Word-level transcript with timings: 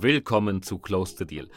Willkommen 0.00 0.62
zu 0.62 0.78
Close 0.78 1.16
the 1.18 1.26
Deal. 1.26 1.48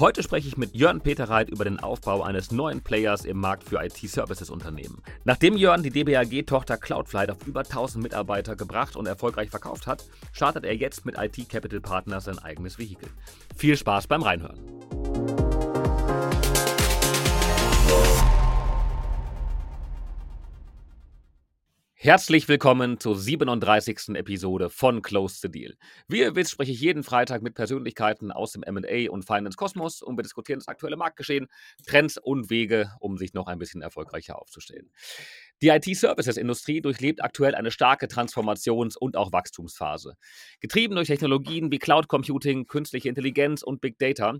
Heute 0.00 0.24
spreche 0.24 0.48
ich 0.48 0.56
mit 0.56 0.74
Jörn 0.74 1.00
Peterreit 1.00 1.48
über 1.48 1.62
den 1.62 1.78
Aufbau 1.78 2.22
eines 2.22 2.50
neuen 2.50 2.80
Players 2.80 3.24
im 3.24 3.38
Markt 3.38 3.62
für 3.62 3.80
IT-Services-Unternehmen. 3.84 5.00
Nachdem 5.22 5.56
Jörn 5.56 5.84
die 5.84 5.90
DBAG-Tochter 5.90 6.76
Cloudflight 6.76 7.30
auf 7.30 7.46
über 7.46 7.60
1000 7.60 8.02
Mitarbeiter 8.02 8.56
gebracht 8.56 8.96
und 8.96 9.06
erfolgreich 9.06 9.48
verkauft 9.48 9.86
hat, 9.86 10.04
startet 10.32 10.64
er 10.64 10.74
jetzt 10.74 11.06
mit 11.06 11.16
IT 11.16 11.48
Capital 11.48 11.80
Partners 11.80 12.24
sein 12.24 12.40
eigenes 12.40 12.80
Vehikel. 12.80 13.08
Viel 13.56 13.76
Spaß 13.76 14.08
beim 14.08 14.22
Reinhören. 14.22 14.73
Herzlich 22.04 22.48
willkommen 22.48 23.00
zur 23.00 23.16
37. 23.16 24.10
Episode 24.10 24.68
von 24.68 25.00
Close 25.00 25.38
the 25.40 25.50
Deal. 25.50 25.72
Wie 26.06 26.20
ihr 26.20 26.36
wisst, 26.36 26.50
spreche 26.50 26.70
ich 26.70 26.80
jeden 26.82 27.02
Freitag 27.02 27.40
mit 27.40 27.54
Persönlichkeiten 27.54 28.30
aus 28.30 28.52
dem 28.52 28.60
MA 28.60 29.10
und 29.10 29.24
Finance 29.24 29.56
Kosmos 29.56 30.02
und 30.02 30.18
wir 30.18 30.22
diskutieren 30.22 30.58
das 30.58 30.68
aktuelle 30.68 30.98
Marktgeschehen, 30.98 31.46
Trends 31.86 32.18
und 32.18 32.50
Wege, 32.50 32.92
um 33.00 33.16
sich 33.16 33.32
noch 33.32 33.46
ein 33.46 33.58
bisschen 33.58 33.80
erfolgreicher 33.80 34.38
aufzustellen. 34.38 34.90
Die 35.62 35.68
IT-Services-Industrie 35.68 36.82
durchlebt 36.82 37.24
aktuell 37.24 37.54
eine 37.54 37.70
starke 37.70 38.04
Transformations- 38.04 38.98
und 38.98 39.16
auch 39.16 39.32
Wachstumsphase. 39.32 40.18
Getrieben 40.60 40.96
durch 40.96 41.08
Technologien 41.08 41.72
wie 41.72 41.78
Cloud 41.78 42.08
Computing, 42.08 42.66
künstliche 42.66 43.08
Intelligenz 43.08 43.62
und 43.62 43.80
Big 43.80 43.98
Data 43.98 44.34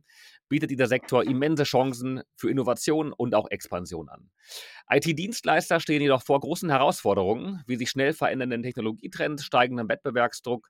bietet 0.50 0.70
dieser 0.70 0.86
Sektor 0.86 1.24
immense 1.24 1.64
Chancen 1.64 2.20
für 2.36 2.50
Innovation 2.50 3.14
und 3.14 3.34
auch 3.34 3.50
Expansion 3.50 4.10
an. 4.10 4.30
IT-Dienstleister 4.90 5.80
stehen 5.80 6.02
jedoch 6.02 6.22
vor 6.22 6.40
großen 6.40 6.68
Herausforderungen, 6.68 7.53
wie 7.66 7.76
sich 7.76 7.90
schnell 7.90 8.12
verändernden 8.12 8.62
Technologietrends, 8.62 9.44
steigendem 9.44 9.88
Wettbewerbsdruck 9.88 10.68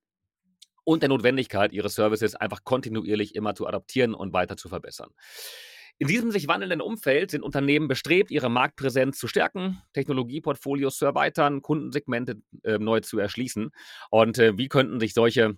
und 0.85 1.03
der 1.03 1.09
Notwendigkeit, 1.09 1.73
ihre 1.73 1.89
Services 1.89 2.35
einfach 2.35 2.65
kontinuierlich 2.65 3.35
immer 3.35 3.55
zu 3.55 3.67
adaptieren 3.67 4.15
und 4.15 4.33
weiter 4.33 4.57
zu 4.57 4.69
verbessern. 4.69 5.11
In 5.99 6.09
diesem 6.09 6.33
sich 6.33 6.49
wandelnden 6.49 6.81
Umfeld 6.81 7.31
sind 7.31 7.43
Unternehmen 7.43 7.87
bestrebt, 7.87 8.31
ihre 8.33 8.51
Marktpräsenz 8.51 9.17
zu 9.17 9.29
stärken, 9.29 9.81
Technologieportfolios 9.93 10.99
zu 10.99 11.05
erweitern, 11.05 11.63
Kundensegmente 11.63 12.43
äh, 12.65 12.79
neu 12.79 13.01
zu 13.01 13.19
erschließen. 13.19 13.71
Und 14.11 14.39
äh, 14.39 14.59
wie 14.59 14.69
könnten 14.69 14.99
sich 14.99 15.15
solche 15.15 15.57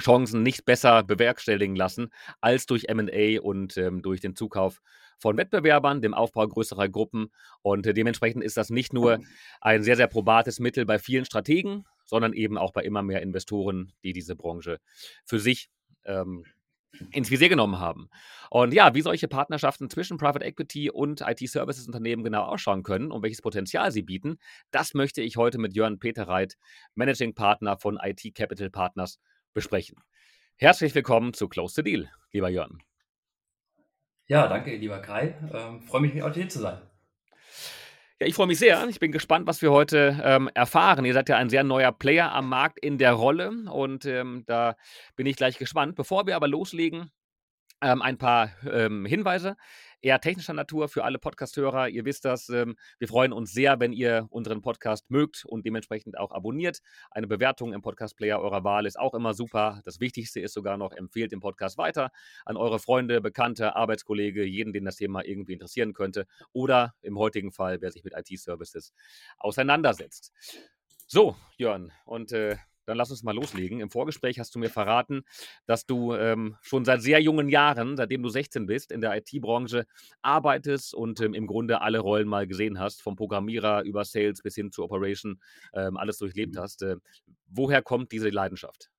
Chancen 0.00 0.42
nicht 0.42 0.64
besser 0.64 1.02
bewerkstelligen 1.02 1.76
lassen 1.76 2.10
als 2.40 2.66
durch 2.66 2.86
MA 2.92 3.40
und 3.40 3.76
ähm, 3.76 4.02
durch 4.02 4.20
den 4.20 4.34
Zukauf 4.34 4.80
von 5.18 5.36
Wettbewerbern, 5.36 6.00
dem 6.00 6.14
Aufbau 6.14 6.46
größerer 6.48 6.88
Gruppen. 6.88 7.30
Und 7.62 7.86
äh, 7.86 7.94
dementsprechend 7.94 8.42
ist 8.42 8.56
das 8.56 8.70
nicht 8.70 8.92
nur 8.92 9.20
ein 9.60 9.82
sehr, 9.82 9.96
sehr 9.96 10.08
probates 10.08 10.58
Mittel 10.58 10.86
bei 10.86 10.98
vielen 10.98 11.24
Strategen, 11.24 11.84
sondern 12.04 12.32
eben 12.32 12.58
auch 12.58 12.72
bei 12.72 12.82
immer 12.82 13.02
mehr 13.02 13.22
Investoren, 13.22 13.92
die 14.02 14.12
diese 14.12 14.34
Branche 14.34 14.80
für 15.24 15.38
sich 15.38 15.70
ähm, 16.04 16.44
ins 17.12 17.30
Visier 17.30 17.48
genommen 17.48 17.78
haben. 17.78 18.08
Und 18.50 18.74
ja, 18.74 18.94
wie 18.94 19.02
solche 19.02 19.28
Partnerschaften 19.28 19.88
zwischen 19.90 20.18
Private 20.18 20.44
Equity 20.44 20.90
und 20.90 21.20
IT-Services-Unternehmen 21.20 22.24
genau 22.24 22.42
ausschauen 22.42 22.82
können 22.82 23.12
und 23.12 23.22
welches 23.22 23.42
Potenzial 23.42 23.92
sie 23.92 24.02
bieten, 24.02 24.38
das 24.70 24.94
möchte 24.94 25.22
ich 25.22 25.36
heute 25.36 25.58
mit 25.58 25.74
Jörn 25.74 25.98
Peterreit, 25.98 26.56
Managing 26.94 27.34
Partner 27.34 27.76
von 27.76 27.98
IT 28.02 28.34
Capital 28.34 28.70
Partners, 28.70 29.20
besprechen. 29.52 30.02
Herzlich 30.56 30.94
willkommen 30.94 31.32
zu 31.32 31.48
Close 31.48 31.74
the 31.76 31.82
Deal, 31.82 32.10
lieber 32.32 32.48
Jörn. 32.48 32.82
Ja, 34.26 34.46
danke, 34.46 34.76
lieber 34.76 35.00
Kai. 35.00 35.34
Ähm, 35.52 35.82
freue 35.82 36.02
mich, 36.02 36.22
heute 36.22 36.40
hier 36.40 36.48
zu 36.48 36.60
sein. 36.60 36.80
Ja, 38.20 38.26
ich 38.26 38.34
freue 38.34 38.46
mich 38.46 38.58
sehr. 38.58 38.86
Ich 38.88 39.00
bin 39.00 39.12
gespannt, 39.12 39.46
was 39.46 39.62
wir 39.62 39.72
heute 39.72 40.20
ähm, 40.22 40.50
erfahren. 40.54 41.04
Ihr 41.06 41.14
seid 41.14 41.30
ja 41.30 41.38
ein 41.38 41.48
sehr 41.48 41.64
neuer 41.64 41.90
Player 41.90 42.30
am 42.32 42.48
Markt 42.50 42.78
in 42.78 42.98
der 42.98 43.14
Rolle 43.14 43.50
und 43.72 44.04
ähm, 44.04 44.44
da 44.46 44.76
bin 45.16 45.26
ich 45.26 45.36
gleich 45.36 45.56
gespannt. 45.56 45.96
Bevor 45.96 46.26
wir 46.26 46.36
aber 46.36 46.46
loslegen, 46.46 47.10
ähm, 47.82 48.02
ein 48.02 48.18
paar 48.18 48.50
ähm, 48.70 49.06
Hinweise 49.06 49.56
eher 50.02 50.20
technischer 50.20 50.52
Natur 50.52 50.88
für 50.88 51.04
alle 51.04 51.18
Podcast-Hörer. 51.18 51.88
Ihr 51.88 52.04
wisst 52.04 52.24
das. 52.24 52.48
Ähm, 52.48 52.76
wir 52.98 53.08
freuen 53.08 53.32
uns 53.32 53.52
sehr, 53.52 53.80
wenn 53.80 53.92
ihr 53.92 54.26
unseren 54.30 54.62
Podcast 54.62 55.10
mögt 55.10 55.44
und 55.44 55.66
dementsprechend 55.66 56.18
auch 56.18 56.32
abonniert. 56.32 56.80
Eine 57.10 57.26
Bewertung 57.26 57.72
im 57.72 57.82
Podcast-Player 57.82 58.40
eurer 58.40 58.64
Wahl 58.64 58.86
ist 58.86 58.98
auch 58.98 59.14
immer 59.14 59.34
super. 59.34 59.80
Das 59.84 60.00
Wichtigste 60.00 60.40
ist 60.40 60.54
sogar 60.54 60.76
noch, 60.76 60.92
empfehlt 60.92 61.32
den 61.32 61.40
Podcast 61.40 61.78
weiter 61.78 62.10
an 62.44 62.56
eure 62.56 62.78
Freunde, 62.78 63.20
Bekannte, 63.20 63.76
Arbeitskollege, 63.76 64.44
jeden, 64.44 64.72
den 64.72 64.84
das 64.84 64.96
Thema 64.96 65.24
irgendwie 65.24 65.52
interessieren 65.52 65.92
könnte. 65.92 66.26
Oder 66.52 66.94
im 67.02 67.18
heutigen 67.18 67.52
Fall, 67.52 67.80
wer 67.80 67.90
sich 67.90 68.04
mit 68.04 68.14
IT-Services 68.16 68.92
auseinandersetzt. 69.38 70.32
So, 71.06 71.36
Jörn, 71.56 71.92
und 72.04 72.32
äh, 72.32 72.56
dann 72.90 72.98
lass 72.98 73.10
uns 73.10 73.22
mal 73.22 73.34
loslegen. 73.34 73.80
Im 73.80 73.90
Vorgespräch 73.90 74.38
hast 74.40 74.54
du 74.54 74.58
mir 74.58 74.68
verraten, 74.68 75.22
dass 75.66 75.86
du 75.86 76.14
ähm, 76.14 76.56
schon 76.60 76.84
seit 76.84 77.02
sehr 77.02 77.20
jungen 77.20 77.48
Jahren, 77.48 77.96
seitdem 77.96 78.22
du 78.22 78.28
16 78.28 78.66
bist, 78.66 78.90
in 78.90 79.00
der 79.00 79.16
IT-Branche 79.16 79.86
arbeitest 80.22 80.92
und 80.94 81.20
ähm, 81.20 81.32
im 81.32 81.46
Grunde 81.46 81.80
alle 81.80 82.00
Rollen 82.00 82.26
mal 82.26 82.46
gesehen 82.46 82.80
hast, 82.80 83.00
vom 83.00 83.14
Programmierer 83.14 83.84
über 83.84 84.04
Sales 84.04 84.42
bis 84.42 84.56
hin 84.56 84.72
zu 84.72 84.82
Operation, 84.82 85.40
ähm, 85.72 85.96
alles 85.96 86.18
durchlebt 86.18 86.56
mhm. 86.56 86.60
hast. 86.60 86.82
Äh, 86.82 86.96
woher 87.46 87.80
kommt 87.80 88.10
diese 88.10 88.28
Leidenschaft? 88.28 88.90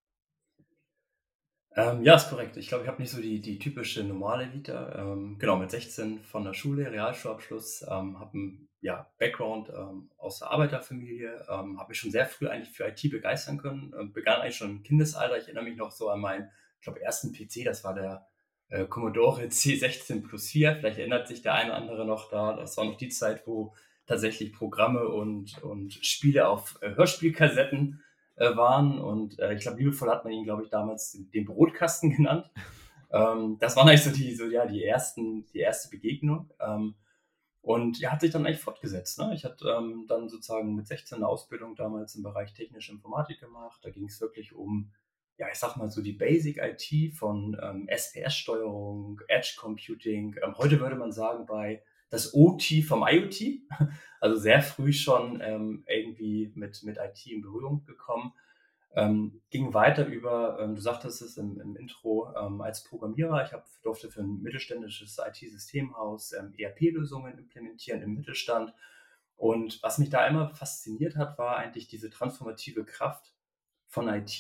Ähm, 1.76 2.04
ja, 2.04 2.16
ist 2.16 2.30
korrekt. 2.30 2.58
Ich 2.58 2.68
glaube, 2.68 2.84
ich 2.84 2.90
habe 2.90 3.02
nicht 3.02 3.12
so 3.12 3.22
die, 3.22 3.40
die 3.40 3.58
typische 3.58 4.04
normale 4.04 4.52
Vita. 4.52 4.94
Ähm, 4.98 5.38
genau, 5.40 5.58
mit 5.58 5.72
16 5.72 6.22
von 6.24 6.44
der 6.44 6.54
Schule, 6.54 6.92
Realschulabschluss, 6.92 7.84
ähm, 7.90 8.20
habe 8.20 8.34
einen 8.34 8.70
ja, 8.82 9.10
Background 9.20 9.70
ähm, 9.70 10.10
aus 10.18 10.40
der 10.40 10.52
Arbeiterfamilie, 10.52 11.46
ähm, 11.50 11.80
habe 11.80 11.90
mich 11.90 12.00
schon 12.00 12.12
sehr 12.12 12.26
früh 12.26 12.48
eigentlich 12.48 12.76
für 12.76 12.88
IT 12.88 13.10
begeistern 13.10 13.58
können. 13.58 13.94
Ähm, 13.98 14.12
begann 14.12 14.42
eigentlich 14.42 14.58
schon 14.58 14.70
im 14.72 14.84
Kindesalter. 14.84 15.38
Ich 15.38 15.46
erinnere 15.46 15.64
mich 15.64 15.78
noch 15.78 15.92
so 15.92 16.10
an 16.10 16.20
meinen, 16.20 16.50
ich 16.80 16.84
glaube, 16.84 17.02
ersten 17.02 17.32
PC, 17.32 17.64
das 17.64 17.84
war 17.86 17.94
der 17.94 18.28
äh, 18.68 18.86
Commodore 18.86 19.44
C16 19.46 20.28
Plus 20.28 20.50
4. 20.50 20.78
Vielleicht 20.78 20.98
erinnert 20.98 21.28
sich 21.28 21.42
der 21.42 21.54
eine 21.54 21.70
oder 21.70 21.78
andere 21.78 22.06
noch 22.06 22.30
da. 22.30 22.54
Das 22.54 22.76
war 22.76 22.84
noch 22.84 22.98
die 22.98 23.10
Zeit, 23.10 23.48
wo 23.48 23.74
tatsächlich 24.08 24.52
Programme 24.52 25.08
und, 25.08 25.64
und 25.64 25.94
Spiele 25.94 26.50
auf 26.50 26.78
äh, 26.82 26.96
Hörspielkassetten 26.96 28.04
äh, 28.36 28.56
waren. 28.56 29.00
Und 29.00 29.40
äh, 29.40 29.54
ich 29.54 29.62
glaube, 29.62 29.80
liebevoll 29.80 30.10
hat 30.10 30.24
man 30.24 30.34
ihn, 30.34 30.44
glaube 30.44 30.64
ich, 30.64 30.70
damals 30.70 31.18
den, 31.34 31.46
Brotkasten 31.46 32.12
genannt. 32.16 32.50
Ähm, 33.12 33.58
das 33.60 33.76
waren 33.76 33.88
eigentlich 33.88 34.04
so 34.04 34.12
die, 34.12 34.34
so, 34.36 34.46
ja, 34.46 34.66
die 34.66 34.84
ersten, 34.84 35.46
die 35.48 35.60
erste 35.60 35.90
Begegnung. 35.90 36.52
Ähm, 36.60 36.96
und 37.62 38.00
ja, 38.00 38.12
hat 38.12 38.22
sich 38.22 38.32
dann 38.32 38.46
eigentlich 38.46 38.60
fortgesetzt. 38.60 39.20
Ne? 39.20 39.34
Ich 39.36 39.46
hatte 39.46 39.68
ähm, 39.70 40.06
dann 40.08 40.30
sozusagen 40.30 40.76
mit 40.76 40.88
16 40.88 41.18
eine 41.18 41.28
Ausbildung 41.28 41.76
damals 41.76 42.16
im 42.16 42.24
Bereich 42.24 42.54
technische 42.54 42.92
Informatik 42.92 43.40
gemacht. 43.40 43.80
Da 43.84 43.92
ging 43.92 44.06
es 44.06 44.20
wirklich 44.20 44.54
um, 44.54 44.92
ja, 45.38 45.48
ich 45.52 45.60
sag 45.60 45.78
mal 45.78 45.90
so 45.90 46.02
die 46.02 46.14
Basic 46.14 46.58
IT 46.58 47.14
von 47.14 47.56
ähm, 47.62 47.88
SPS-Steuerung, 47.88 49.22
Edge 49.28 49.56
Computing. 49.60 50.36
Ähm, 50.44 50.58
heute 50.58 50.80
würde 50.80 50.96
man 50.96 51.12
sagen, 51.12 51.46
bei 51.46 51.84
das 52.12 52.36
OT 52.36 52.84
vom 52.88 53.04
IoT. 53.08 53.62
Also 54.24 54.40
sehr 54.40 54.62
früh 54.62 54.94
schon 54.94 55.42
ähm, 55.42 55.84
irgendwie 55.88 56.52
mit, 56.54 56.84
mit 56.84 57.00
IT 57.00 57.26
in 57.26 57.42
Berührung 57.42 57.86
gekommen. 57.86 58.34
Ähm, 58.94 59.42
ging 59.50 59.74
weiter 59.74 60.06
über, 60.06 60.60
ähm, 60.60 60.76
du 60.76 60.82
sagtest 60.82 61.24
es 61.24 61.38
im, 61.38 61.60
im 61.60 61.76
Intro, 61.76 62.32
ähm, 62.38 62.62
als 62.62 62.84
Programmierer. 62.84 63.44
Ich 63.44 63.52
hab, 63.52 63.66
durfte 63.82 64.12
für 64.12 64.22
ein 64.22 64.44
mittelständisches 64.44 65.18
IT-Systemhaus 65.18 66.34
ähm, 66.34 66.54
ERP-Lösungen 66.56 67.40
implementieren 67.40 68.04
im 68.04 68.14
Mittelstand. 68.14 68.76
Und 69.38 69.82
was 69.82 69.98
mich 69.98 70.12
da 70.12 70.28
immer 70.28 70.52
fasziniert 70.52 71.16
hat, 71.16 71.40
war 71.40 71.58
eigentlich 71.58 71.88
diese 71.88 72.12
transformative 72.12 72.86
Kraft 72.86 73.34
von 73.88 74.08
IT 74.08 74.40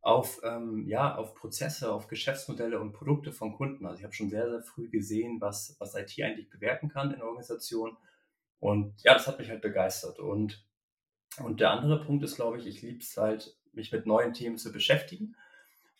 auf, 0.00 0.40
ähm, 0.44 0.86
ja, 0.86 1.16
auf 1.16 1.34
Prozesse, 1.34 1.92
auf 1.92 2.08
Geschäftsmodelle 2.08 2.80
und 2.80 2.92
Produkte 2.92 3.32
von 3.32 3.54
Kunden. 3.54 3.86
Also 3.86 3.98
ich 3.98 4.04
habe 4.04 4.14
schon 4.14 4.30
sehr, 4.30 4.48
sehr 4.48 4.62
früh 4.62 4.88
gesehen, 4.88 5.40
was, 5.40 5.76
was 5.78 5.94
IT 5.94 6.14
eigentlich 6.22 6.48
bewirken 6.48 6.88
kann 6.88 7.10
in 7.10 7.18
der 7.18 7.26
Organisation. 7.26 7.96
Und 8.60 9.02
ja, 9.02 9.14
das 9.14 9.26
hat 9.26 9.38
mich 9.38 9.50
halt 9.50 9.62
begeistert. 9.62 10.18
Und, 10.18 10.64
und 11.42 11.60
der 11.60 11.70
andere 11.70 12.04
Punkt 12.04 12.24
ist, 12.24 12.36
glaube 12.36 12.58
ich, 12.58 12.66
ich 12.66 12.82
liebe 12.82 13.00
es 13.00 13.16
halt, 13.16 13.56
mich 13.72 13.92
mit 13.92 14.06
neuen 14.06 14.32
Themen 14.32 14.56
zu 14.56 14.72
beschäftigen. 14.72 15.36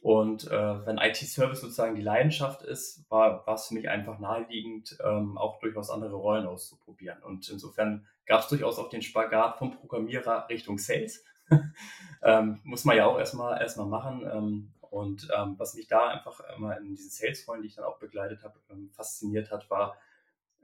Und 0.00 0.46
äh, 0.46 0.86
wenn 0.86 0.98
IT-Service 0.98 1.60
sozusagen 1.60 1.96
die 1.96 2.02
Leidenschaft 2.02 2.62
ist, 2.62 3.04
war, 3.10 3.46
war 3.46 3.54
es 3.54 3.66
für 3.66 3.74
mich 3.74 3.88
einfach 3.88 4.18
naheliegend, 4.20 4.96
ähm, 5.04 5.36
auch 5.36 5.58
durchaus 5.58 5.90
andere 5.90 6.14
Rollen 6.14 6.46
auszuprobieren. 6.46 7.22
Und 7.22 7.48
insofern 7.48 8.06
gab 8.26 8.42
es 8.42 8.48
durchaus 8.48 8.78
auch 8.78 8.90
den 8.90 9.02
Spagat 9.02 9.58
vom 9.58 9.72
Programmierer 9.72 10.48
Richtung 10.48 10.78
Sales. 10.78 11.24
ähm, 12.22 12.60
muss 12.64 12.84
man 12.84 12.96
ja 12.96 13.06
auch 13.06 13.18
erstmal 13.18 13.60
erstmal 13.60 13.86
machen. 13.86 14.28
Ähm, 14.30 14.72
und 14.90 15.28
ähm, 15.36 15.54
was 15.58 15.74
mich 15.74 15.86
da 15.86 16.08
einfach 16.08 16.40
immer 16.56 16.78
in 16.78 16.88
diesen 16.88 17.10
Sales-Rollen, 17.10 17.62
die 17.62 17.68
ich 17.68 17.74
dann 17.74 17.84
auch 17.84 17.98
begleitet 17.98 18.42
habe, 18.42 18.58
ähm, 18.70 18.90
fasziniert 18.90 19.50
hat, 19.50 19.68
war 19.70 19.96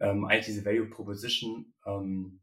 ähm, 0.01 0.25
eigentlich 0.25 0.47
diese 0.47 0.65
Value 0.65 0.87
Proposition 0.87 1.73
ähm, 1.87 2.41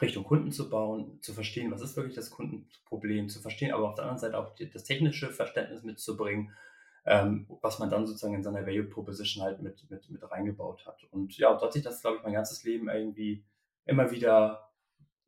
Richtung 0.00 0.24
Kunden 0.24 0.52
zu 0.52 0.70
bauen, 0.70 1.20
zu 1.20 1.34
verstehen, 1.34 1.72
was 1.72 1.82
ist 1.82 1.96
wirklich 1.96 2.14
das 2.14 2.30
Kundenproblem, 2.30 3.28
zu 3.28 3.40
verstehen, 3.40 3.72
aber 3.72 3.88
auf 3.88 3.96
der 3.96 4.04
anderen 4.04 4.20
Seite 4.20 4.38
auch 4.38 4.54
die, 4.54 4.70
das 4.70 4.84
technische 4.84 5.30
Verständnis 5.30 5.82
mitzubringen, 5.82 6.54
was 7.02 7.78
man 7.78 7.88
dann 7.88 8.06
sozusagen 8.06 8.34
in 8.34 8.42
seiner 8.42 8.66
Value 8.66 8.84
Proposition 8.84 9.42
halt 9.42 9.62
mit, 9.62 9.90
mit, 9.90 10.08
mit 10.10 10.30
reingebaut 10.30 10.86
hat. 10.86 11.02
Und 11.10 11.36
ja, 11.38 11.50
dort 11.50 11.62
hat 11.62 11.72
sich 11.72 11.82
das, 11.82 12.02
glaube 12.02 12.18
ich, 12.18 12.22
mein 12.22 12.34
ganzes 12.34 12.62
Leben 12.62 12.88
irgendwie 12.88 13.42
immer 13.86 14.10
wieder, 14.10 14.70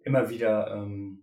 immer 0.04 0.28
wieder 0.28 0.70
ähm, 0.70 1.22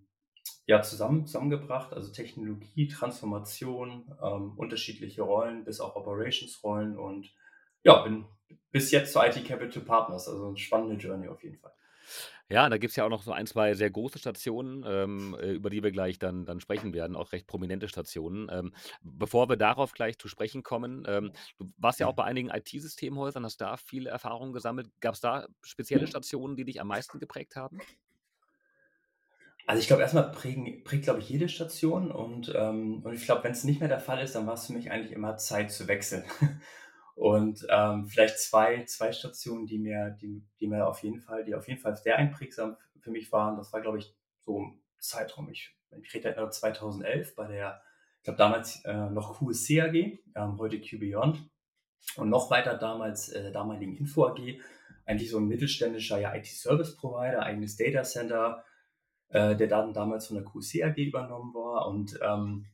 ja, 0.69 0.81
zusammen 0.83 1.25
zusammengebracht, 1.25 1.93
also 1.93 2.11
Technologie, 2.13 2.87
Transformation, 2.87 4.13
ähm, 4.23 4.53
unterschiedliche 4.57 5.23
Rollen 5.23 5.65
bis 5.65 5.79
auch 5.81 5.95
Operations-Rollen 5.95 6.97
und 6.97 7.33
ja, 7.83 8.01
bin 8.03 8.25
bis 8.71 8.91
jetzt 8.91 9.13
zu 9.13 9.19
IT 9.21 9.43
Capital 9.43 9.83
Partners, 9.83 10.27
also 10.27 10.51
'ne 10.51 10.57
spannende 10.57 10.95
Journey 10.97 11.27
auf 11.29 11.43
jeden 11.43 11.57
Fall. 11.59 11.73
Ja, 12.49 12.67
da 12.69 12.77
gibt's 12.77 12.95
ja 12.95 13.05
auch 13.05 13.09
noch 13.09 13.21
so 13.23 13.31
ein, 13.31 13.45
2 13.45 13.73
sehr 13.75 13.89
große 13.91 14.17
Stationen, 14.19 14.83
ähm, 14.87 15.35
äh, 15.39 15.51
über 15.51 15.69
die 15.69 15.83
wir 15.83 15.91
gleich 15.91 16.17
dann 16.19 16.45
dann 16.45 16.59
sprechen 16.59 16.93
werden, 16.93 17.15
auch 17.15 17.31
recht 17.31 17.47
prominente 17.47 17.87
Stationen. 17.87 18.47
Ähm, 18.51 18.73
bevor 19.01 19.49
wir 19.49 19.55
darauf 19.57 19.91
gleich 19.93 20.17
zu 20.17 20.27
sprechen 20.27 20.63
kommen, 20.63 21.03
ähm, 21.07 21.31
du 21.59 21.71
warst 21.77 21.99
ja 21.99 22.07
auch 22.07 22.13
bei 22.15 22.23
einigen 22.23 22.49
IT-Systemhäusern, 22.49 23.45
hast 23.45 23.61
da 23.61 23.77
viele 23.77 24.09
Erfahrungen 24.09 24.53
gesammelt. 24.53 24.89
Gab's 24.99 25.21
da 25.21 25.47
spezielle 25.63 26.07
Stationen, 26.07 26.55
die 26.55 26.65
dich 26.65 26.81
am 26.81 26.87
meisten 26.87 27.19
geprägt 27.19 27.55
haben? 27.55 27.83
Also, 29.69 29.81
ich 29.81 29.87
glaube, 29.87 30.01
erst 30.01 30.15
mal 30.15 30.23
prägen 30.23 30.83
prägt, 30.83 31.03
glaube 31.03 31.19
ich, 31.19 31.29
jede 31.29 31.47
Station 31.47 32.09
und, 32.11 32.51
ähm 32.55 33.03
und 33.03 33.13
ich 33.13 33.23
glaube, 33.25 33.43
wenn's 33.43 33.63
nicht 33.63 33.79
mehr 33.79 33.87
der 33.87 33.99
Fall 33.99 34.19
ist, 34.23 34.33
dann 34.33 34.47
war's 34.47 34.65
für 34.65 34.73
mich 34.73 34.89
eigentlich 34.89 35.11
immer 35.11 35.37
Zeit 35.37 35.71
zu 35.71 35.87
wechseln. 35.87 36.23
Und, 37.15 37.67
ähm, 37.69 38.07
vielleicht 38.07 38.39
zwei 38.39 38.85
zwei 38.85 39.11
Stationen, 39.11 39.67
die 39.67 39.77
mir 39.77 40.17
die 40.21 40.43
die 40.59 40.67
mir 40.67 40.87
auf 40.87 41.03
jeden 41.03 41.19
Fall 41.19 41.43
die 41.45 41.53
auf 41.53 41.67
jeden 41.67 41.79
Fall 41.79 41.95
sehr 41.97 42.17
einprägsam 42.17 42.77
für 43.01 43.11
mich 43.11 43.31
waren. 43.31 43.57
Das 43.57 43.71
war, 43.71 43.81
glaube 43.81 43.99
ich, 43.99 44.15
so 44.39 44.57
im 44.59 44.81
Zeitraum, 44.99 45.49
ich 45.51 45.75
ich 46.01 46.13
rede 46.15 46.33
da 46.33 46.49
2011 46.49 47.35
bei 47.35 47.47
der 47.47 47.81
ich 48.19 48.23
glaube 48.23 48.37
damals, 48.37 48.83
äh, 48.85 49.09
noch 49.11 49.37
QSC 49.39 49.81
AG, 49.81 49.95
ähm, 50.35 50.57
heute 50.59 50.79
q.beyond 50.81 51.47
und 52.17 52.29
noch 52.29 52.51
weiter 52.51 52.77
damals, 52.77 53.29
äh, 53.29 53.51
damaligen 53.51 53.95
Info 53.97 54.25
AG, 54.27 54.59
eigentlich 55.05 55.29
so 55.31 55.37
'n 55.39 55.47
mittelständischer, 55.47 56.19
ja, 56.19 56.35
IT-Service-Provider, 56.35 57.43
eigenes 57.43 57.77
Datacenter, 57.77 58.63
äh, 59.29 59.55
der 59.55 59.67
dann 59.67 59.93
damals 59.93 60.27
von 60.27 60.37
der 60.37 60.45
QSC 60.45 60.83
AG 60.83 60.97
übernommen 60.97 61.53
war 61.53 61.87
und, 61.87 62.19
ähm 62.21 62.65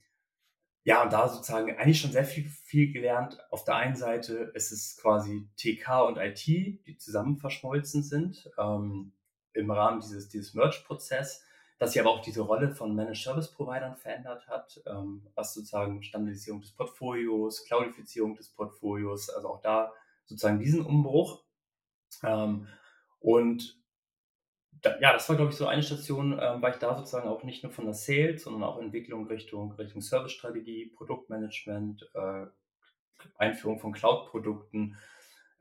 ja, 0.87 1.01
und 1.01 1.11
da 1.11 1.27
sozusagen 1.27 1.75
eigentlich 1.77 1.99
schon 1.99 2.11
sehr 2.11 2.25
viel 2.25 2.47
viel 2.47 2.93
gelernt. 2.93 3.39
Auf 3.49 3.63
der 3.63 3.75
einen 3.75 3.95
Seite 3.95 4.51
ist 4.53 4.71
es 4.71 4.97
quasi 5.01 5.49
TK 5.57 6.03
und 6.07 6.17
IT, 6.17 6.45
die 6.45 6.97
zusammen 6.99 7.37
verschmolzen 7.37 8.03
sind, 8.03 8.51
ähm, 8.59 9.11
im 9.53 9.71
Rahmen 9.71 9.99
dieses 9.99 10.29
dieses 10.29 10.53
Merge-Prozess, 10.53 11.43
dass 11.79 11.93
sich 11.93 12.01
aber 12.01 12.11
auch 12.11 12.21
diese 12.21 12.41
Rolle 12.41 12.69
von 12.69 12.95
Managed 12.95 13.23
Service 13.23 13.51
Providern 13.51 13.97
verändert 13.97 14.47
hat, 14.47 14.79
ähm, 14.85 15.25
was 15.33 15.55
sozusagen 15.55 16.03
Standardisierung 16.03 16.61
des 16.61 16.73
Portfolios, 16.73 17.65
Cloudifizierung 17.65 18.35
des 18.35 18.49
Portfolios, 18.49 19.31
also 19.31 19.49
auch 19.49 19.61
da 19.61 19.91
sozusagen 20.25 20.59
diesen 20.59 20.85
Umbruch. 20.85 21.43
Ähm, 22.23 22.67
und 23.19 23.75
ja, 24.99 25.13
das 25.13 25.27
war, 25.29 25.35
glaube 25.35 25.51
ich, 25.51 25.57
so 25.57 25.67
eine 25.67 25.83
Station, 25.83 26.39
ähm, 26.41 26.61
weil 26.61 26.73
ich 26.73 26.79
da 26.79 26.95
sozusagen 26.95 27.27
auch 27.27 27.43
nicht 27.43 27.63
nur 27.63 27.71
von 27.71 27.85
der 27.85 27.93
Sales, 27.93 28.43
sondern 28.43 28.63
auch 28.63 28.79
Entwicklung 28.79 29.27
Richtung 29.27 29.71
Richtung 29.73 30.01
Servicestrategie, 30.01 30.87
Produktmanagement, 30.95 32.09
äh, 32.13 32.45
Einführung 33.37 33.79
von 33.79 33.93
Cloud-Produkten, 33.93 34.97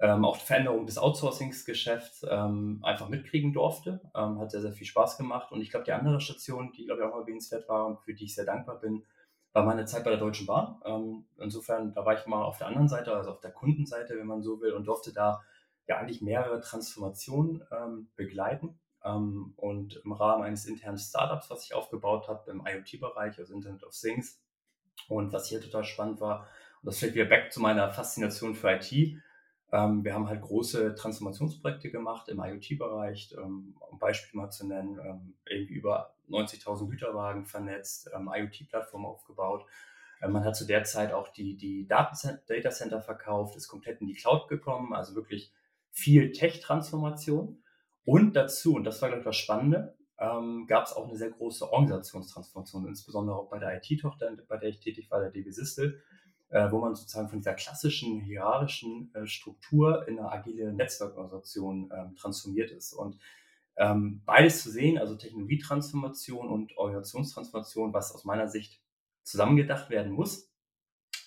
ähm, 0.00 0.24
auch 0.24 0.36
Veränderung 0.36 0.86
des 0.86 0.98
Outsourcings-Geschäfts, 0.98 2.26
ähm, 2.28 2.80
einfach 2.82 3.08
mitkriegen 3.08 3.52
durfte. 3.52 4.00
Ähm, 4.14 4.38
hat 4.38 4.50
sehr, 4.50 4.60
sehr 4.60 4.72
viel 4.72 4.86
Spaß 4.86 5.16
gemacht. 5.16 5.52
Und 5.52 5.60
ich 5.60 5.70
glaube, 5.70 5.84
die 5.84 5.92
andere 5.92 6.20
Station, 6.20 6.72
die, 6.72 6.86
glaube 6.86 7.02
ich, 7.02 7.06
auch 7.06 7.18
erwähnenswert 7.18 7.68
war 7.68 7.86
und 7.86 8.00
für 8.00 8.14
die 8.14 8.24
ich 8.24 8.34
sehr 8.34 8.44
dankbar 8.44 8.80
bin, 8.80 9.04
war 9.52 9.64
meine 9.64 9.84
Zeit 9.84 10.04
bei 10.04 10.10
der 10.10 10.18
Deutschen 10.18 10.46
Bahn. 10.46 10.80
Ähm, 10.84 11.26
insofern, 11.38 11.94
da 11.94 12.04
war 12.04 12.18
ich 12.18 12.26
mal 12.26 12.42
auf 12.42 12.58
der 12.58 12.66
anderen 12.66 12.88
Seite, 12.88 13.14
also 13.14 13.30
auf 13.30 13.40
der 13.40 13.52
Kundenseite, 13.52 14.18
wenn 14.18 14.26
man 14.26 14.42
so 14.42 14.60
will, 14.60 14.72
und 14.72 14.84
durfte 14.86 15.12
da 15.12 15.42
ja 15.86 15.98
eigentlich 15.98 16.22
mehrere 16.22 16.60
Transformationen, 16.60 17.62
ähm, 17.70 18.08
begleiten 18.16 18.80
ähm, 19.04 19.54
und 19.56 20.00
im 20.04 20.12
Rahmen 20.12 20.44
eines 20.44 20.66
internen 20.66 20.98
Startups, 20.98 21.50
was 21.50 21.64
ich 21.64 21.74
aufgebaut 21.74 22.28
habe 22.28 22.50
im 22.50 22.64
IoT-Bereich, 22.66 23.38
also 23.38 23.54
Internet 23.54 23.84
of 23.84 23.92
Things. 23.92 24.40
Und 25.08 25.32
was 25.32 25.48
hier 25.48 25.60
total 25.60 25.84
spannend 25.84 26.20
war, 26.20 26.46
und 26.82 26.86
das 26.86 26.98
fällt 26.98 27.14
wieder 27.14 27.24
back 27.24 27.52
zu 27.52 27.60
meiner 27.60 27.90
Faszination 27.90 28.54
für 28.54 28.72
IT. 28.72 28.92
Ähm, 29.72 30.04
wir 30.04 30.14
haben 30.14 30.28
halt 30.28 30.42
große 30.42 30.94
Transformationsprojekte 30.94 31.90
gemacht 31.90 32.28
im 32.28 32.40
IoT-Bereich, 32.40 33.34
ähm, 33.36 33.74
um 33.90 33.98
Beispiel 33.98 34.38
mal 34.38 34.50
zu 34.50 34.66
nennen, 34.66 34.98
ähm, 34.98 35.34
irgendwie 35.46 35.74
über 35.74 36.14
90.000 36.28 36.88
Güterwagen 36.88 37.44
vernetzt, 37.46 38.10
ähm, 38.14 38.30
IoT-Plattform 38.32 39.04
aufgebaut. 39.04 39.66
Äh, 40.20 40.28
man 40.28 40.44
hat 40.44 40.56
zu 40.56 40.66
der 40.66 40.84
Zeit 40.84 41.12
auch 41.12 41.28
die 41.28 41.56
die 41.56 41.86
Datacenter 41.86 43.00
verkauft, 43.00 43.56
ist 43.56 43.68
komplett 43.68 44.00
in 44.00 44.06
die 44.06 44.14
Cloud 44.14 44.48
gekommen, 44.48 44.92
also 44.94 45.14
wirklich 45.14 45.52
viel 45.90 46.32
Tech-Transformation. 46.32 47.63
Und 48.06 48.36
dazu, 48.36 48.74
und 48.74 48.84
das 48.84 49.00
war, 49.00 49.08
glaube 49.08 49.24
das 49.24 49.36
Spannende, 49.36 49.96
ähm, 50.18 50.66
gab's 50.68 50.92
auch 50.92 51.08
'ne 51.08 51.16
sehr 51.16 51.30
große 51.30 51.70
Organisationstransformation, 51.72 52.86
insbesondere 52.86 53.36
auch 53.36 53.48
bei 53.50 53.58
der 53.58 53.76
IT-Tochter, 53.76 54.36
bei 54.48 54.58
der 54.58 54.68
ich 54.68 54.80
tätig 54.80 55.10
war, 55.10 55.20
der 55.20 55.30
DB 55.30 55.50
Systel, 55.50 56.00
äh, 56.50 56.70
wo 56.70 56.80
man 56.80 56.94
sozusagen 56.94 57.28
von 57.30 57.38
dieser 57.38 57.54
klassischen 57.54 58.20
hierarchischen, 58.20 59.10
äh, 59.14 59.26
Struktur 59.26 60.06
in 60.06 60.16
'ne 60.16 60.30
agile 60.30 60.72
Netzwerkorganisation, 60.74 61.90
ähm, 61.94 62.14
transformiert 62.16 62.70
ist. 62.70 62.92
Und, 62.92 63.16
ähm, 63.76 64.22
beides 64.26 64.62
zu 64.62 64.70
sehen, 64.70 64.98
also 64.98 65.16
Technologietransformation 65.16 66.48
und 66.48 66.76
Organisationstransformation, 66.78 67.92
was 67.94 68.14
aus 68.14 68.24
meiner 68.24 68.48
Sicht 68.48 68.80
zusammen 69.24 69.56
gedacht 69.56 69.90
werden 69.90 70.12
muss, 70.12 70.52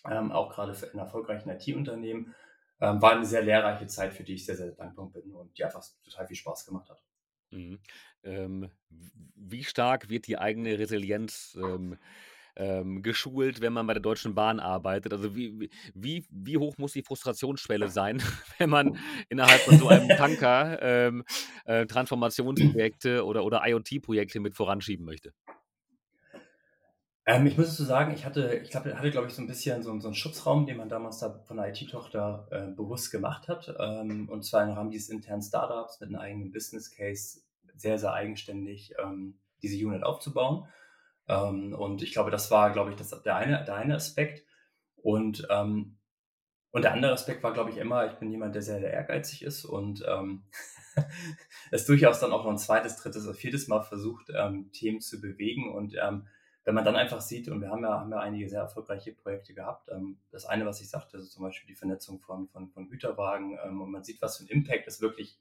ähm, 0.09 0.31
auch 0.31 0.53
grade 0.53 0.73
für 0.75 0.88
in 0.88 1.00
erfolgreichen 1.00 1.50
IT-Unternehmen, 1.50 2.35
ähm, 2.81 3.01
war 3.01 3.15
'ne 3.18 3.25
sehr 3.25 3.44
lehrreiche 3.44 3.88
Zeit, 3.88 4.13
für 4.13 4.24
die 4.24 4.33
ich 4.35 4.45
sehr, 4.45 4.56
sehr 4.57 4.71
dankbar 4.71 5.07
bin 5.12 5.31
und 5.33 5.57
die 5.57 5.63
einfach 5.65 5.83
total 6.03 6.27
viel 6.27 6.35
Spaß 6.38 6.65
gemacht 6.65 6.89
hat. 6.89 7.03
Mhm. 7.51 7.79
Ähm, 8.24 8.69
wie 8.89 9.63
stark 9.63 10.09
wird 10.09 10.27
die 10.27 10.38
eigene 10.38 10.77
Resilienz, 10.79 11.57
ähm, 11.59 11.97
ähm, 12.57 13.03
geschult, 13.03 13.62
wenn 13.62 13.71
man 13.74 13.88
bei 13.88 13.94
der 13.94 14.01
Deutschen 14.01 14.35
Bahn 14.35 14.59
arbeitet? 14.59 15.13
Also, 15.13 15.35
wie 15.35 15.59
wie 15.59 15.69
wie 15.95 16.25
wie 16.29 16.57
hoch 16.57 16.77
muss 16.77 16.94
die 16.94 17.03
Frustrationsschwelle 17.03 17.88
sein, 17.89 18.21
wenn 18.57 18.69
man 18.69 18.94
innerhalb 19.30 19.63
von 19.63 19.77
so 19.77 19.88
einem 19.89 20.15
Tanker, 20.15 20.80
ähm, 20.81 21.23
äh, 21.65 21.85
Transformationsprojekte 21.85 23.25
oder 23.25 23.45
oder 23.45 23.62
IoT-Projekte 23.68 24.39
mit 24.41 24.56
voranschieben 24.56 25.06
möchte? 25.06 25.33
Ähm, 27.29 27.45
ich 27.45 27.57
muss 27.57 27.68
dazu 27.71 27.83
sagen, 27.83 28.13
ich 28.13 28.24
hatte 28.25 28.62
ich 28.63 28.69
glaube 28.69 28.97
hatte, 28.97 29.12
glaube 29.12 29.27
ich, 29.27 29.33
so 29.33 29.41
'n 29.41 29.47
bisschen 29.47 29.83
so 29.83 30.00
so 30.00 30.07
'n 30.07 30.13
Schutzraum, 30.15 30.65
den 30.65 30.77
man 30.77 30.88
damals 30.88 31.19
da 31.19 31.41
von 31.45 31.57
der 31.57 31.68
IT-Tochter, 31.68 32.47
äh, 32.51 32.68
bewusst 32.74 33.12
gemacht 33.12 33.50
hat. 33.50 33.75
Ähm, 33.77 34.29
und 34.29 34.45
zwar 34.45 34.63
im 34.63 34.69
Rahmen 34.71 34.91
dieses 34.91 35.09
internen 35.09 35.41
Startups 35.41 36.00
mit 36.00 36.09
'nem 36.09 36.21
eigenen 36.21 36.51
Business 36.53 36.89
Case 36.89 37.41
sehr, 37.75 38.00
sehr 38.00 38.13
eigenständig, 38.13 38.94
ähm, 39.03 39.38
diese 39.62 39.75
Unit 39.85 40.03
aufzubauen. 40.03 40.69
Ähm, 41.27 41.74
und 41.74 42.01
ich 42.03 42.13
glaube, 42.13 42.31
das 42.31 42.52
war, 42.52 42.71
glaube 42.73 42.92
ich, 42.92 42.97
das 42.97 43.09
der 43.23 43.35
eine 43.37 43.66
der 43.66 43.75
eine 43.75 43.95
Aspekt. 43.95 44.45
Und, 44.97 45.47
ähm 45.52 45.97
und 46.71 46.83
der 46.83 46.94
andere 46.94 47.13
Aspekt 47.13 47.44
war, 47.44 47.54
glaube 47.54 47.71
ich, 47.71 47.78
immer, 47.78 48.07
ich 48.07 48.19
bin 48.19 48.31
jemand, 48.31 48.56
der 48.56 48.61
sehr, 48.63 48.80
sehr 48.81 48.92
ehrgeizig 48.94 49.44
ist 49.44 49.66
und, 49.66 50.06
ähm, 50.07 50.44
es 51.71 51.85
durchaus 51.87 52.19
dann 52.21 52.31
auch 52.33 52.45
noch 52.45 52.52
'n 52.52 52.57
2., 52.59 52.97
3. 52.97 53.25
oder 53.28 53.35
4. 53.35 53.68
Mal 53.69 53.83
versucht, 53.83 54.30
Themen 54.73 55.02
zu 55.02 55.21
bewegen. 55.21 55.73
Und, 55.75 55.95
wenn 56.68 56.76
man 56.76 56.86
dann 56.86 56.97
einfach 56.97 57.21
sieht 57.21 57.50
und 57.50 57.62
wir 57.62 57.69
haben 57.71 57.83
ja 57.83 58.02
haben 58.02 58.12
ja 58.12 58.19
einige 58.19 58.50
sehr 58.50 58.62
erfolgreiche 58.62 59.14
Projekte 59.14 59.54
gehabt. 59.56 59.90
Ähm, 59.92 60.19
das 60.31 60.45
eine, 60.45 60.66
was 60.68 60.81
ich 60.81 60.90
sagte, 60.90 61.18
also 61.18 61.30
zum 61.30 61.44
Beispiel 61.45 61.68
die 61.69 61.76
Vernetzung 61.78 62.19
von 62.21 62.50
von 62.50 62.69
von 62.69 62.90
Güterwagen, 62.90 63.57
ähm, 63.66 63.81
und 63.81 63.92
man 63.92 64.04
sieht, 64.04 64.21
was 64.21 64.38
für 64.38 64.44
'n 64.45 64.50
Impact 64.50 64.88
das 64.88 65.02
wirklich 65.02 65.40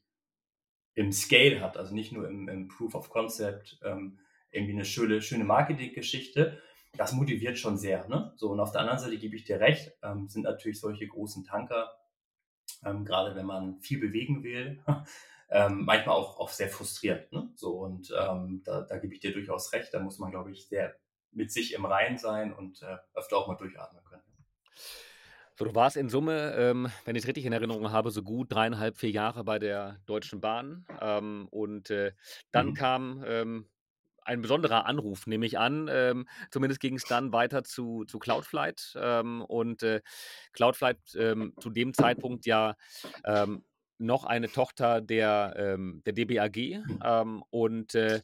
im 0.94 1.12
Scale 1.12 1.60
hat, 1.60 1.76
also 1.76 1.94
nicht 1.94 2.12
nur 2.12 2.28
im 2.28 2.48
im 2.48 2.68
Proof 2.68 2.94
of 2.94 3.10
Concept, 3.10 3.78
ähm, 3.84 4.18
irgendwie 4.50 4.74
'ne 4.74 4.84
schöne 4.84 5.22
schöne 5.22 5.44
Marketinggeschichte. 5.44 6.60
Das 6.96 7.12
motiviert 7.12 7.58
schon 7.58 7.76
sehr, 7.78 8.08
ne? 8.08 8.32
So, 8.36 8.50
und 8.50 8.60
auf 8.60 8.72
der 8.72 8.80
anderen 8.82 8.98
Seite 8.98 9.18
gebe 9.18 9.36
ich 9.36 9.44
dir 9.44 9.60
recht, 9.60 9.92
ähm, 10.02 10.28
sind 10.28 10.42
natürlich 10.44 10.80
solche 10.80 11.06
großen 11.06 11.44
Tanker, 11.44 11.92
ähm, 12.84 13.04
grade 13.04 13.34
wenn 13.36 13.46
man 13.46 13.80
viel 13.80 14.00
bewegen 14.00 14.42
will, 14.44 14.82
ähm, 15.50 15.84
manchmal 15.84 16.16
auch 16.16 16.38
auch 16.40 16.50
sehr 16.50 16.68
frustrierend, 16.68 17.32
ne? 17.32 17.50
So, 17.56 17.80
und, 17.80 18.12
ähm, 18.18 18.62
da 18.64 18.82
da 18.82 18.98
gebe 18.98 19.14
ich 19.14 19.20
dir 19.20 19.32
durchaus 19.32 19.72
recht. 19.72 19.94
Da 19.94 20.00
muss 20.00 20.18
man, 20.18 20.30
glaube 20.30 20.52
ich, 20.52 20.66
sehr 20.68 20.96
mit 21.36 21.52
sich 21.52 21.74
im 21.74 21.84
Reinen 21.86 22.18
sein 22.18 22.52
und, 22.54 22.82
äh, 22.82 22.98
öfter 23.14 23.38
auch 23.38 23.48
mal 23.48 23.56
durchatmen 23.56 24.04
können. 24.04 24.22
So, 25.58 25.64
du 25.64 25.74
warst 25.74 25.96
in 25.96 26.08
Summe, 26.10 26.54
ähm, 26.56 26.88
wenn 27.04 27.16
ich's 27.16 27.26
richtig 27.26 27.46
in 27.46 27.52
Erinnerung 27.52 27.90
habe, 27.90 28.10
so 28.10 28.22
gut 28.22 28.52
3,5, 28.52 28.98
4 28.98 29.10
Jahre 29.10 29.44
bei 29.44 29.58
der 29.58 29.98
Deutschen 30.06 30.40
Bahn. 30.40 30.86
Ähm, 31.00 31.48
und, 31.50 31.90
äh, 31.90 32.12
dann 32.52 32.72
Mhm. 32.72 32.74
kam, 32.74 33.22
ähm, 33.26 33.68
ein 34.22 34.42
besonderer 34.42 34.86
Anruf, 34.86 35.26
nehme 35.28 35.46
ich 35.46 35.58
an. 35.58 35.88
Ähm, 35.90 36.28
zumindest 36.50 36.80
ging's 36.80 37.06
dann 37.06 37.32
weiter 37.32 37.62
zu 37.64 38.04
zu 38.06 38.18
Cloudflight. 38.18 38.94
Ähm, 39.00 39.40
und, 39.42 39.82
äh, 39.84 40.02
Cloudflight, 40.52 40.98
ähm, 41.16 41.54
zu 41.60 41.70
dem 41.70 41.94
Zeitpunkt 41.94 42.44
ja, 42.46 42.74
noch 43.98 44.24
eine 44.24 44.50
Tochter 44.52 45.00
der, 45.00 45.54
ähm 45.58 46.02
der 46.06 46.12
DB 46.14 46.38
AG. 46.40 46.82
Ähm, 47.02 47.44
und, 47.50 47.94
äh, 47.94 48.22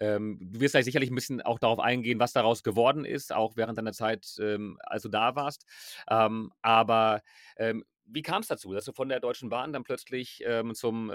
ähm, 0.00 0.38
du 0.40 0.60
wirst 0.60 0.72
gleich 0.74 0.84
sicherlich 0.86 1.10
'n 1.10 1.14
bisschen 1.16 1.42
auch 1.42 1.58
darauf 1.60 1.80
eingehen, 1.80 2.20
was 2.20 2.32
daraus 2.34 2.62
geworden 2.64 3.04
ist, 3.06 3.32
auch 3.34 3.56
während 3.56 3.78
deiner 3.78 3.92
Zeit, 3.94 4.26
ähm, 4.40 4.78
als 4.84 5.02
du 5.04 5.08
da 5.10 5.36
warst. 5.36 5.66
Ähm, 6.10 6.52
aber, 6.62 7.22
ähm, 7.58 7.84
wie 8.06 8.22
kam's 8.22 8.48
dazu, 8.48 8.72
dass 8.74 8.84
du 8.86 8.92
von 8.92 9.08
der 9.10 9.20
Deutschen 9.20 9.50
Bahn 9.50 9.72
dann 9.72 9.84
plötzlich, 9.84 10.44
zum, 10.74 11.10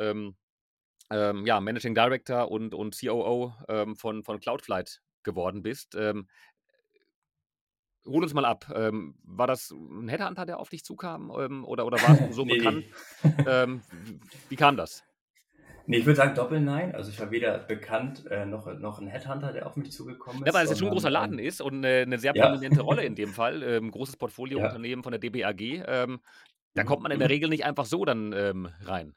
ja, 1.47 1.61
Managing 1.61 1.95
Director 1.95 2.51
und 2.51 2.73
und 2.75 2.95
COO, 2.95 3.53
von 3.95 4.23
von 4.23 4.39
Cloudflight 4.39 5.01
geworden 5.23 5.61
bist. 5.63 5.95
Hol 8.05 8.23
uns 8.23 8.33
mal 8.33 8.45
ab. 8.45 8.71
Ähm, 8.75 9.15
war 9.23 9.47
das 9.47 9.71
ein 9.71 10.07
Headhunter, 10.07 10.45
der 10.45 10.59
auf 10.59 10.69
dich 10.69 10.83
zukam? 10.83 11.31
Ähm, 11.37 11.65
oder, 11.65 11.85
oder 11.85 12.01
warst 12.01 12.25
du 12.25 12.31
so 12.33 12.45
nee, 12.45 12.45
bekannt? 12.45 12.87
Ähm, 13.45 13.83
wie 14.49 14.55
kam 14.55 14.77
das? 14.77 15.05
Nee, 15.85 15.97
ich 15.97 16.05
würde 16.05 16.17
sagen 16.17 16.35
Doppel-Nein. 16.35 16.95
Also 16.95 17.09
ich 17.09 17.19
war 17.19 17.31
weder 17.31 17.57
bekannt 17.59 18.25
äh, 18.29 18.45
noch, 18.45 18.67
noch 18.79 18.99
ein 18.99 19.07
Headhunter, 19.07 19.51
der 19.51 19.65
auf 19.67 19.75
mich 19.77 19.91
zugekommen 19.91 20.43
ist. 20.43 20.47
Ja, 20.47 20.53
weil 20.53 20.63
es 20.65 20.69
jetzt 20.69 20.79
schon 20.79 20.87
ein 20.87 20.91
großer 20.91 21.09
Laden 21.09 21.37
ähm, 21.37 21.39
ist 21.39 21.61
und 21.61 21.75
eine, 21.85 22.01
eine 22.01 22.19
sehr 22.19 22.33
ja. 22.33 22.33
prominente 22.33 22.81
Rolle 22.81 23.03
in 23.03 23.15
dem 23.15 23.33
Fall. 23.33 23.63
Ähm, 23.63 23.91
großes 23.91 24.17
Ja. 24.17 24.17
Portfoliounternehmen 24.17 25.03
von 25.03 25.11
der 25.11 25.19
DBAG. 25.19 25.61
Ähm, 25.87 26.21
da 26.75 26.83
kommt 26.83 27.01
Mhm. 27.01 27.03
man 27.03 27.11
in 27.11 27.19
der 27.19 27.29
Mhm. 27.29 27.31
Regel 27.31 27.49
nicht 27.49 27.65
einfach 27.65 27.85
so 27.85 28.05
dann 28.05 28.33
ähm, 28.33 28.69
rein. 28.83 29.15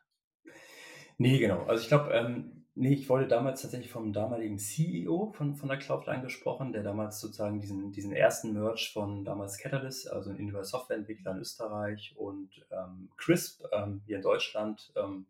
Nee, 1.18 1.38
genau. 1.38 1.64
Also 1.64 1.82
ich 1.82 1.88
glaube, 1.88 2.12
ähm, 2.12 2.63
nee, 2.74 2.94
ich 2.94 3.08
wurde 3.08 3.26
damals 3.26 3.62
tatsächlich 3.62 3.90
vom 3.90 4.12
damaligen 4.12 4.58
CEO 4.58 5.32
von, 5.32 5.54
von 5.54 5.68
der 5.68 5.78
Cloudline 5.78 6.22
gesprochen, 6.22 6.72
der 6.72 6.82
damals 6.82 7.20
sozusagen 7.20 7.60
diesen, 7.60 7.92
diesen 7.92 8.12
ersten 8.12 8.52
Merge 8.52 8.90
von 8.92 9.24
damals 9.24 9.58
Catalyst, 9.58 10.10
also 10.10 10.30
ein 10.30 10.36
individueller 10.36 10.64
Softwareentwickler 10.64 11.32
in 11.32 11.38
Österreich 11.38 12.14
und 12.16 12.66
ähm, 12.70 13.10
Crisp 13.16 13.64
ähm, 13.72 14.02
hier 14.06 14.16
in 14.16 14.22
Deutschland 14.22 14.92
ähm, 14.96 15.26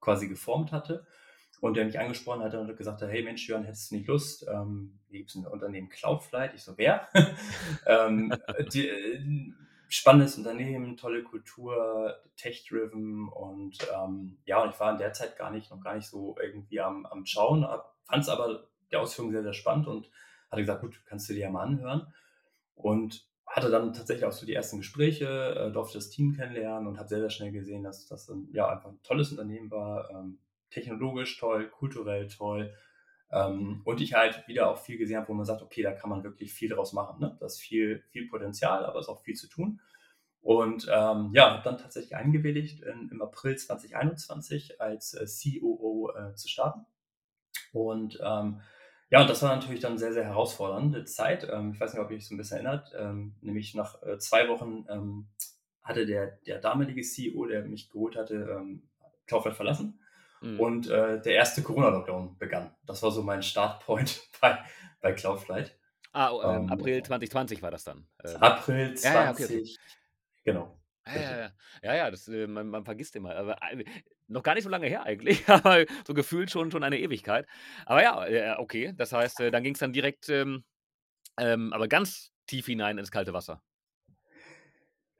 quasi 0.00 0.28
geformt 0.28 0.72
hatte. 0.72 1.06
Und 1.60 1.76
der 1.76 1.86
mich 1.86 1.98
angesprochen 1.98 2.42
hatte 2.42 2.60
und 2.60 2.76
gesagt 2.76 3.02
hat, 3.02 3.10
hey 3.10 3.24
Mensch, 3.24 3.48
Jörn, 3.48 3.64
hättest 3.64 3.90
du 3.90 3.96
nicht 3.96 4.06
Lust? 4.06 4.46
Ähm, 4.48 5.00
hier 5.08 5.18
gibt 5.18 5.30
es 5.30 5.36
ein 5.36 5.44
Unternehmen 5.44 5.88
Cloudflight. 5.88 6.54
Ich 6.54 6.62
so, 6.62 6.78
wer? 6.78 7.08
ähm, 7.86 8.32
die, 8.72 8.88
äh, 8.88 9.52
spannendes 9.88 10.36
Unternehmen, 10.36 10.96
tolle 10.96 11.22
Kultur, 11.22 12.16
tech-driven 12.36 13.28
und 13.28 13.78
ähm, 13.94 14.38
ja, 14.44 14.62
und 14.62 14.70
ich 14.70 14.80
war 14.80 14.92
in 14.92 14.98
der 14.98 15.12
Zeit 15.12 15.36
gar 15.36 15.50
nicht, 15.50 15.70
noch 15.70 15.80
gar 15.80 15.94
nicht 15.94 16.08
so 16.08 16.36
irgendwie 16.40 16.80
am, 16.80 17.06
am 17.06 17.24
Schauen, 17.24 17.66
fand 18.04 18.22
es 18.22 18.28
aber 18.28 18.68
die 18.90 18.96
Ausführung 18.96 19.32
sehr, 19.32 19.42
sehr 19.42 19.52
spannend 19.52 19.86
und 19.86 20.10
hatte 20.50 20.62
gesagt, 20.62 20.80
gut, 20.80 21.00
kannst 21.06 21.28
du 21.28 21.34
dir 21.34 21.40
ja 21.40 21.50
mal 21.50 21.62
anhören. 21.62 22.12
Und 22.74 23.26
hatte 23.46 23.70
dann 23.70 23.92
tatsächlich 23.92 24.24
auch 24.24 24.32
so 24.32 24.46
die 24.46 24.54
ersten 24.54 24.78
Gespräche, 24.78 25.26
äh, 25.26 25.72
durfte 25.72 25.98
das 25.98 26.10
Team 26.10 26.34
kennenlernen 26.34 26.86
und 26.86 26.98
habe 26.98 27.08
sehr, 27.08 27.20
sehr 27.20 27.30
schnell 27.30 27.52
gesehen, 27.52 27.82
dass 27.82 28.06
das 28.06 28.28
ein, 28.28 28.48
ja, 28.52 28.68
einfach 28.68 28.90
ein 28.90 29.02
tolles 29.02 29.30
Unternehmen 29.30 29.70
war, 29.70 30.10
ähm, 30.10 30.38
technologisch 30.70 31.38
toll, 31.38 31.68
kulturell 31.68 32.28
toll. 32.28 32.74
Ähm, 33.30 33.82
und 33.84 34.00
ich 34.00 34.14
halt 34.14 34.46
wieder 34.48 34.70
auch 34.70 34.78
viel 34.78 34.96
gesehen 34.96 35.18
habe, 35.18 35.28
wo 35.28 35.34
man 35.34 35.44
sagt, 35.44 35.62
okay, 35.62 35.82
da 35.82 35.92
kann 35.92 36.10
man 36.10 36.24
wirklich 36.24 36.52
viel 36.52 36.70
draus 36.70 36.92
machen. 36.92 37.20
Ne? 37.20 37.36
Da 37.38 37.46
ist 37.46 37.60
viel, 37.60 38.02
viel 38.10 38.28
Potenzial, 38.28 38.84
aber 38.86 38.98
es 38.98 39.06
ist 39.06 39.10
auch 39.10 39.22
viel 39.22 39.34
zu 39.34 39.48
tun. 39.48 39.80
Und 40.40 40.86
ähm, 40.90 41.30
ja, 41.34 41.50
habe 41.50 41.62
dann 41.62 41.78
tatsächlich 41.78 42.16
eingewilligt, 42.16 42.82
in, 42.82 43.10
im 43.10 43.20
April 43.20 43.56
2021 43.56 44.80
als 44.80 45.14
äh, 45.14 45.26
COO 45.26 46.10
äh, 46.16 46.34
zu 46.34 46.48
starten. 46.48 46.86
Und 47.72 48.18
ähm, 48.22 48.60
ja, 49.10 49.22
und 49.22 49.30
das 49.30 49.42
war 49.42 49.54
natürlich 49.54 49.80
dann 49.80 49.98
sehr, 49.98 50.12
sehr 50.12 50.24
herausfordernde 50.24 51.04
Zeit. 51.04 51.48
Ähm, 51.50 51.72
ich 51.72 51.80
weiß 51.80 51.92
nicht, 51.92 52.02
ob 52.02 52.10
ihr 52.10 52.16
euch 52.16 52.26
so 52.26 52.34
ein 52.34 52.38
bisschen 52.38 52.58
erinnert. 52.58 52.92
Ähm, 52.96 53.34
nämlich 53.40 53.74
nach 53.74 54.02
äh, 54.02 54.18
zwei 54.18 54.48
Wochen 54.48 54.86
ähm, 54.88 55.28
hatte 55.82 56.06
der, 56.06 56.38
der 56.46 56.60
damalige 56.60 57.02
CEO, 57.02 57.46
der 57.46 57.64
mich 57.64 57.90
geholt 57.90 58.16
hatte, 58.16 58.34
ähm, 58.34 58.82
Kaufland 59.26 59.56
verlassen. 59.56 60.00
Mhm. 60.40 60.60
Und 60.60 60.90
äh, 60.90 61.20
der 61.20 61.34
erste 61.34 61.62
Corona-Lockdown 61.62 62.38
begann. 62.38 62.74
Das 62.86 63.02
war 63.02 63.10
so 63.10 63.22
mein 63.22 63.42
Startpoint 63.42 64.22
bei, 64.40 64.58
bei 65.00 65.12
Cloudflight. 65.12 65.76
Ah, 66.12 66.30
oh, 66.30 66.42
ähm, 66.42 66.62
Ähm, 66.62 66.70
April 66.70 67.02
2020 67.02 67.62
war 67.62 67.70
das 67.70 67.84
dann. 67.84 68.06
Ähm, 68.24 68.36
April 68.36 68.94
ja, 69.02 69.14
ja, 69.14 69.30
okay, 69.30 69.46
20, 69.46 69.60
okay. 69.60 69.76
genau. 70.44 70.78
Ja, 71.06 71.20
ja, 71.20 71.38
ja. 71.38 71.50
Ja, 71.82 71.94
ja, 71.94 72.10
das, 72.10 72.28
äh, 72.28 72.46
man, 72.46 72.68
man 72.68 72.84
vergisst 72.84 73.16
immer. 73.16 73.34
Aber 73.36 73.56
äh, 73.70 73.84
noch 74.26 74.42
gar 74.42 74.54
nicht 74.54 74.64
so 74.64 74.70
lange 74.70 74.86
her 74.86 75.04
eigentlich, 75.04 75.48
aber 75.48 75.84
so 76.06 76.14
gefühlt 76.14 76.50
schon, 76.50 76.70
schon 76.70 76.82
eine 76.82 76.98
Ewigkeit. 76.98 77.46
Aber 77.86 78.02
ja, 78.02 78.26
äh, 78.26 78.56
okay, 78.58 78.92
das 78.96 79.12
heißt, 79.12 79.40
äh, 79.40 79.50
dann 79.50 79.62
ging 79.62 79.74
es 79.74 79.80
dann 79.80 79.92
direkt, 79.92 80.28
ähm, 80.28 80.64
ähm, 81.38 81.72
aber 81.72 81.88
ganz 81.88 82.32
tief 82.46 82.66
hinein 82.66 82.98
ins 82.98 83.10
kalte 83.10 83.32
Wasser. 83.32 83.62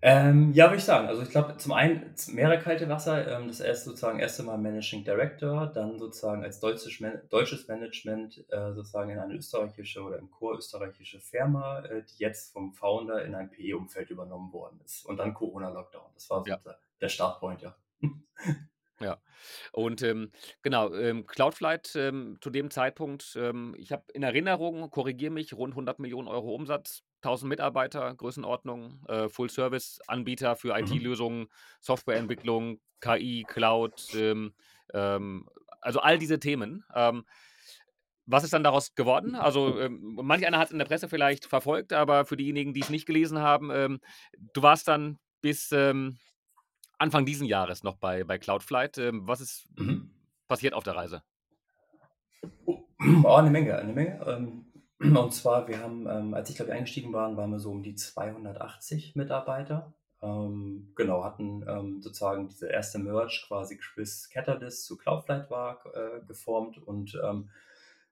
Ähm, 0.01 0.53
ja, 0.53 0.67
würde 0.67 0.77
ich 0.77 0.85
sagen. 0.85 1.09
Also 1.09 1.23
ich 1.23 1.31
glaube, 1.31 1.57
zum 1.57 1.73
einen 1.73 2.15
mehrere 2.29 2.61
kalte 2.61 2.89
Wasser. 2.89 3.27
Ähm, 3.27 3.49
das 3.49 3.59
erste 3.59 3.91
sozusagen 3.91 4.21
erste 4.21 4.45
Mal 4.45 4.57
Managing 4.57 5.05
Director, 5.05 5.67
dann 5.67 5.99
sozusagen 5.99 6.45
als 6.45 6.61
deutsches, 6.61 7.01
Man 7.01 7.21
deutsches 7.31 7.67
Management 7.67 8.45
äh, 8.51 8.73
sozusagen 8.75 9.11
in 9.11 9.19
eine 9.19 9.35
österreichische 9.35 10.03
oder 10.03 10.19
im 10.19 10.31
Chor 10.31 10.57
österreichische 10.57 11.19
Firma, 11.19 11.81
äh, 11.81 12.05
die 12.05 12.19
jetzt 12.23 12.53
vom 12.53 12.73
Founder 12.75 13.25
in 13.25 13.35
ein 13.35 13.51
PE-Umfeld 13.51 14.11
übernommen 14.11 14.53
worden 14.53 14.81
ist. 14.85 15.05
Und 15.05 15.17
dann 15.17 15.35
Corona-Lockdown. 15.35 16.11
Das 16.15 16.31
war 16.31 16.45
so 16.45 16.51
Ja. 16.51 16.59
der, 16.65 16.79
der 17.01 17.09
Startpoint, 17.09 17.63
ja. 17.63 17.75
Ja. 19.01 19.19
Und 19.73 20.03
ähm, 20.03 20.33
genau, 20.63 20.93
ähm, 20.95 21.27
Cloudflight 21.27 21.95
ähm, 21.95 22.37
zu 22.41 22.51
dem 22.51 22.71
Zeitpunkt, 22.71 23.37
ähm, 23.37 23.75
ich 23.79 23.93
habe 23.93 24.05
in 24.13 24.25
Erinnerung, 24.25 24.91
korrigiere 24.91 25.31
mich, 25.31 25.55
rund 25.55 25.73
100 25.75 26.01
Millionen 26.01 26.27
Euro 26.27 26.53
Umsatz, 26.55 27.05
1000 27.23 27.49
Mitarbeiter, 27.49 28.15
Größenordnung, 28.15 29.05
äh, 29.09 29.29
Full-Service-Anbieter 29.29 30.57
für 30.57 30.79
Mhm. 30.79 30.85
IT-Lösungen, 30.85 31.49
Softwareentwicklung, 31.81 32.81
KI, 33.01 33.45
Cloud, 33.47 34.11
ähm, 34.15 34.55
ähm, 34.95 35.49
also 35.81 36.01
all 36.01 36.19
diese 36.19 36.41
Themen. 36.41 36.85
Ähm, 36.95 37.25
was 38.27 38.45
ist 38.45 38.53
dann 38.53 38.63
daraus 38.63 38.95
geworden? 38.95 39.35
Also, 39.35 39.81
ähm, 39.81 40.19
manch 40.23 40.47
einer 40.47 40.59
hat 40.59 40.67
es 40.67 40.73
in 40.73 40.79
der 40.79 40.85
Presse 40.85 41.09
vielleicht 41.09 41.47
verfolgt, 41.47 41.93
aber 41.93 42.27
für 42.27 42.37
diejenigen, 42.37 42.75
die 42.75 42.81
es 42.81 42.91
nicht 42.91 43.07
gelesen 43.07 43.39
haben, 43.39 43.71
ähm, 43.73 44.01
du 44.53 44.63
warst 44.63 44.87
dann 44.87 45.19
bis 45.41 45.73
ähm, 45.73 46.19
Anfang 46.99 47.25
diesen 47.25 47.47
Jahres 47.47 47.83
noch 47.85 47.97
bei, 47.97 48.25
bei 48.25 48.39
Cloudflight. 48.39 48.99
Ähm, 48.99 49.27
was 49.27 49.41
ist 49.41 49.67
Mhm. 49.77 50.11
passiert 50.47 50.75
auf 50.75 50.85
der 50.85 50.97
Reise? 50.97 51.23
Oh, 52.67 52.85
eine 53.37 53.51
Menge, 53.51 53.77
eine 53.77 53.93
Menge. 53.93 54.21
Und 55.01 55.33
zwar, 55.33 55.69
wir 55.69 55.81
haben, 55.81 56.07
ähm, 56.09 56.35
als 56.35 56.51
ich 56.51 56.57
glaube 56.57 56.73
ich 56.73 56.77
eingestiegen 56.77 57.13
waren, 57.13 57.37
waren 57.37 57.51
wir 57.51 57.61
so 57.61 57.71
um 57.71 57.83
die 57.83 57.95
280 57.95 59.15
Mitarbeiter. 59.15 59.95
Ähm, 60.21 60.93
genau, 60.97 61.23
hatten 61.23 61.65
ähm, 61.69 62.03
sozusagen 62.03 62.49
diese 62.49 62.69
erste 62.69 62.99
Merge 62.99 63.45
quasi 63.47 63.77
Chris 63.77 64.29
Catalyst 64.29 64.85
zu 64.85 64.97
Cloudflight 64.97 65.49
war 65.51 65.81
äh, 65.95 66.21
geformt 66.27 66.79
und 66.79 67.17
ähm, 67.23 67.51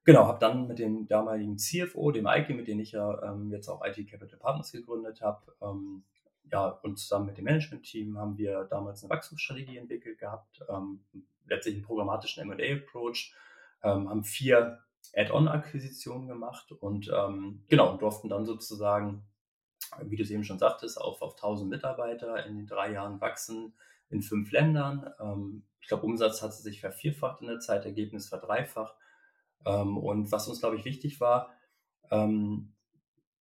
genau, 0.04 0.26
habe 0.26 0.38
dann 0.38 0.68
mit 0.68 0.78
dem 0.78 1.08
damaligen 1.08 1.58
CFO, 1.58 2.12
dem 2.12 2.28
Eike, 2.28 2.54
mit 2.54 2.68
dem 2.68 2.78
ich 2.78 2.92
ja 2.92 3.20
ähm, 3.24 3.50
jetzt 3.50 3.68
auch 3.68 3.84
IT 3.84 4.08
Capital 4.08 4.38
Partners 4.38 4.70
gegründet 4.70 5.20
habe, 5.20 5.52
ähm, 5.60 6.04
ja, 6.52 6.68
und 6.68 6.96
zusammen 7.00 7.26
mit 7.26 7.38
dem 7.38 7.44
Management-Team 7.46 8.16
haben 8.16 8.38
wir 8.38 8.62
damals 8.70 9.02
eine 9.02 9.10
Wachstumsstrategie 9.10 9.78
entwickelt 9.78 10.20
gehabt, 10.20 10.62
letztlich 11.44 11.74
einen 11.74 11.84
programmatischen 11.84 12.48
M&A-Approach, 12.48 13.34
haben 13.82 14.22
vier 14.22 14.78
Add-on-Akquisitionen 15.14 16.26
gemacht 16.28 16.72
und 16.72 17.10
ähm, 17.14 17.64
genau, 17.68 17.96
durften 17.96 18.28
dann 18.28 18.44
sozusagen, 18.44 19.24
wie 20.02 20.16
du 20.16 20.22
es 20.22 20.30
eben 20.30 20.44
schon 20.44 20.58
sagtest, 20.58 21.00
auf, 21.00 21.22
auf 21.22 21.34
1000 21.34 21.70
Mitarbeiter 21.70 22.44
in 22.46 22.56
den 22.56 22.66
drei 22.66 22.92
Jahren 22.92 23.20
wachsen 23.20 23.74
in 24.08 24.22
fünf 24.22 24.50
Ländern. 24.52 25.10
Ähm, 25.20 25.64
ich 25.80 25.88
glaube, 25.88 26.06
Umsatz 26.06 26.42
hat 26.42 26.52
sich 26.52 26.80
vervierfacht 26.80 27.40
in 27.40 27.48
der 27.48 27.60
Zeit, 27.60 27.84
Ergebnis 27.84 28.28
verdreifacht. 28.28 28.96
Ähm, 29.64 29.96
und 29.96 30.32
was 30.32 30.48
uns, 30.48 30.60
glaube 30.60 30.76
ich, 30.76 30.84
wichtig 30.84 31.20
war, 31.20 31.52
ähm, 32.10 32.74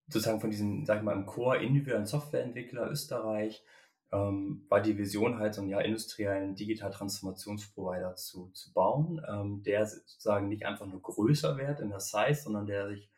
sozusagen 0.07 0.41
von 0.41 0.51
diesem, 0.51 0.86
sag 0.86 0.98
ich 0.98 1.03
mal, 1.03 1.15
im 1.15 1.25
Core 1.25 1.63
individuellen 1.63 2.05
Softwareentwickler 2.05 2.89
Österreich, 2.89 3.63
ähm, 4.12 4.66
war 4.70 4.82
die 4.82 4.98
Vision 4.98 5.40
halt 5.40 5.54
so 5.56 5.62
einen 5.62 5.70
ja, 5.70 5.80
industriellen 5.80 6.56
Digital-Transformationsprovider 6.56 8.16
zu, 8.16 8.50
zu 8.54 8.74
bauen, 8.74 9.22
ähm, 9.28 9.64
der 9.64 9.86
sozusagen 9.86 10.48
nicht 10.48 10.66
einfach 10.66 10.86
nur 10.86 11.02
größer 11.02 11.58
wird 11.58 11.80
in 11.80 11.90
der 11.90 12.00
Size, 12.00 12.36
sondern 12.36 12.66
der 12.66 12.88
sich 12.88 13.10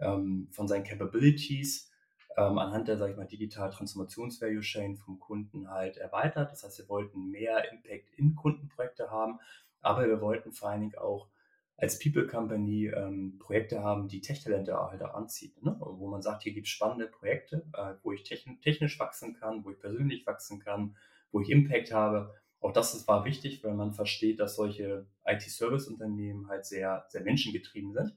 ähm, 0.00 0.48
von 0.52 0.68
seinen 0.68 0.84
Capabilities 0.84 1.90
ähm, 2.36 2.58
anhand 2.58 2.88
der, 2.88 2.96
sag 2.96 3.10
ich 3.10 3.16
mal, 3.16 3.26
Digital-Transformations-Value-Chain 3.26 4.96
vom 4.96 5.18
Kunden 5.18 5.70
halt 5.70 5.96
erweitert. 5.96 6.52
Das 6.52 6.62
heißt, 6.62 6.78
wir 6.78 6.88
wollten 6.88 7.30
mehr 7.30 7.70
Impact 7.72 8.10
in 8.16 8.36
Kundenprojekte 8.36 9.10
haben, 9.10 9.40
aber 9.80 10.06
wir 10.06 10.20
wollten 10.20 10.52
vor 10.52 10.70
allen 10.70 10.82
Dingen 10.82 10.98
auch 10.98 11.28
als 11.78 12.00
People 12.00 12.26
Company 12.26 12.88
ähm, 12.88 13.38
Projekte 13.38 13.82
haben, 13.84 14.08
die 14.08 14.20
Tech-Talente 14.20 14.74
halt 14.74 15.00
auch 15.00 15.14
anziehen. 15.14 15.52
Ne? 15.62 15.76
Wo 15.78 16.08
man 16.08 16.22
sagt, 16.22 16.42
hier 16.42 16.52
gibt 16.52 16.66
es 16.66 16.72
spannende 16.72 17.06
Projekte, 17.06 17.64
äh, 17.72 17.94
wo 18.02 18.12
ich 18.12 18.24
techn 18.24 18.60
technisch 18.60 18.98
wachsen 18.98 19.34
kann, 19.34 19.64
wo 19.64 19.70
ich 19.70 19.78
persönlich 19.78 20.26
wachsen 20.26 20.58
kann, 20.58 20.96
wo 21.30 21.40
ich 21.40 21.50
Impact 21.50 21.92
habe. 21.92 22.34
Auch 22.60 22.72
das, 22.72 22.92
das 22.92 23.06
war 23.06 23.24
wichtig, 23.24 23.62
weil 23.62 23.74
man 23.74 23.92
versteht, 23.92 24.40
dass 24.40 24.56
solche 24.56 25.06
IT-Service-Unternehmen 25.24 26.48
halt 26.48 26.66
sehr, 26.66 27.06
sehr 27.10 27.22
menschengetrieben 27.22 27.92
sind. 27.92 28.16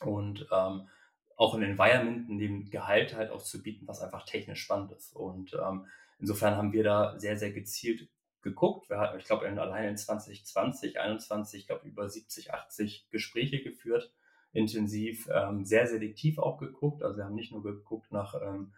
Und 0.00 0.48
ähm, 0.50 0.88
auch 1.36 1.54
ein 1.54 1.62
Environment, 1.62 2.40
dem 2.40 2.70
Gehalt 2.70 3.14
halt 3.14 3.30
auch 3.30 3.42
zu 3.42 3.62
bieten, 3.62 3.86
was 3.86 4.00
einfach 4.00 4.24
technisch 4.24 4.62
spannend 4.62 4.92
ist. 4.92 5.14
Und 5.14 5.52
ähm, 5.52 5.84
insofern 6.18 6.56
haben 6.56 6.72
wir 6.72 6.84
da 6.84 7.18
sehr, 7.18 7.36
sehr 7.36 7.52
gezielt 7.52 8.08
geguckt. 8.42 8.88
Wir 8.90 8.98
hatten, 8.98 9.18
ich 9.18 9.24
glaube, 9.24 9.46
allein 9.46 9.90
in 9.90 9.96
2020, 9.96 10.92
2021, 10.92 11.60
ich 11.60 11.66
glaube, 11.66 11.86
über 11.86 12.08
70, 12.08 12.52
80 12.52 13.08
Gespräche 13.10 13.62
geführt, 13.62 14.12
intensiv, 14.52 15.28
ähm, 15.32 15.64
sehr 15.64 15.86
selektiv 15.86 16.38
auch 16.38 16.58
geguckt. 16.58 17.02
Also 17.02 17.16
wir 17.16 17.24
haben 17.24 17.34
nicht 17.34 17.52
nur 17.52 17.62
geguckt 17.62 18.12
nach, 18.12 18.34
ähm, 18.40 18.72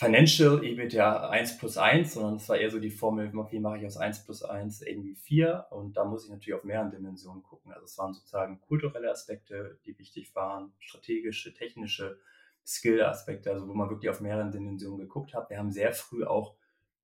Financial 0.00 0.64
EBITDA 0.64 1.28
1 1.28 1.58
plus 1.58 1.76
1, 1.76 2.14
sondern 2.14 2.36
es 2.36 2.48
war 2.48 2.56
eher 2.56 2.70
so 2.70 2.78
die 2.78 2.90
Formel, 2.90 3.30
wie 3.50 3.60
mache 3.60 3.76
ich 3.76 3.84
aus 3.84 3.98
1 3.98 4.24
plus 4.24 4.42
1 4.42 4.80
irgendwie 4.80 5.14
4 5.14 5.66
und 5.68 5.94
da 5.94 6.06
muss 6.06 6.24
ich 6.24 6.30
natürlich 6.30 6.54
auf 6.54 6.64
mehreren 6.64 6.90
Dimensionen 6.90 7.42
gucken. 7.42 7.70
Also 7.70 7.84
es 7.84 7.98
waren 7.98 8.14
sozusagen 8.14 8.62
kulturelle 8.62 9.10
Aspekte, 9.10 9.78
die 9.84 9.98
wichtig 9.98 10.34
waren, 10.34 10.72
strategische, 10.78 11.52
technische 11.52 12.18
Skill-Aspekte, 12.64 13.50
also 13.50 13.68
wo 13.68 13.74
man 13.74 13.90
wirklich 13.90 14.08
auf 14.08 14.22
mehreren 14.22 14.50
Dimensionen 14.50 15.00
geguckt 15.00 15.34
hat. 15.34 15.50
Wir 15.50 15.58
haben 15.58 15.70
sehr 15.70 15.92
früh 15.92 16.24
auch 16.24 16.54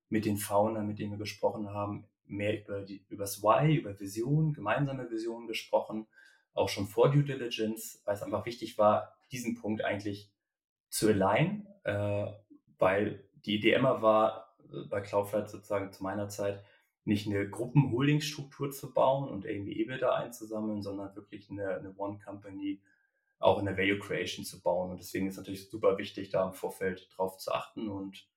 mit 0.09 0.25
den 0.25 0.37
Foundern, 0.37 0.87
mit 0.87 0.99
denen 0.99 1.11
wir 1.11 1.17
gesprochen 1.17 1.69
haben, 1.69 2.05
mehr 2.25 2.61
über, 2.61 2.81
die, 2.81 3.05
über 3.09 3.23
das 3.23 3.41
Why, 3.41 3.75
über 3.75 3.99
Vision, 3.99 4.53
gemeinsame 4.53 5.09
Visionen 5.09 5.47
gesprochen, 5.47 6.07
auch 6.53 6.69
schon 6.69 6.87
vor 6.87 7.11
Due 7.11 7.23
Diligence, 7.23 8.01
weil 8.05 8.15
es 8.15 8.23
einfach 8.23 8.45
wichtig 8.45 8.77
war, 8.77 9.17
diesen 9.31 9.55
Punkt 9.55 9.83
eigentlich 9.83 10.31
zu 10.89 11.07
alignen, 11.07 11.67
äh, 11.83 12.27
weil 12.77 13.23
die 13.45 13.55
Idee 13.55 13.73
immer 13.73 14.01
war, 14.01 14.55
äh, 14.71 14.87
bei 14.89 15.01
Cloudflight 15.01 15.49
sozusagen 15.49 15.91
zu 15.91 16.03
meiner 16.03 16.29
Zeit, 16.29 16.63
nicht 17.05 17.25
eine 17.27 17.49
Gruppen-Holding-Struktur 17.49 18.71
zu 18.71 18.93
bauen 18.93 19.29
und 19.29 19.45
irgendwie 19.45 19.79
EBITDA 19.81 20.13
einzusammeln, 20.13 20.81
sondern 20.81 21.15
wirklich 21.15 21.49
eine, 21.49 21.75
eine 21.75 21.95
One-Company 21.95 22.81
auch 23.39 23.59
in 23.59 23.65
der 23.65 23.77
Value 23.77 23.99
Creation 23.99 24.43
zu 24.43 24.61
bauen. 24.61 24.91
Und 24.91 24.99
deswegen 24.99 25.27
ist 25.27 25.35
es 25.35 25.37
natürlich 25.37 25.69
super 25.69 25.97
wichtig, 25.97 26.29
da 26.29 26.45
im 26.45 26.53
Vorfeld 26.53 27.07
drauf 27.15 27.37
zu 27.37 27.51
achten 27.53 27.87
und 27.87 28.27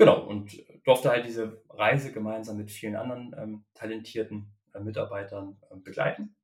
genau, 0.00 0.26
und 0.26 0.64
durfte 0.84 1.10
halt 1.10 1.26
diese 1.26 1.62
Reise 1.68 2.10
gemeinsam 2.10 2.56
mit 2.56 2.70
vielen 2.70 2.96
anderen 2.96 3.36
ähm, 3.38 3.64
talentierten 3.74 4.50
äh, 4.72 4.80
Mitarbeitern 4.80 5.58
äh, 5.70 5.76
begleiten 5.76 6.34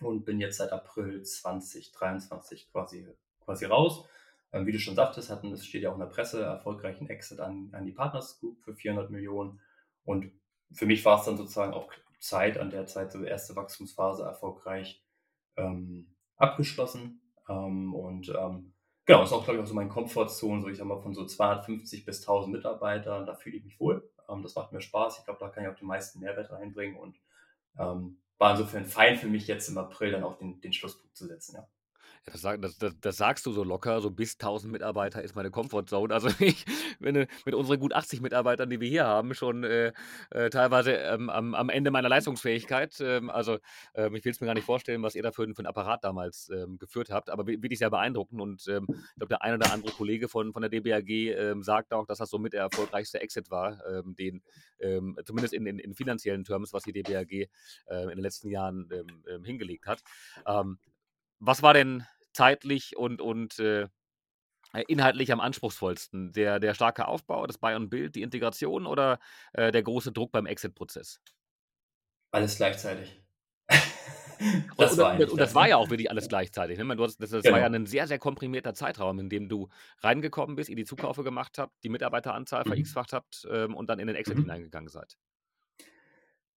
und 0.00 0.24
bin 0.24 0.38
jetzt 0.38 0.58
seit 0.58 0.70
April 0.70 1.22
2023 1.22 2.70
quasi, 2.70 3.08
quasi 3.40 3.64
raus. 3.64 4.06
Ähm, 4.52 4.66
wie 4.66 4.72
du 4.72 4.78
schon 4.78 4.94
sagtest, 4.94 5.30
hatten, 5.30 5.50
es 5.52 5.64
steht 5.66 5.82
ja 5.82 5.90
auch 5.90 5.94
in 5.94 6.00
der 6.00 6.06
Presse, 6.06 6.42
erfolgreichen 6.42 7.08
Exit 7.08 7.40
an, 7.40 7.70
an 7.72 7.86
die 7.86 7.92
Partners 7.92 8.38
Group 8.38 8.62
für 8.62 8.74
400 8.74 9.10
Millionen. 9.10 9.60
Und 10.04 10.30
für 10.70 10.84
mich 10.84 11.04
war 11.06 11.18
es 11.18 11.24
dann 11.24 11.38
sozusagen 11.38 11.72
auch 11.72 11.90
Zeit, 12.20 12.58
an 12.58 12.70
der 12.70 12.86
Zeit 12.86 13.12
so 13.12 13.24
erste 13.24 13.56
Wachstumsphase 13.56 14.24
erfolgreich 14.24 15.02
ähm, 15.56 16.14
abgeschlossen. 16.36 17.22
Ähm, 17.48 17.94
und 17.94 18.28
ähm, 18.28 18.73
genau, 19.04 19.22
ist 19.22 19.32
auch, 19.32 19.44
glaube 19.44 19.58
ich, 19.58 19.64
auch 19.64 19.68
so 19.68 19.74
meine 19.74 19.88
Komfortzone, 19.88 20.62
so 20.62 20.68
ich 20.68 20.78
sag 20.78 20.86
mal, 20.86 21.00
von 21.00 21.14
so 21.14 21.26
250 21.26 22.04
bis 22.04 22.20
1000 22.20 22.54
Mitarbeitern, 22.54 23.26
da 23.26 23.34
fühle 23.34 23.56
ich 23.56 23.64
mich 23.64 23.80
wohl. 23.80 24.08
Ähm, 24.28 24.42
das 24.42 24.54
macht 24.54 24.72
mir 24.72 24.80
Spaß. 24.80 25.18
Ich 25.18 25.24
glaube, 25.24 25.40
da 25.40 25.48
kann 25.48 25.64
ich 25.64 25.70
auch 25.70 25.76
den 25.76 25.88
meisten 25.88 26.20
Mehrwert 26.20 26.50
reinbringen 26.50 26.96
und 26.96 27.20
ähm, 27.78 28.18
war 28.38 28.52
insofern 28.52 28.84
fein 28.84 29.16
für 29.16 29.28
mich 29.28 29.46
jetzt 29.46 29.68
im 29.68 29.78
April 29.78 30.12
dann 30.12 30.24
auch 30.24 30.36
den, 30.38 30.60
den 30.60 30.72
Schlusspunkt 30.72 31.16
zu 31.16 31.26
setzen, 31.26 31.56
ja. 31.56 31.68
Das, 32.26 32.40
sag, 32.40 32.62
das, 32.62 32.78
das, 32.78 32.98
das, 33.00 33.18
sagst 33.18 33.44
du 33.44 33.52
so 33.52 33.64
locker, 33.64 34.00
so 34.00 34.10
bis 34.10 34.34
1000 34.34 34.72
Mitarbeiter 34.72 35.22
ist 35.22 35.36
meine 35.36 35.50
Comfortzone. 35.50 36.12
Also 36.12 36.28
ich 36.38 36.64
bin 36.98 37.26
mit 37.44 37.54
unseren 37.54 37.78
gut 37.78 37.92
80 37.92 38.22
Mitarbeitern, 38.22 38.70
die 38.70 38.80
wir 38.80 38.88
hier 38.88 39.04
haben, 39.04 39.34
schon 39.34 39.62
äh, 39.62 39.92
äh, 40.30 40.48
teilweise 40.48 40.92
ähm, 40.92 41.28
am, 41.28 41.54
am, 41.54 41.68
Ende 41.68 41.90
meiner 41.90 42.08
Leistungsfähigkeit. 42.08 42.98
Ähm, 43.00 43.28
also 43.28 43.58
ähm, 43.94 44.14
ich 44.14 44.24
will 44.24 44.32
es 44.32 44.40
mir 44.40 44.46
gar 44.46 44.54
nicht 44.54 44.64
vorstellen, 44.64 45.02
was 45.02 45.14
ihr 45.14 45.22
da 45.22 45.32
für, 45.32 45.46
für 45.48 45.58
einen 45.58 45.66
Apparat 45.66 46.02
damals 46.02 46.48
ähm, 46.48 46.78
geführt 46.78 47.10
habt, 47.10 47.28
aber 47.28 47.46
wirklich 47.46 47.78
sehr 47.78 47.90
beeindruckend. 47.90 48.40
Und 48.40 48.66
ähm, 48.68 48.86
ich 48.88 49.16
glaube, 49.16 49.28
der 49.28 49.42
ein 49.42 49.54
oder 49.54 49.70
andere 49.70 49.92
Kollege 49.92 50.28
von, 50.28 50.54
von 50.54 50.62
der 50.62 50.70
DBAG 50.70 51.10
ähm, 51.10 51.62
sagt 51.62 51.92
auch, 51.92 52.06
dass 52.06 52.18
das 52.18 52.30
somit 52.30 52.54
der 52.54 52.62
erfolgreichste 52.62 53.20
Exit 53.20 53.50
war, 53.50 53.78
den 54.18 54.42
zumindest 55.24 55.54
in, 55.54 55.66
in, 55.66 55.78
in, 55.78 55.94
finanziellen 55.94 56.44
Terms, 56.44 56.72
was 56.72 56.82
die 56.82 56.92
DBAG 56.92 57.32
äh, 57.32 57.48
in 58.02 58.08
den 58.08 58.18
letzten 58.18 58.50
Jahren 58.50 58.88
hingelegt 59.44 59.86
hat. 59.86 60.02
was 61.40 61.62
war 61.62 61.74
denn 61.74 62.04
zeitlich 62.34 62.96
und, 62.96 63.20
und 63.20 63.58
äh, 63.58 63.88
inhaltlich 64.88 65.32
am 65.32 65.40
anspruchsvollsten? 65.40 66.32
Der, 66.32 66.60
der 66.60 66.74
starke 66.74 67.08
Aufbau, 67.08 67.46
das 67.46 67.58
Buy 67.58 67.74
und 67.74 67.88
Build, 67.88 68.14
die 68.14 68.22
Integration 68.22 68.86
oder 68.86 69.18
äh, 69.52 69.72
der 69.72 69.82
große 69.82 70.12
Druck 70.12 70.32
beim 70.32 70.46
Exit-Prozess? 70.46 71.20
Alles 72.32 72.56
gleichzeitig. 72.56 73.22
das 74.76 74.92
und, 74.92 74.98
war 74.98 75.14
und, 75.14 75.30
und, 75.30 75.40
das 75.40 75.54
war 75.54 75.68
ja 75.68 75.76
auch 75.76 75.90
wirklich 75.90 76.10
alles 76.10 76.28
gleichzeitig. 76.28 76.78
Ne? 76.78 76.96
Du 76.96 77.04
hast, 77.04 77.18
das, 77.18 77.30
das 77.30 77.42
genau. 77.42 77.54
war 77.54 77.60
ja 77.60 77.66
ein 77.66 77.86
sehr, 77.86 78.06
sehr 78.06 78.18
komprimierter 78.18 78.74
Zeitraum, 78.74 79.18
in 79.20 79.28
dem 79.28 79.48
du 79.48 79.68
reingekommen 80.00 80.56
bist, 80.56 80.68
ihr 80.68 80.76
die 80.76 80.84
Zukaufe 80.84 81.22
gemacht 81.22 81.58
habt, 81.58 81.72
die 81.84 81.88
Mitarbeiteranzahl 81.88 82.64
mhm. 82.64 82.72
verX-facht 82.72 83.12
habt 83.12 83.46
ähm, 83.50 83.74
und 83.74 83.88
dann 83.88 83.98
in 83.98 84.08
den 84.08 84.16
Exit 84.16 84.36
mhm. 84.36 84.42
hineingegangen 84.42 84.88
seid. 84.88 85.16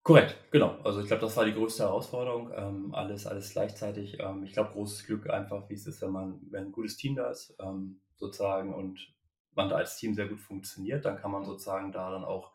Korrekt, 0.07 0.37
genau. 0.51 0.77
Also 0.85 1.01
ich 1.01 1.07
glaube, 1.07 1.19
das 1.23 1.35
war 1.35 1.43
die 1.43 1.53
größte 1.53 1.83
Herausforderung. 1.83 2.49
Ähm, 2.55 2.95
alles, 2.95 3.27
alles 3.27 3.51
gleichzeitig. 3.51 4.17
Ähm, 4.21 4.41
ich 4.41 4.53
glaube, 4.53 4.71
großes 4.71 5.05
Glück 5.05 5.29
einfach, 5.29 5.69
wie 5.69 5.73
es 5.73 5.85
ist, 5.85 6.01
wenn 6.01 6.11
man, 6.11 6.39
wenn 6.49 6.67
ein 6.67 6.71
gutes 6.71 6.95
Team 6.95 7.17
da 7.17 7.29
ist, 7.29 7.53
ähm, 7.59 7.99
sozusagen, 8.15 8.73
und 8.73 9.13
man 9.53 9.67
da 9.67 9.75
als 9.75 9.97
Team 9.97 10.13
sehr 10.13 10.29
gut 10.29 10.39
funktioniert, 10.39 11.03
dann 11.03 11.17
kann 11.17 11.31
man 11.31 11.43
sozusagen 11.43 11.91
da 11.91 12.09
dann 12.09 12.23
auch 12.23 12.53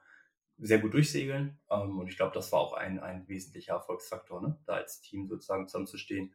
sehr 0.57 0.79
gut 0.79 0.95
durchsegeln. 0.95 1.59
Ähm, 1.71 1.99
und 1.99 2.07
ich 2.09 2.17
glaube, 2.17 2.33
das 2.33 2.51
war 2.53 2.61
auch 2.61 2.73
ein, 2.73 2.99
ein 3.01 3.29
wesentlicher 3.29 3.75
Erfolgsfaktor, 3.75 4.41
ne? 4.41 4.59
da 4.65 4.77
als 4.77 5.03
Team 5.03 5.29
sozusagen 5.29 5.69
zusammenzustehen 5.69 6.33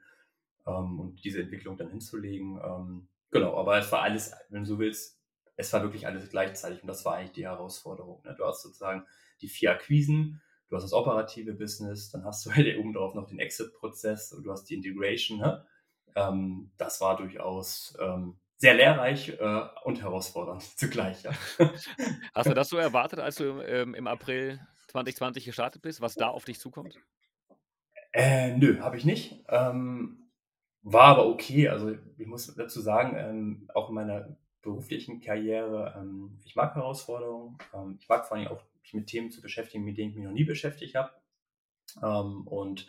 ähm, 0.67 0.99
und 0.99 1.23
diese 1.23 1.41
Entwicklung 1.41 1.77
dann 1.77 1.89
hinzulegen. 1.89 2.62
Ähm, 2.63 3.08
genau, 3.32 3.58
aber 3.58 3.80
es 3.80 3.91
war 3.91 4.03
alles, 4.03 4.36
wenn 4.49 4.65
du 4.65 4.67
so 4.67 4.77
willst, 4.77 5.19
es 5.56 5.73
war 5.73 5.82
wirklich 5.82 6.06
alles 6.06 6.30
gleichzeitig 6.30 6.84
und 6.84 6.88
das 6.88 7.06
war 7.06 7.15
eigentlich 7.15 7.32
die 7.32 7.47
Herausforderung. 7.47 8.21
Ne? 8.23 8.36
Du 8.38 8.45
hast 8.45 8.62
sozusagen 8.62 9.03
die 9.41 9.49
vier 9.49 9.71
Akquisen, 9.71 10.43
du 10.69 10.75
hast 10.75 10.84
das 10.84 10.93
operative 10.93 11.53
Business, 11.53 12.10
dann 12.12 12.23
hast 12.23 12.45
du 12.45 12.51
halt 12.56 12.77
oben 12.77 12.93
drauf 12.93 13.13
noch 13.13 13.27
den 13.27 13.39
Exit-Prozess 13.39 14.34
und 14.34 14.43
du 14.43 14.51
hast 14.51 14.65
die 14.65 14.75
Integration. 14.75 15.39
Ne? 15.39 15.65
Ähm, 16.15 16.71
das 16.77 17.01
war 17.01 17.17
durchaus 17.17 17.97
ähm, 18.01 18.38
sehr 18.58 18.73
lehrreich 18.73 19.30
äh, 19.30 19.62
und 19.84 20.01
herausfordernd 20.01 20.63
zugleich. 20.77 21.23
Ja. 21.23 21.32
Hast 22.34 22.49
du 22.49 22.53
das 22.53 22.69
so 22.69 22.77
erwartet, 22.77 23.19
als 23.19 23.36
du 23.36 23.62
ähm, 23.62 23.93
im 23.93 24.08
April 24.08 24.60
2020 24.88 25.45
gestartet 25.45 25.82
bist, 25.82 26.01
was 26.01 26.15
da 26.15 26.30
auf 26.30 26.45
dich 26.45 26.60
zukommt? 26.60 26.97
Äh, 28.13 28.58
nö, 28.58 28.80
habe 28.80 28.97
ich 28.97 29.06
nicht. 29.06 29.43
Ähm, 29.49 30.32
war 30.82 31.06
aber 31.06 31.27
okay. 31.27 31.67
Also 31.67 31.95
ich 32.17 32.25
muss 32.25 32.53
dazu 32.56 32.82
sagen, 32.82 33.15
ähm, 33.17 33.69
auch 33.75 33.89
in 33.89 33.95
meiner 33.95 34.38
beruflichen 34.62 35.21
Karriere, 35.21 35.93
ähm, 35.97 36.39
ich 36.43 36.56
mag 36.56 36.73
Herausforderungen. 36.75 37.58
Ähm, 37.73 37.97
ich 37.99 38.10
mag 38.10 38.25
vor 38.25 38.38
allem 38.38 38.47
auch 38.47 38.63
mich 38.88 39.02
mit 39.02 39.08
Themen 39.08 39.32
zu 39.32 39.41
beschäftigen, 39.41 39.84
mit 39.84 39.97
denen 39.97 40.12
ich 40.12 40.15
mich 40.15 40.26
noch 40.26 40.34
nie 40.34 40.43
beschäftigt 40.43 40.95
habe. 40.95 41.12
Ähm, 42.02 42.47
und 42.47 42.88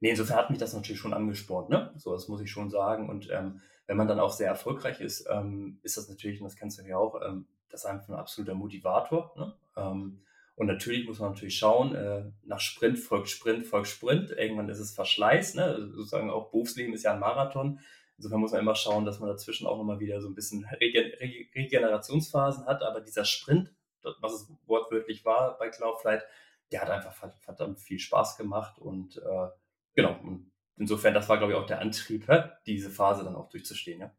nee, 0.00 0.10
insofern 0.10 0.36
hat 0.36 0.50
mich 0.50 0.58
das 0.58 0.74
natürlich 0.74 1.00
schon 1.00 1.14
angespornt, 1.14 1.70
ne? 1.70 1.92
So, 1.96 2.12
das 2.12 2.28
muss 2.28 2.40
ich 2.40 2.50
schon 2.50 2.70
sagen. 2.70 3.08
Und 3.08 3.28
ähm, 3.30 3.60
wenn 3.86 3.96
man 3.96 4.08
dann 4.08 4.20
auch 4.20 4.32
sehr 4.32 4.48
erfolgreich 4.48 5.00
ist, 5.00 5.26
ähm, 5.30 5.80
ist 5.82 5.96
das 5.96 6.08
natürlich, 6.08 6.40
und 6.40 6.44
das 6.44 6.56
kennst 6.56 6.78
du 6.78 6.86
ja 6.86 6.98
auch, 6.98 7.20
ähm, 7.22 7.46
das 7.70 7.84
ist 7.84 7.86
einfach 7.86 8.08
ein 8.08 8.14
absoluter 8.14 8.54
Motivator. 8.54 9.34
Ne? 9.36 9.54
Ähm, 9.76 10.22
und 10.54 10.66
natürlich 10.66 11.06
muss 11.06 11.20
man 11.20 11.30
natürlich 11.32 11.56
schauen, 11.56 11.94
äh, 11.94 12.24
nach 12.44 12.60
Sprint 12.60 12.98
folgt 12.98 13.28
Sprint, 13.28 13.64
folgt 13.64 13.86
Sprint. 13.86 14.30
Irgendwann 14.30 14.68
ist 14.68 14.80
es 14.80 14.92
Verschleiß. 14.92 15.54
Ne? 15.54 15.88
Sozusagen 15.92 16.30
auch 16.30 16.50
Berufsleben 16.50 16.92
ist 16.94 17.04
ja 17.04 17.14
ein 17.14 17.20
Marathon. 17.20 17.78
Insofern 18.16 18.40
muss 18.40 18.50
man 18.50 18.62
immer 18.62 18.74
schauen, 18.74 19.04
dass 19.04 19.20
man 19.20 19.28
dazwischen 19.28 19.68
auch 19.68 19.78
nochmal 19.78 20.00
wieder 20.00 20.20
so 20.20 20.28
ein 20.28 20.34
bisschen 20.34 20.64
Regen 20.80 21.12
Regenerationsphasen 21.54 22.66
hat. 22.66 22.82
Aber 22.82 23.00
dieser 23.00 23.24
Sprint, 23.24 23.72
was 24.20 24.32
es 24.32 24.52
wortwörtlich 24.66 25.24
war 25.24 25.58
bei 25.58 25.68
Cloudflight, 25.68 26.24
der 26.70 26.82
hat 26.82 26.90
einfach 26.90 27.14
verdammt 27.40 27.80
viel 27.80 27.98
Spaß 27.98 28.36
gemacht 28.36 28.78
und 28.78 29.16
äh, 29.16 29.48
genau, 29.94 30.18
und 30.22 30.52
insofern, 30.76 31.14
das 31.14 31.28
war, 31.28 31.38
glaube 31.38 31.52
ich, 31.52 31.58
auch 31.58 31.66
der 31.66 31.80
Antrieb, 31.80 32.26
diese 32.66 32.90
Phase 32.90 33.24
dann 33.24 33.36
auch 33.36 33.48
durchzustehen, 33.48 34.00
ja. 34.00 34.12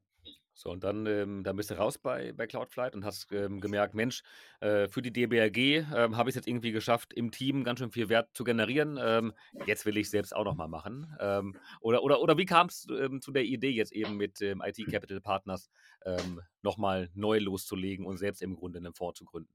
So, 0.59 0.71
und 0.71 0.83
dann, 0.83 1.05
ähm, 1.05 1.41
dann 1.45 1.55
bist 1.55 1.71
du 1.71 1.75
raus 1.75 1.97
bei, 1.97 2.33
bei 2.33 2.45
Cloudflight 2.45 2.93
und 2.93 3.05
hast 3.05 3.31
ähm, 3.31 3.61
gemerkt, 3.61 3.93
Mensch, 3.93 4.23
äh, 4.59 4.89
für 4.89 5.01
die 5.01 5.13
DBRG 5.13 5.85
ähm, 5.95 6.17
habe 6.17 6.29
ich 6.29 6.33
es 6.33 6.35
jetzt 6.35 6.49
irgendwie 6.49 6.73
geschafft, 6.73 7.13
im 7.13 7.31
Team 7.31 7.63
ganz 7.63 7.79
schön 7.79 7.91
viel 7.91 8.09
Wert 8.09 8.31
zu 8.33 8.43
generieren. 8.43 8.99
Ähm, 9.01 9.31
jetzt 9.65 9.85
will 9.85 9.95
ich 9.95 10.07
es 10.07 10.11
selbst 10.11 10.35
auch 10.35 10.43
nochmal 10.43 10.67
machen. 10.67 11.15
Ähm, 11.21 11.55
oder, 11.79 12.03
oder, 12.03 12.19
oder 12.19 12.37
wie 12.37 12.45
kam 12.45 12.67
es 12.67 12.85
ähm, 12.89 13.21
zu 13.21 13.31
der 13.31 13.45
Idee, 13.45 13.69
jetzt 13.69 13.93
eben 13.93 14.17
mit 14.17 14.41
IT 14.41 14.85
Capital 14.91 15.21
Partners 15.21 15.69
ähm, 16.05 16.41
nochmal 16.61 17.09
neu 17.13 17.39
loszulegen 17.39 18.05
und 18.05 18.17
selbst 18.17 18.41
im 18.41 18.57
Grunde 18.57 18.79
einen 18.79 18.93
Fonds 18.93 19.17
zu 19.17 19.23
gründen? 19.23 19.53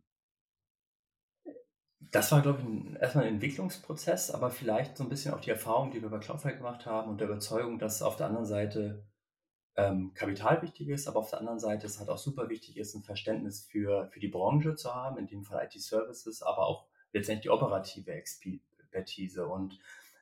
Das 2.10 2.32
war, 2.32 2.42
glaube 2.42 2.60
ich, 2.60 2.64
ein, 2.66 2.96
erstmal 2.96 3.24
ein 3.24 3.34
Entwicklungsprozess, 3.34 4.30
aber 4.30 4.50
vielleicht 4.50 4.96
so 4.96 5.04
ein 5.04 5.08
bisschen 5.08 5.34
auch 5.34 5.40
die 5.40 5.50
Erfahrung, 5.50 5.90
die 5.90 6.02
wir 6.02 6.08
bei 6.08 6.18
Cloudflare 6.18 6.56
gemacht 6.56 6.86
haben 6.86 7.10
und 7.10 7.20
der 7.20 7.28
Überzeugung, 7.28 7.78
dass 7.78 8.02
auf 8.02 8.16
der 8.16 8.26
anderen 8.26 8.46
Seite 8.46 9.04
ähm, 9.76 10.12
Kapital 10.14 10.62
wichtig 10.62 10.88
ist, 10.88 11.08
aber 11.08 11.18
auf 11.18 11.30
der 11.30 11.40
anderen 11.40 11.58
Seite 11.58 11.86
es 11.86 11.98
halt 11.98 12.08
auch 12.08 12.18
super 12.18 12.48
wichtig 12.48 12.76
ist, 12.76 12.94
ein 12.94 13.02
Verständnis 13.02 13.64
für, 13.64 14.08
für 14.08 14.20
die 14.20 14.28
Branche 14.28 14.74
zu 14.74 14.94
haben, 14.94 15.18
in 15.18 15.26
dem 15.26 15.44
Fall 15.44 15.64
IT-Services, 15.64 16.42
aber 16.42 16.66
auch 16.66 16.86
letztendlich 17.12 17.44
die 17.44 17.50
operative 17.50 18.12
Expertise. 18.12 19.46
Und 19.46 19.78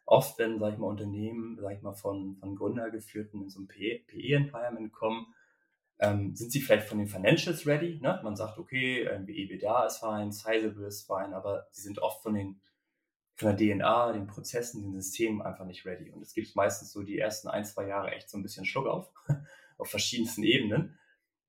oft, 0.06 0.38
wenn, 0.38 0.58
sag 0.58 0.72
ich 0.72 0.78
mal, 0.78 0.86
Unternehmen, 0.86 1.58
sag 1.60 1.76
ich 1.76 1.82
mal, 1.82 1.94
von, 1.94 2.36
von 2.36 2.56
Gründer 2.56 2.90
geführten 2.90 3.42
in 3.42 3.50
so 3.50 3.60
ein 3.60 3.68
PE-Environment 3.68 4.92
kommen, 4.92 5.26
ähm, 6.02 6.34
sind 6.34 6.52
sie 6.52 6.60
vielleicht 6.60 6.88
von 6.88 6.98
den 6.98 7.08
Financials 7.08 7.66
ready? 7.66 7.98
Ne? 8.00 8.20
Man 8.22 8.36
sagt, 8.36 8.58
okay, 8.58 9.04
EBITDA 9.04 9.86
ist 9.86 9.98
fein, 9.98 10.32
Sizable 10.32 10.86
ist 10.86 11.06
fein, 11.06 11.32
aber 11.32 11.66
sie 11.70 11.82
sind 11.82 11.98
oft 12.00 12.22
von 12.22 12.34
den 12.34 12.60
von 13.34 13.56
der 13.56 13.76
DNA, 13.76 14.12
den 14.12 14.26
Prozessen, 14.26 14.82
den 14.82 14.92
Systemen 14.92 15.40
einfach 15.40 15.64
nicht 15.64 15.86
ready. 15.86 16.10
Und 16.10 16.20
es 16.20 16.34
gibt 16.34 16.54
meistens 16.54 16.92
so 16.92 17.02
die 17.02 17.18
ersten 17.18 17.48
ein, 17.48 17.64
zwei 17.64 17.86
Jahre 17.86 18.10
echt 18.12 18.28
so 18.28 18.36
ein 18.36 18.42
bisschen 18.42 18.66
Schluck 18.66 18.86
auf, 18.86 19.10
auf 19.78 19.88
verschiedensten 19.88 20.42
Ebenen. 20.42 20.98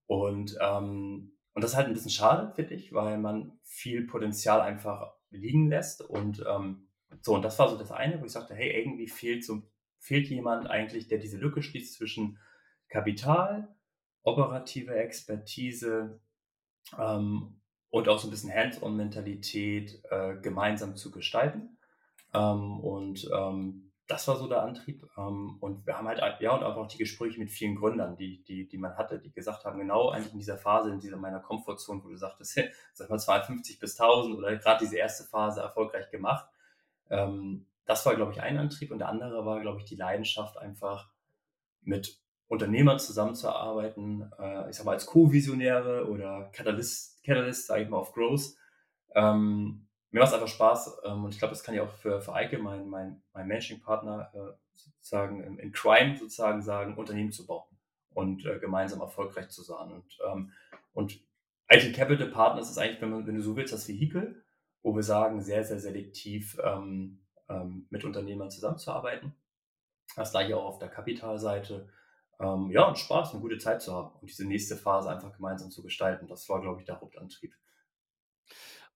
Und 0.08 0.58
ähm, 0.62 1.34
und 1.54 1.62
das 1.62 1.72
ist 1.72 1.78
halt 1.78 1.88
ein 1.88 1.94
bisschen 1.94 2.12
schade, 2.12 2.52
finde 2.56 2.74
ich, 2.74 2.94
weil 2.94 3.18
man 3.20 3.60
viel 3.64 4.08
Potenzial 4.08 4.62
einfach 4.62 5.14
liegen 5.30 5.70
lässt. 5.70 6.02
Und 6.02 6.44
ähm, 6.50 6.88
so, 7.22 7.36
und 7.36 7.44
das 7.44 7.60
war 7.60 7.70
so 7.70 7.78
das 7.78 7.92
eine, 7.92 8.20
wo 8.20 8.26
ich 8.26 8.32
sagte, 8.32 8.56
hey, 8.56 8.72
irgendwie 8.72 9.08
fehlt 9.08 9.46
so, 9.46 9.62
fehlt 10.00 10.28
jemand 10.28 10.68
eigentlich, 10.68 11.08
der 11.08 11.20
diese 11.20 11.38
Lücke 11.38 11.62
schließt 11.62 11.94
zwischen 11.94 12.40
Kapital, 12.90 13.76
operative 14.24 14.96
Expertise 14.96 16.20
ähm, 16.98 17.62
und 17.90 18.10
auch 18.10 18.20
so 18.20 18.28
ein 18.28 18.32
bisschen 18.32 18.54
Hands-on-Mentalität 18.54 20.02
äh, 20.10 20.36
gemeinsam 20.42 20.96
zu 20.96 21.12
gestalten. 21.12 21.78
Ähm, 22.34 22.80
und 22.80 23.30
ähm, 23.34 23.92
das 24.08 24.28
war 24.28 24.36
so 24.36 24.48
der 24.48 24.64
Antrieb. 24.64 25.08
Ähm, 25.18 25.58
und 25.60 25.86
wir 25.86 25.98
haben 25.98 26.08
halt, 26.08 26.22
ja, 26.42 26.56
und 26.56 26.64
auch 26.64 26.88
die 26.88 26.98
Gespräche 26.98 27.40
mit 27.40 27.52
vielen 27.52 27.76
Gründern, 27.76 28.16
die, 28.16 28.44
die, 28.44 28.68
die 28.68 28.78
man 28.78 28.98
hatte, 28.98 29.20
die 29.20 29.32
gesagt 29.32 29.66
haben, 29.66 29.80
genau 29.80 30.10
eigentlich 30.10 30.34
in 30.34 30.40
dieser 30.40 30.58
Phase, 30.58 30.90
in 30.92 31.00
dieser 31.00 31.18
meiner 31.18 31.40
Komfortzone, 31.40 32.04
wo 32.04 32.10
du 32.10 32.18
sagtest, 32.18 32.60
sag 32.94 33.10
mal 33.10 33.20
250 33.20 33.80
bis 33.80 34.00
1000 34.00 34.36
oder 34.36 34.56
gerade 34.58 34.86
diese 34.86 34.98
erste 34.98 35.24
Phase 35.26 35.62
erfolgreich 35.62 36.10
gemacht. 36.10 36.48
Ähm, 37.10 37.68
das 37.86 38.06
war, 38.06 38.16
glaube 38.16 38.32
ich, 38.32 38.42
ein 38.42 38.58
Antrieb. 38.58 38.92
Und 38.92 39.00
der 39.00 39.10
andere 39.10 39.46
war, 39.46 39.60
glaube 39.62 39.80
ich, 39.80 39.86
die 39.86 39.96
Leidenschaft 39.96 40.58
einfach 40.58 41.10
mit 41.82 42.23
Unternehmern 42.48 43.00
zusammenzuarbeiten, 43.00 44.32
äh, 44.40 44.70
ich 44.70 44.76
sag 44.76 44.86
mal 44.86 44.94
als 44.94 45.06
Co-Visionäre 45.06 46.08
oder 46.08 46.50
Catalyst, 46.54 47.24
Catalyst 47.24 47.68
sage 47.68 47.84
ich 47.84 47.90
mal, 47.90 47.98
auf 47.98 48.14
Growth. 48.14 48.56
Ähm, 49.16 49.88
mir 50.12 50.20
macht 50.20 50.30
es 50.30 50.36
einfach 50.36 50.48
Spaß 50.48 51.02
ähm, 51.06 51.24
und 51.24 51.34
ich 51.34 51.40
glaube, 51.40 51.54
das 51.54 51.64
kann 51.64 51.74
ich 51.74 51.82
auch 51.82 51.92
für, 51.92 52.22
für 52.22 52.34
Eike, 52.34 52.60
mein, 52.60 52.88
mein, 52.88 53.24
mein 53.34 53.48
Managing-Partner, 53.48 54.32
äh, 54.34 54.54
sozusagen 54.74 55.44
in, 55.44 55.58
in, 55.58 55.72
Crime 55.72 56.16
sozusagen 56.16 56.62
sagen, 56.62 56.98
Unternehmen 56.98 57.32
zu 57.32 57.48
bauen 57.48 57.66
und 58.14 58.46
äh, 58.46 58.60
gemeinsam 58.60 59.02
erfolgreich 59.02 59.50
zu 59.50 59.64
sein. 59.64 59.92
Und, 59.92 60.20
ähm, 60.32 60.52
und 60.94 61.20
IT 61.70 61.96
Capital 61.96 62.28
Partners 62.28 62.70
ist 62.70 62.78
eigentlich, 62.78 63.02
wenn, 63.02 63.26
wenn 63.26 63.36
du 63.36 63.42
so 63.42 63.56
willst, 63.56 63.74
das 63.74 63.88
Vehikel, 63.88 64.44
wo 64.84 64.96
wir 64.96 65.04
sagen, 65.04 65.42
sehr, 65.42 65.64
sehr 65.64 65.80
selektiv 65.80 66.58
ähm, 66.64 67.20
ähm 67.50 67.88
mit 67.90 68.04
Unternehmern 68.04 68.52
zusammenzuarbeiten. 68.52 69.34
Das 70.16 70.32
gleiche 70.32 70.58
auch 70.58 70.66
auf 70.66 70.80
der 70.80 70.90
Kapitalseite. 70.90 71.90
Ähm, 72.40 72.72
ja, 72.72 72.88
und 72.88 72.98
Spaß, 72.98 73.32
eine 73.32 73.42
gute 73.42 73.58
Zeit 73.58 73.82
zu 73.82 73.94
haben 73.94 74.12
und 74.20 74.30
diese 74.30 74.46
nächste 74.46 74.76
Phase 74.76 75.10
einfach 75.10 75.34
gemeinsam 75.34 75.72
zu 75.72 75.84
gestalten. 75.84 76.28
Das 76.28 76.48
war, 76.50 76.62
glaube 76.62 76.80
ich, 76.80 76.86
der 76.86 77.00
Hauptantrieb. 77.00 77.54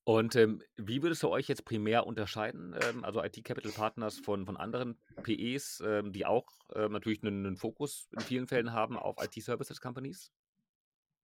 Und 0.03 0.37
ähm, 0.37 0.61
wie 0.77 1.03
würdest 1.03 1.21
du 1.21 1.27
euch 1.29 1.49
jetzt 1.49 1.65
primär 1.65 2.07
unterscheiden, 2.07 2.73
ähm, 2.81 3.03
also 3.03 3.21
IT 3.21 3.43
Capital 3.43 3.73
Partners 3.73 4.17
von, 4.17 4.45
von 4.45 4.55
anderen 4.55 4.97
PEs, 5.21 5.83
ähm, 5.85 6.13
die 6.13 6.25
auch 6.25 6.47
ähm, 6.73 6.93
natürlich 6.93 7.21
einen, 7.23 7.45
einen, 7.45 7.57
Fokus 7.57 8.07
in 8.13 8.21
vielen 8.21 8.47
Fällen 8.47 8.71
haben 8.71 8.97
auf 8.97 9.17
IT 9.21 9.43
Services 9.43 9.81
Companies? 9.81 10.31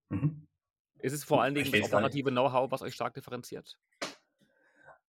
Mhm. 0.10 0.48
Ist 1.00 1.14
es 1.14 1.24
vor 1.24 1.42
allen 1.42 1.56
Dingen 1.56 1.72
das 1.72 1.82
operative 1.84 2.30
Know-how, 2.30 2.72
was 2.72 2.82
euch 2.82 2.94
stark 2.94 3.14
differenziert? 3.14 3.78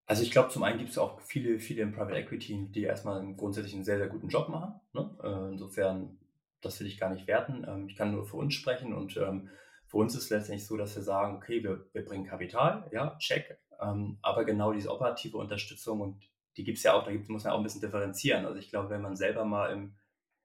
Also 0.05 0.21
ich 0.21 0.29
glaube, 0.29 0.49
zum 0.49 0.61
einen 0.61 0.77
gibt 0.77 0.91
es 0.91 0.97
auch 0.99 1.19
viele, 1.21 1.59
viele 1.59 1.81
im 1.81 1.93
Private 1.93 2.17
Equity, 2.17 2.67
die 2.69 2.83
erstmal 2.83 3.25
grundsätzlich 3.35 3.73
einen 3.73 3.85
sehr, 3.85 3.97
sehr 3.97 4.07
guten 4.07 4.27
Job 4.27 4.49
machen. 4.49 4.79
Ne? 4.93 5.17
Äh, 5.23 5.53
insofern, 5.53 6.19
das 6.63 6.80
will 6.80 6.88
ich 6.88 6.99
gar 6.99 7.10
nicht 7.10 7.28
werten. 7.28 7.65
Ähm, 7.67 7.88
ich 7.88 7.95
kann 7.95 8.12
nur 8.12 8.26
für 8.26 8.38
uns 8.38 8.54
sprechen 8.54 8.93
und 8.93 9.17
ähm, 9.17 9.49
für 9.88 9.97
uns 9.97 10.15
ist 10.15 10.23
es 10.23 10.30
letztendlich 10.30 10.65
so, 10.65 10.78
dass 10.78 10.95
wir 10.95 11.04
sagen, 11.04 11.36
okay, 11.36 11.63
wir, 11.63 11.86
wir 11.93 12.04
bringen 12.04 12.26
Kapital, 12.26 12.89
ja, 12.91 13.15
check, 13.19 13.60
ähm, 13.82 14.17
aber 14.21 14.45
genau 14.45 14.73
diese 14.73 14.89
operative 14.89 15.38
Unterstützung 15.38 16.02
und 16.02 16.23
die 16.58 16.63
gibt 16.63 16.78
es 16.78 16.84
ja 16.84 16.93
auch, 16.93 17.04
da 17.04 17.12
gibt, 17.12 17.30
muss 17.30 17.43
man 17.43 17.54
auch 17.54 17.58
ein 17.58 17.63
bisschen 17.63 17.82
differenzieren. 17.82 18.45
Also 18.45 18.60
ich 18.60 18.69
glaube, 18.69 18.89
wenn 18.89 19.02
man 19.02 19.15
selber 19.15 19.45
mal 19.45 19.71
im, 19.71 19.95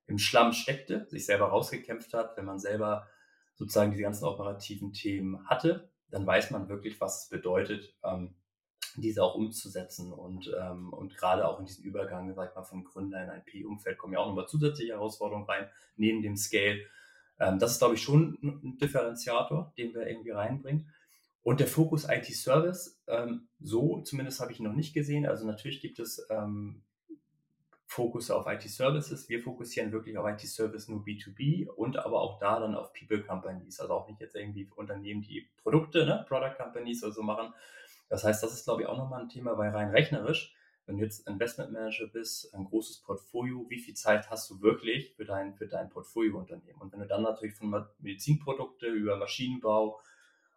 im 0.06 0.18
Schlamm 0.18 0.52
steckte, 0.52 1.06
sich 1.08 1.26
selber 1.26 1.48
rausgekämpft 1.48 2.14
hat, 2.14 2.36
wenn 2.36 2.46
man 2.46 2.58
selber 2.58 3.06
sozusagen 3.54 3.90
diese 3.90 4.02
ganzen 4.02 4.24
operativen 4.24 4.92
Themen 4.92 5.46
hatte, 5.48 5.90
dann 6.10 6.26
weiß 6.26 6.50
man 6.50 6.68
wirklich, 6.68 7.00
was 7.00 7.24
es 7.24 7.28
bedeutet, 7.28 7.94
ähm, 8.04 8.34
diese 9.00 9.22
auch 9.22 9.34
umzusetzen. 9.34 10.12
Und, 10.12 10.52
ähm, 10.58 10.92
und 10.92 11.16
gerade 11.16 11.46
auch 11.46 11.58
in 11.60 11.66
diesem 11.66 11.84
Übergang, 11.84 12.32
sag 12.34 12.50
ich 12.50 12.56
mal, 12.56 12.62
von 12.62 12.84
Gründer 12.84 13.22
in 13.22 13.30
ein 13.30 13.44
P-Umfeld 13.44 13.98
kommen 13.98 14.12
ja 14.12 14.20
auch 14.20 14.26
nochmal 14.26 14.48
zusätzliche 14.48 14.92
Herausforderungen 14.92 15.46
rein, 15.46 15.68
neben 15.96 16.22
dem 16.22 16.36
Scale. 16.36 16.80
Ähm, 17.40 17.58
das 17.58 17.72
ist, 17.72 17.78
glaube 17.78 17.94
ich, 17.94 18.02
schon 18.02 18.38
ein 18.42 18.78
Differenziator, 18.78 19.72
den 19.78 19.94
wir 19.94 20.06
irgendwie 20.06 20.30
reinbringen. 20.30 20.92
Und 21.42 21.60
der 21.60 21.66
Fokus 21.66 22.06
IT-Service, 22.08 23.00
ähm, 23.06 23.48
so 23.60 24.02
zumindest 24.02 24.40
habe 24.40 24.52
ich 24.52 24.60
ihn 24.60 24.66
noch 24.66 24.74
nicht 24.74 24.92
gesehen. 24.92 25.26
Also 25.26 25.46
natürlich 25.46 25.80
gibt 25.80 25.98
es 25.98 26.26
ähm, 26.30 26.82
Fokus 27.86 28.30
auf 28.30 28.46
IT-Services. 28.46 29.30
Wir 29.30 29.42
fokussieren 29.42 29.92
wirklich 29.92 30.18
auf 30.18 30.28
IT-Service 30.28 30.88
nur 30.88 31.02
B2B 31.04 31.66
und 31.68 31.96
aber 31.96 32.20
auch 32.20 32.38
da 32.38 32.60
dann 32.60 32.74
auf 32.74 32.92
People-Companies. 32.92 33.80
Also 33.80 33.94
auch 33.94 34.06
nicht 34.08 34.20
jetzt 34.20 34.36
irgendwie 34.36 34.68
Unternehmen, 34.76 35.22
die 35.22 35.48
Produkte, 35.62 36.04
ne, 36.04 36.24
Product-Companies 36.28 37.02
oder 37.02 37.12
so 37.12 37.22
machen. 37.22 37.54
Das 38.08 38.24
heißt, 38.24 38.42
das 38.42 38.52
ist, 38.52 38.64
glaube 38.64 38.82
ich, 38.82 38.88
auch 38.88 38.96
nochmal 38.96 39.22
ein 39.22 39.28
Thema, 39.28 39.56
weil 39.58 39.70
rein 39.70 39.90
rechnerisch, 39.90 40.54
wenn 40.86 40.96
du 40.96 41.04
jetzt 41.04 41.28
Investment 41.28 41.70
Manager 41.70 42.06
bist, 42.06 42.54
ein 42.54 42.64
großes 42.64 43.02
Portfolio, 43.02 43.66
wie 43.68 43.78
viel 43.78 43.94
Zeit 43.94 44.30
hast 44.30 44.48
du 44.48 44.62
wirklich 44.62 45.14
für 45.14 45.26
dein, 45.26 45.54
für 45.54 45.66
dein 45.66 45.90
Portfolio-Unternehmen? 45.90 46.80
Und 46.80 46.92
wenn 46.92 47.00
du 47.00 47.06
dann 47.06 47.22
natürlich 47.22 47.54
von 47.54 47.86
Medizinprodukte 47.98 48.86
über 48.86 49.16
Maschinenbau, 49.16 50.00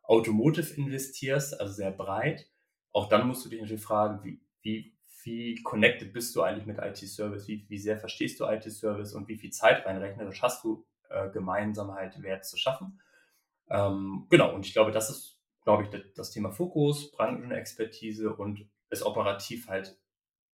Automotive 0.03 0.73
investierst, 0.75 1.59
also 1.59 1.73
sehr 1.73 1.91
breit, 1.91 2.47
auch 2.93 3.09
dann 3.09 3.27
musst 3.27 3.45
du 3.45 3.49
dich 3.49 3.59
natürlich 3.59 3.83
fragen, 3.83 4.23
wie, 4.23 4.41
wie, 4.61 4.93
wie 5.23 5.61
connected 5.63 6.13
bist 6.13 6.35
du 6.35 6.41
eigentlich 6.41 6.65
mit 6.65 6.77
IT-Service, 6.77 7.47
wie, 7.47 7.65
wie 7.67 7.77
sehr 7.77 7.99
verstehst 7.99 8.39
du 8.39 8.45
IT-Service 8.45 9.13
und 9.13 9.27
wie 9.27 9.37
viel 9.37 9.51
Zeit 9.51 9.85
reinrechnerisch 9.85 10.41
hast 10.41 10.63
du, 10.63 10.85
äh, 11.09 11.29
gemeinsam 11.29 11.91
halt 11.93 12.21
Wert 12.21 12.45
zu 12.45 12.57
schaffen. 12.57 13.01
Ähm, 13.69 14.27
genau, 14.29 14.53
und 14.55 14.65
ich 14.65 14.73
glaube, 14.73 14.91
das 14.91 15.09
ist, 15.09 15.40
glaube 15.63 15.84
ich, 15.84 16.13
das 16.15 16.32
Thema 16.32 16.52
Fokus, 16.52 17.12
Branchenexpertise 17.12 18.36
und 18.36 18.67
es 18.89 19.04
operativ 19.04 19.67
halt 19.67 19.97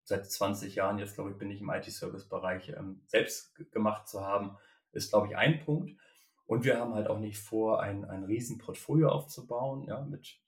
seit 0.05 0.31
20 0.31 0.77
Jahren, 0.77 0.99
jetzt 0.99 1.15
glaube 1.15 1.31
ich, 1.31 1.39
bin 1.39 1.51
ich 1.51 1.61
im 1.61 1.71
IT-Service-Bereich 1.71 2.71
ähm, 2.71 3.03
selbst 3.07 3.55
gemacht 3.73 4.09
zu 4.09 4.21
haben, 4.21 4.57
ist, 4.93 5.11
glaube 5.11 5.29
ich, 5.29 5.37
ein 5.37 5.65
Punkt. 5.65 5.99
Und 6.47 6.65
wir 6.65 6.79
haben 6.79 6.95
halt 6.95 7.09
auch 7.09 7.19
nicht 7.19 7.39
vor, 7.39 7.83
ein, 7.83 8.05
ein 8.05 8.25
Riesenportfolio 8.25 9.09
aufzubauen, 9.09 9.83
ja, 9.83 10.01
mit 10.03 10.41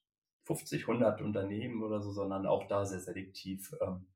50, 0.45 0.83
100 0.83 1.21
Unternehmen 1.21 1.83
oder 1.83 2.01
so, 2.01 2.13
sondern 2.13 2.47
auch 2.47 2.69
da 2.69 2.87
sehr 2.87 3.01
selektiv 3.01 3.75
ähm, 3.81 4.07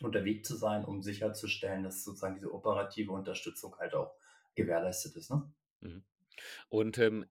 unterwegs 0.00 0.48
zu 0.48 0.56
sein, 0.56 0.84
um 0.84 1.02
sicherzustellen, 1.02 1.82
dass 1.82 2.04
sozusagen 2.04 2.36
diese 2.36 2.52
operative 2.52 3.12
Unterstützung 3.12 3.76
halt 3.78 3.94
auch 3.94 4.14
gewährleistet 4.54 5.16
ist. 5.16 5.30
Ne? 5.30 5.52
Mhm. 5.80 6.04
Und 6.68 6.98
ähm, 6.98 7.26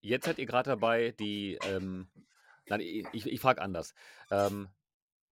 jetzt 0.00 0.26
seid 0.26 0.38
ihr 0.38 0.46
gerade 0.46 0.70
dabei, 0.70 1.12
die, 1.12 1.58
ähm, 1.66 2.08
nein, 2.68 2.80
ich, 2.80 3.26
ich 3.26 3.40
frage 3.40 3.62
anders. 3.62 3.94
Ähm, 4.30 4.68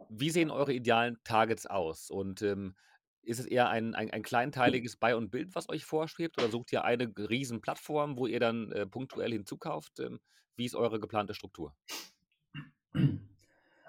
wie 0.09 0.31
sehen 0.31 0.51
eure 0.51 0.73
idealen 0.73 1.19
Targets 1.25 1.67
aus? 1.67 2.11
Und 2.11 2.43
ähm, 2.43 2.75
ist 3.23 3.41
es 3.41 3.47
eher 3.47 3.69
ein, 3.69 3.95
ein, 3.95 4.11
ein 4.11 4.23
kleinteiliges 4.23 4.97
Buy 4.97 5.15
und 5.15 5.31
Bild, 5.31 5.55
was 5.55 5.69
euch 5.69 5.85
vorschwebt? 5.85 6.39
Oder 6.39 6.51
sucht 6.51 6.73
ihr 6.73 6.85
eine 6.85 7.13
riesen 7.17 7.61
Plattform, 7.61 8.17
wo 8.17 8.27
ihr 8.27 8.41
dann 8.41 8.71
äh, 8.73 8.87
punktuell 8.87 9.33
hinzukauft? 9.33 10.01
Ähm, 10.01 10.21
wie 10.57 10.65
ist 10.65 10.75
eure 10.75 11.01
geplante 11.01 11.35
Struktur? 11.35 11.75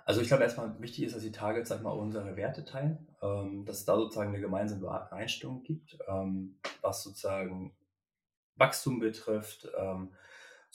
Also 0.05 0.21
ich 0.21 0.29
glaube 0.29 0.43
erstmal 0.43 0.81
wichtig 0.81 1.03
ist, 1.03 1.15
dass 1.15 1.21
die 1.23 1.31
Targets, 1.31 1.69
sag 1.69 1.83
mal, 1.83 1.91
unsere 1.91 2.35
Werte 2.35 2.63
teilen, 2.63 3.07
ähm, 3.21 3.65
dass 3.65 3.79
es 3.79 3.85
da 3.85 3.95
sozusagen 3.95 4.29
eine 4.29 4.39
gemeinsame 4.39 5.11
Einstellung 5.11 5.63
gibt, 5.63 5.97
ähm, 6.07 6.57
was 6.81 7.03
sozusagen 7.03 7.75
Wachstum 8.55 8.99
betrifft. 8.99 9.67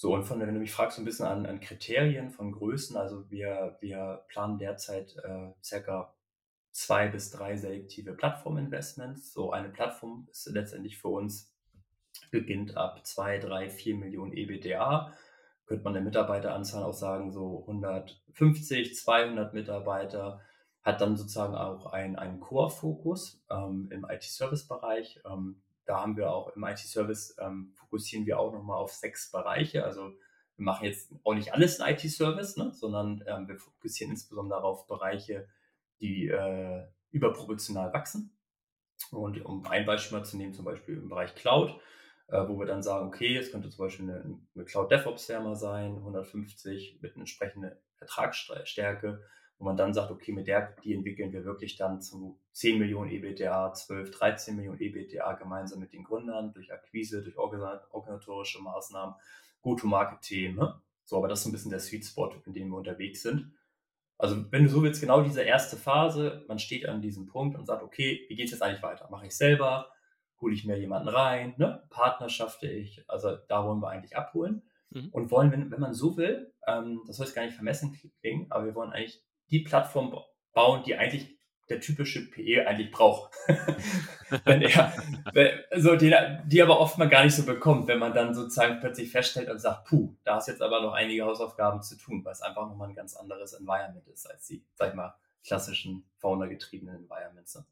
So, 0.02 0.12
und 0.12 0.24
von, 0.24 0.40
wenn 0.40 0.52
du 0.52 0.58
mich 0.58 0.72
fragst, 0.72 0.96
so 0.96 1.02
ein 1.02 1.04
bisschen 1.04 1.26
an, 1.26 1.46
an 1.46 1.60
Kriterien 1.60 2.28
von 2.28 2.50
Größen, 2.50 2.96
also 2.96 3.30
wir, 3.30 3.76
wir 3.78 4.24
planen 4.26 4.58
derzeit 4.58 5.14
äh, 5.18 5.52
circa 5.62 6.12
zwei 6.72 7.06
bis 7.06 7.30
drei 7.30 7.56
selektive 7.56 8.12
Plattforminvestments. 8.12 9.32
So 9.32 9.52
eine 9.52 9.68
Plattform 9.68 10.26
ist 10.28 10.46
letztendlich 10.46 10.98
für 10.98 11.06
uns, 11.06 11.54
beginnt 12.32 12.76
ab 12.76 13.06
zwei, 13.06 13.38
drei, 13.38 13.70
vier 13.70 13.94
Millionen 13.94 14.32
EBDA. 14.32 15.12
Könnte 15.66 15.84
man 15.84 15.92
der 15.92 16.02
Mitarbeiteranzahl 16.02 16.82
auch 16.82 16.94
sagen, 16.94 17.30
so 17.30 17.60
150, 17.68 18.96
200 18.96 19.54
Mitarbeiter, 19.54 20.40
hat 20.82 21.00
dann 21.00 21.16
sozusagen 21.16 21.54
auch 21.54 21.86
einen, 21.86 22.16
einen 22.16 22.40
Core-Fokus 22.40 23.40
ähm, 23.48 23.86
im 23.92 24.04
IT-Service-Bereich. 24.10 25.20
Ähm, 25.24 25.62
da 25.84 26.00
haben 26.00 26.16
wir 26.16 26.30
auch 26.30 26.54
im 26.54 26.64
IT-Service, 26.64 27.36
ähm, 27.40 27.72
fokussieren 27.76 28.26
wir 28.26 28.38
auch 28.38 28.52
nochmal 28.52 28.78
auf 28.78 28.92
sechs 28.92 29.30
Bereiche. 29.30 29.84
Also 29.84 30.12
wir 30.56 30.64
machen 30.64 30.84
jetzt 30.84 31.12
auch 31.24 31.34
nicht 31.34 31.52
alles 31.52 31.78
in 31.78 31.86
IT-Service, 31.86 32.56
ne, 32.56 32.72
sondern 32.72 33.24
ähm, 33.26 33.48
wir 33.48 33.58
fokussieren 33.58 34.12
insbesondere 34.12 34.62
auf 34.62 34.86
Bereiche, 34.86 35.48
die 36.00 36.28
äh, 36.28 36.84
überproportional 37.10 37.92
wachsen. 37.92 38.36
Und 39.10 39.44
um 39.44 39.66
ein 39.66 39.84
Beispiel 39.84 40.18
mal 40.18 40.24
zu 40.24 40.36
nehmen, 40.36 40.54
zum 40.54 40.64
Beispiel 40.64 40.96
im 40.96 41.08
Bereich 41.08 41.34
Cloud, 41.34 41.70
äh, 42.28 42.48
wo 42.48 42.58
wir 42.58 42.66
dann 42.66 42.82
sagen, 42.82 43.08
okay, 43.08 43.36
es 43.36 43.50
könnte 43.50 43.70
zum 43.70 43.84
Beispiel 43.84 44.08
eine, 44.08 44.38
eine 44.54 44.64
Cloud 44.64 44.90
DevOps 44.90 45.26
Firma 45.26 45.54
sein, 45.54 45.96
150 45.96 47.00
mit 47.02 47.12
einer 47.12 47.22
entsprechenden 47.22 47.72
Ertragsstärke, 47.98 49.22
wo 49.62 49.66
man 49.66 49.76
dann 49.76 49.94
sagt, 49.94 50.10
okay, 50.10 50.32
mit 50.32 50.48
der, 50.48 50.74
die 50.82 50.92
entwickeln 50.92 51.32
wir 51.32 51.44
wirklich 51.44 51.76
dann 51.76 52.00
zu 52.00 52.36
10 52.50 52.80
Millionen 52.80 53.12
EBTA, 53.12 53.72
12, 53.72 54.10
13 54.10 54.56
Millionen 54.56 54.80
EBTA 54.80 55.34
gemeinsam 55.34 55.78
mit 55.78 55.92
den 55.92 56.02
Gründern 56.02 56.52
durch 56.52 56.72
Akquise, 56.72 57.22
durch 57.22 57.38
organisatorische 57.38 58.60
Maßnahmen, 58.60 59.14
Go-to-Market-Themen. 59.60 60.56
Ne? 60.56 60.82
So, 61.04 61.16
aber 61.16 61.28
das 61.28 61.42
ist 61.42 61.46
ein 61.46 61.52
bisschen 61.52 61.70
der 61.70 61.78
Sweet 61.78 62.04
Spot, 62.04 62.34
in 62.44 62.54
dem 62.54 62.70
wir 62.70 62.76
unterwegs 62.76 63.22
sind. 63.22 63.52
Also, 64.18 64.50
wenn 64.50 64.64
du 64.64 64.68
so 64.68 64.82
willst, 64.82 65.00
genau 65.00 65.22
diese 65.22 65.42
erste 65.42 65.76
Phase, 65.76 66.44
man 66.48 66.58
steht 66.58 66.88
an 66.88 67.00
diesem 67.00 67.26
Punkt 67.26 67.56
und 67.56 67.64
sagt, 67.64 67.84
okay, 67.84 68.26
wie 68.28 68.34
geht 68.34 68.46
es 68.46 68.50
jetzt 68.50 68.62
eigentlich 68.62 68.82
weiter? 68.82 69.08
Mache 69.12 69.26
ich 69.26 69.36
selber? 69.36 69.92
Hole 70.40 70.54
ich 70.54 70.64
mir 70.64 70.76
jemanden 70.76 71.08
rein? 71.08 71.54
Ne? 71.56 71.84
Partnerschafte 71.88 72.66
ich? 72.68 73.04
Also, 73.08 73.36
da 73.46 73.64
wollen 73.64 73.78
wir 73.78 73.90
eigentlich 73.90 74.16
abholen. 74.16 74.62
Mhm. 74.90 75.10
Und 75.12 75.30
wollen, 75.30 75.52
wenn, 75.52 75.70
wenn 75.70 75.80
man 75.80 75.94
so 75.94 76.16
will, 76.16 76.52
ähm, 76.66 77.02
das 77.06 77.16
soll 77.16 77.26
jetzt 77.26 77.34
gar 77.36 77.44
nicht 77.44 77.54
vermessen 77.54 77.96
klingen, 78.20 78.50
aber 78.50 78.64
wir 78.64 78.74
wollen 78.74 78.90
eigentlich 78.90 79.22
die 79.52 79.60
Plattform 79.60 80.16
bauen, 80.52 80.82
die 80.84 80.96
eigentlich 80.96 81.38
der 81.68 81.80
typische 81.80 82.28
PE 82.28 82.66
eigentlich 82.66 82.90
braucht. 82.90 83.32
wenn 84.44 84.62
er, 84.62 84.92
so 85.76 85.96
die, 85.96 86.14
die 86.46 86.62
aber 86.62 86.80
oft 86.80 86.98
man 86.98 87.08
gar 87.08 87.24
nicht 87.24 87.34
so 87.34 87.44
bekommt, 87.44 87.86
wenn 87.86 87.98
man 87.98 88.12
dann 88.12 88.34
sozusagen 88.34 88.80
plötzlich 88.80 89.10
feststellt 89.10 89.48
und 89.48 89.58
sagt, 89.58 89.86
puh, 89.86 90.14
da 90.24 90.36
hast 90.36 90.48
jetzt 90.48 90.62
aber 90.62 90.80
noch 90.82 90.92
einige 90.92 91.24
Hausaufgaben 91.24 91.82
zu 91.82 91.96
tun, 91.96 92.24
weil 92.24 92.32
es 92.32 92.42
einfach 92.42 92.66
nochmal 92.68 92.88
ein 92.88 92.94
ganz 92.94 93.14
anderes 93.14 93.52
Environment 93.52 94.06
ist 94.08 94.28
als 94.30 94.46
die, 94.46 94.64
sag 94.74 94.90
ich 94.90 94.94
mal, 94.94 95.14
klassischen 95.44 96.04
Fauna-getriebenen 96.18 96.96
Environments. 96.96 97.62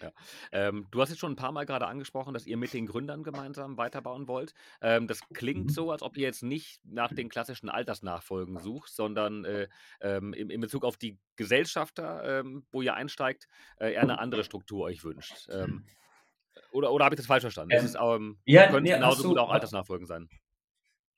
Ja. 0.00 0.12
Ähm, 0.52 0.86
du 0.90 1.00
hast 1.00 1.08
jetzt 1.08 1.18
schon 1.20 1.32
ein 1.32 1.36
paar 1.36 1.52
Mal 1.52 1.64
gerade 1.64 1.86
angesprochen, 1.86 2.34
dass 2.34 2.46
ihr 2.46 2.56
mit 2.56 2.72
den 2.72 2.86
Gründern 2.86 3.22
gemeinsam 3.22 3.76
weiterbauen 3.78 4.28
wollt. 4.28 4.52
Ähm, 4.82 5.06
das 5.06 5.20
klingt 5.32 5.66
mhm. 5.66 5.70
so, 5.70 5.90
als 5.90 6.02
ob 6.02 6.16
ihr 6.16 6.24
jetzt 6.24 6.42
nicht 6.42 6.80
nach 6.84 7.12
den 7.12 7.28
klassischen 7.28 7.70
Altersnachfolgen 7.70 8.58
sucht, 8.58 8.92
sondern 8.92 9.44
äh, 9.44 9.68
ähm, 10.00 10.34
in, 10.34 10.50
in, 10.50 10.60
Bezug 10.60 10.84
auf 10.84 10.96
die 10.96 11.18
Gesellschafter, 11.36 12.40
ähm, 12.40 12.66
wo 12.70 12.82
ihr 12.82 12.94
einsteigt, 12.94 13.48
äh, 13.78 13.94
eher 13.94 14.02
eine 14.02 14.18
andere 14.18 14.44
Struktur 14.44 14.84
euch 14.84 15.02
wünscht. 15.02 15.48
Ähm, 15.50 15.86
oder 16.72 16.92
oder 16.92 17.06
habe 17.06 17.14
ich 17.14 17.18
das 17.18 17.26
falsch 17.26 17.42
verstanden? 17.42 17.72
Ähm, 17.72 17.78
es 17.78 17.84
ist, 17.84 17.98
ähm, 18.00 18.38
ja, 18.44 18.66
könnte 18.66 18.82
nee, 18.82 18.94
genauso 18.94 19.22
du, 19.22 19.28
gut 19.30 19.38
auch 19.38 19.50
Altersnachfolgen 19.50 20.06
sein. 20.06 20.28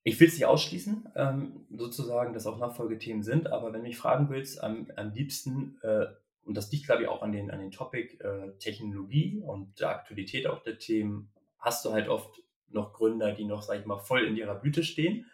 Ich 0.04 0.18
will 0.20 0.28
es 0.28 0.34
nicht 0.34 0.46
ausschließen, 0.46 1.66
sozusagen, 1.70 2.32
dass 2.32 2.46
auch 2.46 2.58
Nachfolgethemen 2.58 3.22
sind, 3.22 3.48
aber 3.48 3.66
wenn 3.72 3.82
du 3.82 3.88
mich 3.88 3.98
fragen 3.98 4.30
willst, 4.30 4.62
am, 4.62 4.90
am 4.96 5.12
liebsten 5.12 5.78
äh, 5.82 6.06
und 6.48 6.54
das 6.54 6.72
liegt, 6.72 6.86
glaube 6.86 7.02
ich, 7.02 7.08
auch 7.08 7.20
an 7.20 7.30
den, 7.30 7.50
an 7.50 7.60
den 7.60 7.70
Topic 7.70 8.16
äh, 8.24 8.56
Technologie 8.58 9.38
und 9.44 9.78
der 9.80 9.90
Aktualität 9.90 10.46
auch 10.46 10.62
der 10.62 10.78
Themen, 10.78 11.30
hast 11.58 11.84
du 11.84 11.92
halt 11.92 12.08
oft 12.08 12.42
noch 12.68 12.94
Gründer, 12.94 13.32
die 13.32 13.44
noch, 13.44 13.60
sag 13.60 13.78
ich 13.78 13.84
mal, 13.84 13.98
voll 13.98 14.24
in 14.24 14.34
ihrer 14.34 14.54
Blüte 14.54 14.82
stehen. 14.82 15.26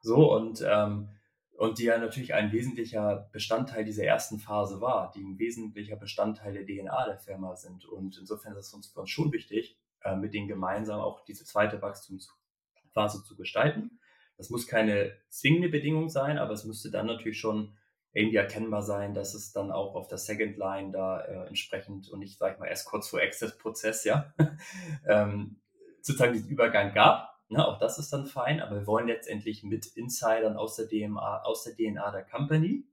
So 0.00 0.32
und, 0.32 0.64
ähm, 0.64 1.08
und 1.56 1.78
die 1.78 1.84
ja 1.84 1.98
natürlich 1.98 2.34
ein 2.34 2.52
wesentlicher 2.52 3.28
Bestandteil 3.32 3.84
dieser 3.84 4.04
ersten 4.04 4.38
Phase 4.38 4.80
war, 4.80 5.10
die 5.10 5.22
ein 5.22 5.36
wesentlicher 5.36 5.96
Bestandteil 5.96 6.54
der 6.54 6.64
DNA 6.64 7.06
der 7.06 7.18
Firma 7.18 7.56
sind. 7.56 7.84
Und 7.84 8.16
insofern 8.18 8.56
ist 8.56 8.68
es 8.68 8.74
uns, 8.74 8.86
für 8.86 9.00
uns 9.00 9.10
schon 9.10 9.32
wichtig, 9.32 9.80
äh, 10.04 10.14
mit 10.14 10.32
denen 10.32 10.46
gemeinsam 10.46 11.00
auch 11.00 11.24
diese 11.24 11.44
zweite 11.44 11.82
Wachstumsphase 11.82 13.24
zu 13.24 13.34
gestalten. 13.36 13.98
Das 14.36 14.48
muss 14.48 14.68
keine 14.68 15.12
zwingende 15.28 15.70
Bedingung 15.70 16.08
sein, 16.08 16.38
aber 16.38 16.52
es 16.52 16.64
müsste 16.64 16.92
dann 16.92 17.06
natürlich 17.06 17.40
schon 17.40 17.76
irgendwie 18.12 18.36
erkennbar 18.36 18.82
sein, 18.82 19.14
dass 19.14 19.34
es 19.34 19.52
dann 19.52 19.70
auch 19.70 19.94
auf 19.94 20.08
der 20.08 20.18
Second 20.18 20.56
Line 20.56 20.92
da 20.92 21.20
äh, 21.20 21.46
entsprechend 21.46 22.10
und 22.10 22.18
nicht, 22.18 22.38
sag 22.38 22.54
ich 22.54 22.58
mal, 22.58 22.66
erst 22.66 22.86
kurz 22.86 23.08
vor 23.08 23.20
Access-Prozess, 23.20 24.04
ja, 24.04 24.32
ähm, 25.06 25.60
sozusagen 26.02 26.34
diesen 26.34 26.50
Übergang 26.50 26.92
gab. 26.92 27.30
Ne, 27.48 27.66
auch 27.66 27.78
das 27.78 27.98
ist 27.98 28.12
dann 28.12 28.26
fein, 28.26 28.60
aber 28.60 28.76
wir 28.76 28.86
wollen 28.86 29.08
letztendlich 29.08 29.62
mit 29.62 29.86
Insidern 29.86 30.56
aus 30.56 30.76
der 30.76 30.88
DNA, 30.88 31.42
aus 31.42 31.64
der 31.64 31.74
DNA 31.74 32.10
der 32.10 32.24
Company 32.24 32.84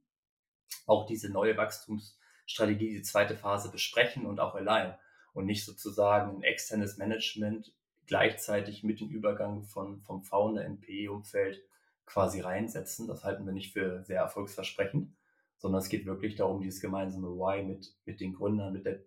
auch 0.86 1.06
diese 1.06 1.30
neue 1.30 1.58
Wachstumsstrategie, 1.58 2.90
die 2.90 3.02
zweite 3.02 3.36
Phase 3.36 3.72
besprechen 3.72 4.26
und 4.26 4.40
auch 4.40 4.56
allein 4.56 4.96
und 5.34 5.46
nicht 5.46 5.66
sozusagen 5.66 6.38
ein 6.38 6.44
externes 6.44 6.98
Management 6.98 7.74
gleichzeitig 8.08 8.84
mit 8.84 9.00
dem 9.00 9.10
Übergang 9.10 9.64
von, 9.64 10.02
vom 10.02 10.24
Founder 10.24 10.66
in 10.66 10.82
PE-Umfeld 10.82 11.62
quasi 12.10 12.42
reinsetzen. 12.42 13.08
Das 13.08 13.24
halten 13.24 13.46
wir 13.46 13.54
nicht 13.54 13.72
für 13.72 14.04
sehr 14.04 14.20
erfolgsversprechend, 14.20 15.16
sondern 15.58 15.80
es 15.80 15.90
geht 15.90 16.06
wirklich 16.06 16.36
darum, 16.36 16.62
dieses 16.62 16.82
gemeinsame 16.82 17.28
Why 17.28 17.64
mit, 17.64 17.96
mit 18.06 18.20
den 18.20 18.34
Gründern, 18.34 18.74
mit 18.74 18.86
der 18.86 19.00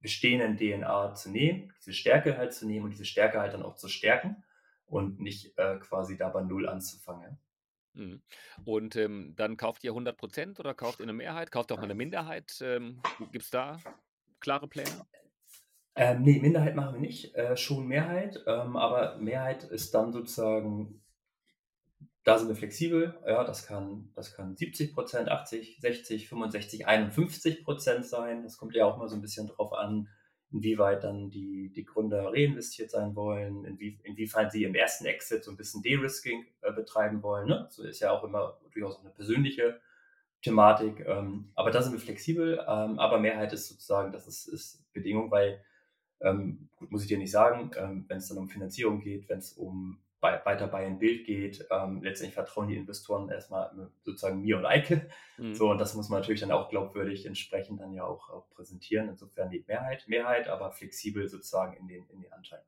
bestehenden 0.00 0.56
DNA 0.58 1.14
zu 1.14 1.30
nehmen, 1.30 1.72
diese 1.78 1.94
Stärke 1.94 2.36
halt 2.36 2.52
zu 2.52 2.66
nehmen 2.66 2.84
und 2.84 2.90
diese 2.90 3.06
Stärke 3.06 3.40
halt 3.40 3.54
dann 3.54 3.62
auch 3.62 3.76
zu 3.76 3.88
stärken 3.88 4.44
und 4.84 5.20
nicht 5.20 5.56
äh, 5.56 5.78
quasi 5.78 6.18
da 6.18 6.28
bei 6.28 6.42
Null 6.42 6.68
anzufangen. 6.68 7.38
Mhm. 7.94 8.20
Und 8.64 8.96
ähm, 8.96 9.32
dann 9.36 9.56
kauft 9.56 9.84
ihr 9.84 9.92
100 9.92 10.16
Prozent 10.16 10.60
oder 10.60 10.74
kauft 10.74 11.00
ihr 11.00 11.04
eine 11.04 11.12
Mehrheit? 11.12 11.50
Kauft 11.50 11.70
ihr 11.70 11.74
auch 11.74 11.78
mal 11.78 11.84
eine 11.84 11.94
Minderheit? 11.94 12.60
Ähm, 12.60 13.00
Gibt 13.32 13.44
es 13.44 13.50
da 13.50 13.78
klare 14.40 14.68
Pläne? 14.68 15.06
Ähm, 15.96 16.22
nee, 16.22 16.40
Minderheit 16.40 16.74
machen 16.74 16.94
wir 16.94 17.00
nicht, 17.00 17.36
äh, 17.36 17.56
schon 17.56 17.86
Mehrheit, 17.86 18.42
ähm, 18.48 18.76
aber 18.76 19.16
Mehrheit 19.18 19.62
ist 19.62 19.94
dann 19.94 20.12
sozusagen 20.12 21.03
da 22.24 22.38
sind 22.38 22.48
wir 22.48 22.56
flexibel. 22.56 23.14
Ja, 23.26 23.44
das 23.44 23.66
kann, 23.66 24.10
das 24.14 24.34
kann 24.34 24.56
70 24.56 24.94
Prozent, 24.94 25.28
80, 25.28 25.78
60, 25.80 26.28
65, 26.28 26.86
51 26.86 27.64
Prozent 27.64 28.06
sein. 28.06 28.42
Das 28.42 28.56
kommt 28.56 28.74
ja 28.74 28.86
auch 28.86 28.96
mal 28.96 29.08
so 29.08 29.14
ein 29.14 29.20
bisschen 29.20 29.46
drauf 29.46 29.74
an, 29.74 30.08
inwieweit 30.50 31.04
dann 31.04 31.28
die, 31.28 31.70
die 31.70 31.84
Gründer 31.84 32.32
reinvestiert 32.32 32.90
sein 32.90 33.14
wollen, 33.14 33.64
inwie, 33.64 34.00
inwiefern 34.04 34.50
sie 34.50 34.64
im 34.64 34.74
ersten 34.74 35.04
Exit 35.04 35.44
so 35.44 35.50
ein 35.50 35.58
bisschen 35.58 35.82
De-Risking 35.82 36.46
äh, 36.62 36.72
betreiben 36.72 37.22
wollen. 37.22 37.46
Ne? 37.46 37.66
So 37.70 37.84
ist 37.84 38.00
ja 38.00 38.10
auch 38.10 38.24
immer 38.24 38.58
durchaus 38.72 39.00
eine 39.00 39.10
persönliche 39.10 39.80
Thematik. 40.40 41.04
Ähm, 41.06 41.50
aber 41.54 41.70
da 41.70 41.82
sind 41.82 41.92
wir 41.92 42.00
flexibel. 42.00 42.58
Ähm, 42.66 42.98
aber 42.98 43.18
Mehrheit 43.18 43.52
ist 43.52 43.68
sozusagen, 43.68 44.12
das 44.12 44.26
ist, 44.26 44.46
ist 44.46 44.92
Bedingung, 44.94 45.30
weil, 45.30 45.62
ähm, 46.20 46.70
gut, 46.76 46.90
muss 46.90 47.02
ich 47.02 47.08
dir 47.08 47.18
nicht 47.18 47.32
sagen, 47.32 47.70
ähm, 47.76 48.06
wenn 48.08 48.18
es 48.18 48.28
dann 48.28 48.38
um 48.38 48.48
Finanzierung 48.48 49.00
geht, 49.00 49.28
wenn 49.28 49.40
es 49.40 49.52
um 49.52 49.98
weiter 50.24 50.66
bei 50.66 50.86
ein 50.86 50.98
Bild 50.98 51.26
geht. 51.26 51.66
Ähm, 51.70 52.02
letztendlich 52.02 52.34
vertrauen 52.34 52.68
die 52.68 52.76
Investoren 52.76 53.28
erstmal 53.28 53.70
sozusagen 54.02 54.40
mir 54.40 54.58
und 54.58 54.66
Eike. 54.66 55.08
Mhm. 55.38 55.54
So, 55.54 55.70
und 55.70 55.78
das 55.78 55.94
muss 55.94 56.08
man 56.08 56.20
natürlich 56.20 56.40
dann 56.40 56.50
auch 56.50 56.68
glaubwürdig 56.68 57.26
entsprechend 57.26 57.80
dann 57.80 57.92
ja 57.92 58.04
auch, 58.04 58.30
auch 58.30 58.48
präsentieren. 58.50 59.08
Insofern 59.08 59.50
die 59.50 59.64
Mehrheit, 59.66 60.04
Mehrheit, 60.08 60.48
aber 60.48 60.72
flexibel 60.72 61.28
sozusagen 61.28 61.76
in 61.76 61.86
den, 61.86 62.08
in 62.08 62.20
den 62.20 62.32
Anteilen. 62.32 62.64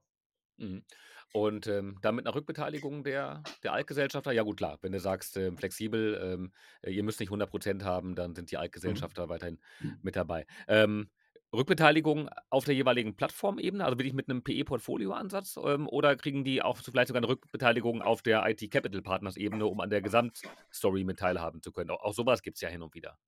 Mhm. 0.59 0.85
Und 1.33 1.66
ähm, 1.66 1.99
dann 2.01 2.14
mit 2.14 2.27
einer 2.27 2.35
Rückbeteiligung 2.35 3.05
der, 3.05 3.42
der 3.62 3.73
Altgesellschafter, 3.73 4.33
ja 4.33 4.42
gut, 4.42 4.57
klar, 4.57 4.79
wenn 4.81 4.92
du 4.92 5.01
sagst, 5.01 5.37
ähm, 5.37 5.59
flexibel, 5.59 6.19
ähm, 6.23 6.53
ihr 6.83 7.03
müsst 7.03 7.21
nicht 7.21 7.31
100% 7.31 7.83
haben, 7.83 8.14
dann 8.14 8.35
sind 8.35 8.51
die 8.51 8.57
Altgesellschafter 8.57 9.27
mhm. 9.27 9.31
weiterhin 9.31 9.59
mhm. 9.81 9.99
mit 10.03 10.16
dabei. 10.16 10.47
Ähm, 10.69 11.11
Rückbeteiligung 11.57 12.29
auf 12.51 12.64
der 12.64 12.75
jeweiligen 12.75 13.16
Plattformebene, 13.16 13.85
also 13.85 13.99
wirklich 13.99 14.14
mit 14.14 14.29
einem 14.29 14.42
PE-Portfolio-Ansatz, 14.42 15.59
ähm, 15.64 15.88
oder 15.88 16.16
kriegen 16.16 16.45
die 16.45 16.62
auch 16.62 16.79
vielleicht 16.79 17.09
sogar 17.09 17.21
eine 17.21 17.29
Rückbeteiligung 17.29 18.03
auf 18.03 18.23
der 18.23 18.47
IT-Capital-Partners-Ebene, 18.49 19.66
um 19.66 19.81
an 19.81 19.90
der 19.90 20.03
Gesamtstory 20.03 21.05
mit 21.05 21.19
teilhaben 21.19 21.62
zu 21.62 21.73
können? 21.73 21.90
Auch, 21.90 22.03
auch 22.03 22.14
sowas 22.14 22.42
gibt 22.42 22.57
es 22.57 22.61
ja 22.61 22.69
hin 22.69 22.83
und 22.83 22.95
wieder. 22.95 23.19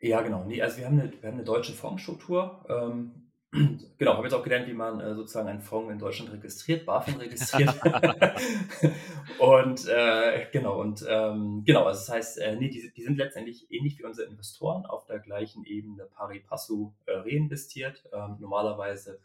Ja, 0.00 0.22
genau. 0.22 0.44
Nee, 0.44 0.62
also 0.62 0.78
wir 0.78 0.86
haben 0.86 0.98
eine, 0.98 1.12
wir 1.12 1.28
haben 1.28 1.36
eine 1.36 1.44
deutsche 1.44 1.72
Fondsstruktur. 1.72 2.64
Ähm, 2.68 3.29
Genau, 3.52 4.14
habe 4.14 4.24
jetzt 4.24 4.34
auch 4.34 4.44
gelernt, 4.44 4.68
wie 4.68 4.74
man 4.74 5.00
äh, 5.00 5.14
sozusagen 5.14 5.48
einen 5.48 5.60
Fonds 5.60 5.92
in 5.92 5.98
Deutschland 5.98 6.32
registriert, 6.32 6.86
BaFin 6.86 7.16
registriert. 7.16 7.74
und 9.40 9.88
äh, 9.88 10.46
genau, 10.52 10.80
und 10.80 11.04
ähm, 11.08 11.64
genau, 11.66 11.84
also 11.84 11.98
das 11.98 12.08
heißt, 12.08 12.38
äh, 12.38 12.54
nee, 12.54 12.68
die, 12.68 12.92
die, 12.92 13.02
sind 13.02 13.16
letztendlich 13.16 13.68
ähnlich 13.72 13.98
wie 13.98 14.04
unsere 14.04 14.28
Investoren 14.28 14.86
auf 14.86 15.04
der 15.06 15.18
gleichen 15.18 15.64
Ebene 15.64 16.04
pari 16.04 16.38
passu 16.38 16.94
äh, 17.06 17.12
reinvestiert. 17.12 18.04
Ähm, 18.12 18.36
normalerweise 18.38 19.20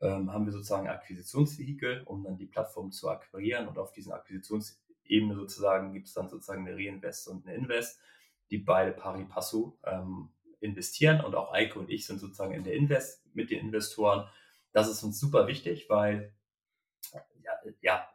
ähm, 0.00 0.32
haben 0.32 0.46
wir 0.46 0.52
sozusagen 0.52 0.88
Akquisitionsvehikel, 0.88 2.02
um 2.06 2.24
dann 2.24 2.38
die 2.38 2.46
Plattform 2.46 2.92
zu 2.92 3.10
akquirieren 3.10 3.68
und 3.68 3.76
auf 3.76 3.92
diesen 3.92 4.12
Akquisitionsebene 4.12 5.34
sozusagen 5.34 5.92
gibt 5.92 6.06
es 6.06 6.14
dann 6.14 6.30
sozusagen 6.30 6.66
eine 6.66 6.76
Reinvest 6.76 7.28
und 7.28 7.46
eine 7.46 7.54
Invest, 7.54 8.00
die 8.50 8.58
beide 8.58 8.92
pari 8.92 9.24
passu 9.24 9.76
ähm, 9.84 10.30
investieren 10.60 11.20
und 11.20 11.34
auch 11.34 11.52
Eike 11.52 11.78
und 11.78 11.90
ich 11.90 12.06
sind 12.06 12.18
sozusagen 12.18 12.54
in 12.54 12.64
der 12.64 12.74
Invest 12.74 13.24
mit 13.34 13.50
den 13.50 13.60
Investoren. 13.60 14.28
Das 14.72 14.88
ist 14.88 15.02
uns 15.02 15.20
super 15.20 15.46
wichtig, 15.46 15.88
weil 15.88 16.32
ja, 17.42 17.52
ja 17.80 18.08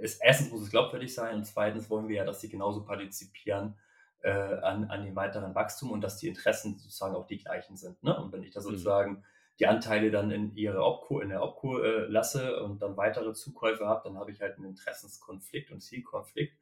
es, 0.00 0.16
erstens 0.16 0.50
muss 0.50 0.62
es 0.62 0.70
glaubwürdig 0.70 1.14
sein 1.14 1.36
und 1.36 1.44
zweitens 1.44 1.90
wollen 1.90 2.08
wir 2.08 2.16
ja, 2.16 2.24
dass 2.24 2.40
sie 2.40 2.48
genauso 2.48 2.84
partizipieren 2.84 3.76
äh, 4.22 4.30
an, 4.30 4.84
an 4.84 5.04
dem 5.04 5.16
weiteren 5.16 5.54
Wachstum 5.54 5.90
und 5.90 6.00
dass 6.00 6.18
die 6.18 6.28
Interessen 6.28 6.78
sozusagen 6.78 7.14
auch 7.14 7.26
die 7.26 7.38
gleichen 7.38 7.76
sind. 7.76 8.02
Ne? 8.02 8.16
Und 8.18 8.32
wenn 8.32 8.42
ich 8.42 8.52
da 8.52 8.60
mhm. 8.60 8.64
sozusagen 8.64 9.12
mhm. 9.12 9.24
die 9.60 9.66
Anteile 9.66 10.10
dann 10.10 10.30
in 10.30 10.54
ihre 10.56 10.82
Opco, 10.82 11.20
in 11.20 11.28
der 11.28 11.42
Opco 11.42 11.80
äh, 11.80 12.06
lasse 12.06 12.62
und 12.62 12.80
dann 12.80 12.96
weitere 12.96 13.34
Zukäufe 13.34 13.86
habe, 13.86 14.08
dann 14.08 14.18
habe 14.18 14.30
ich 14.30 14.40
halt 14.40 14.56
einen 14.56 14.70
Interessenskonflikt 14.70 15.70
und 15.70 15.80
Zielkonflikt. 15.80 16.56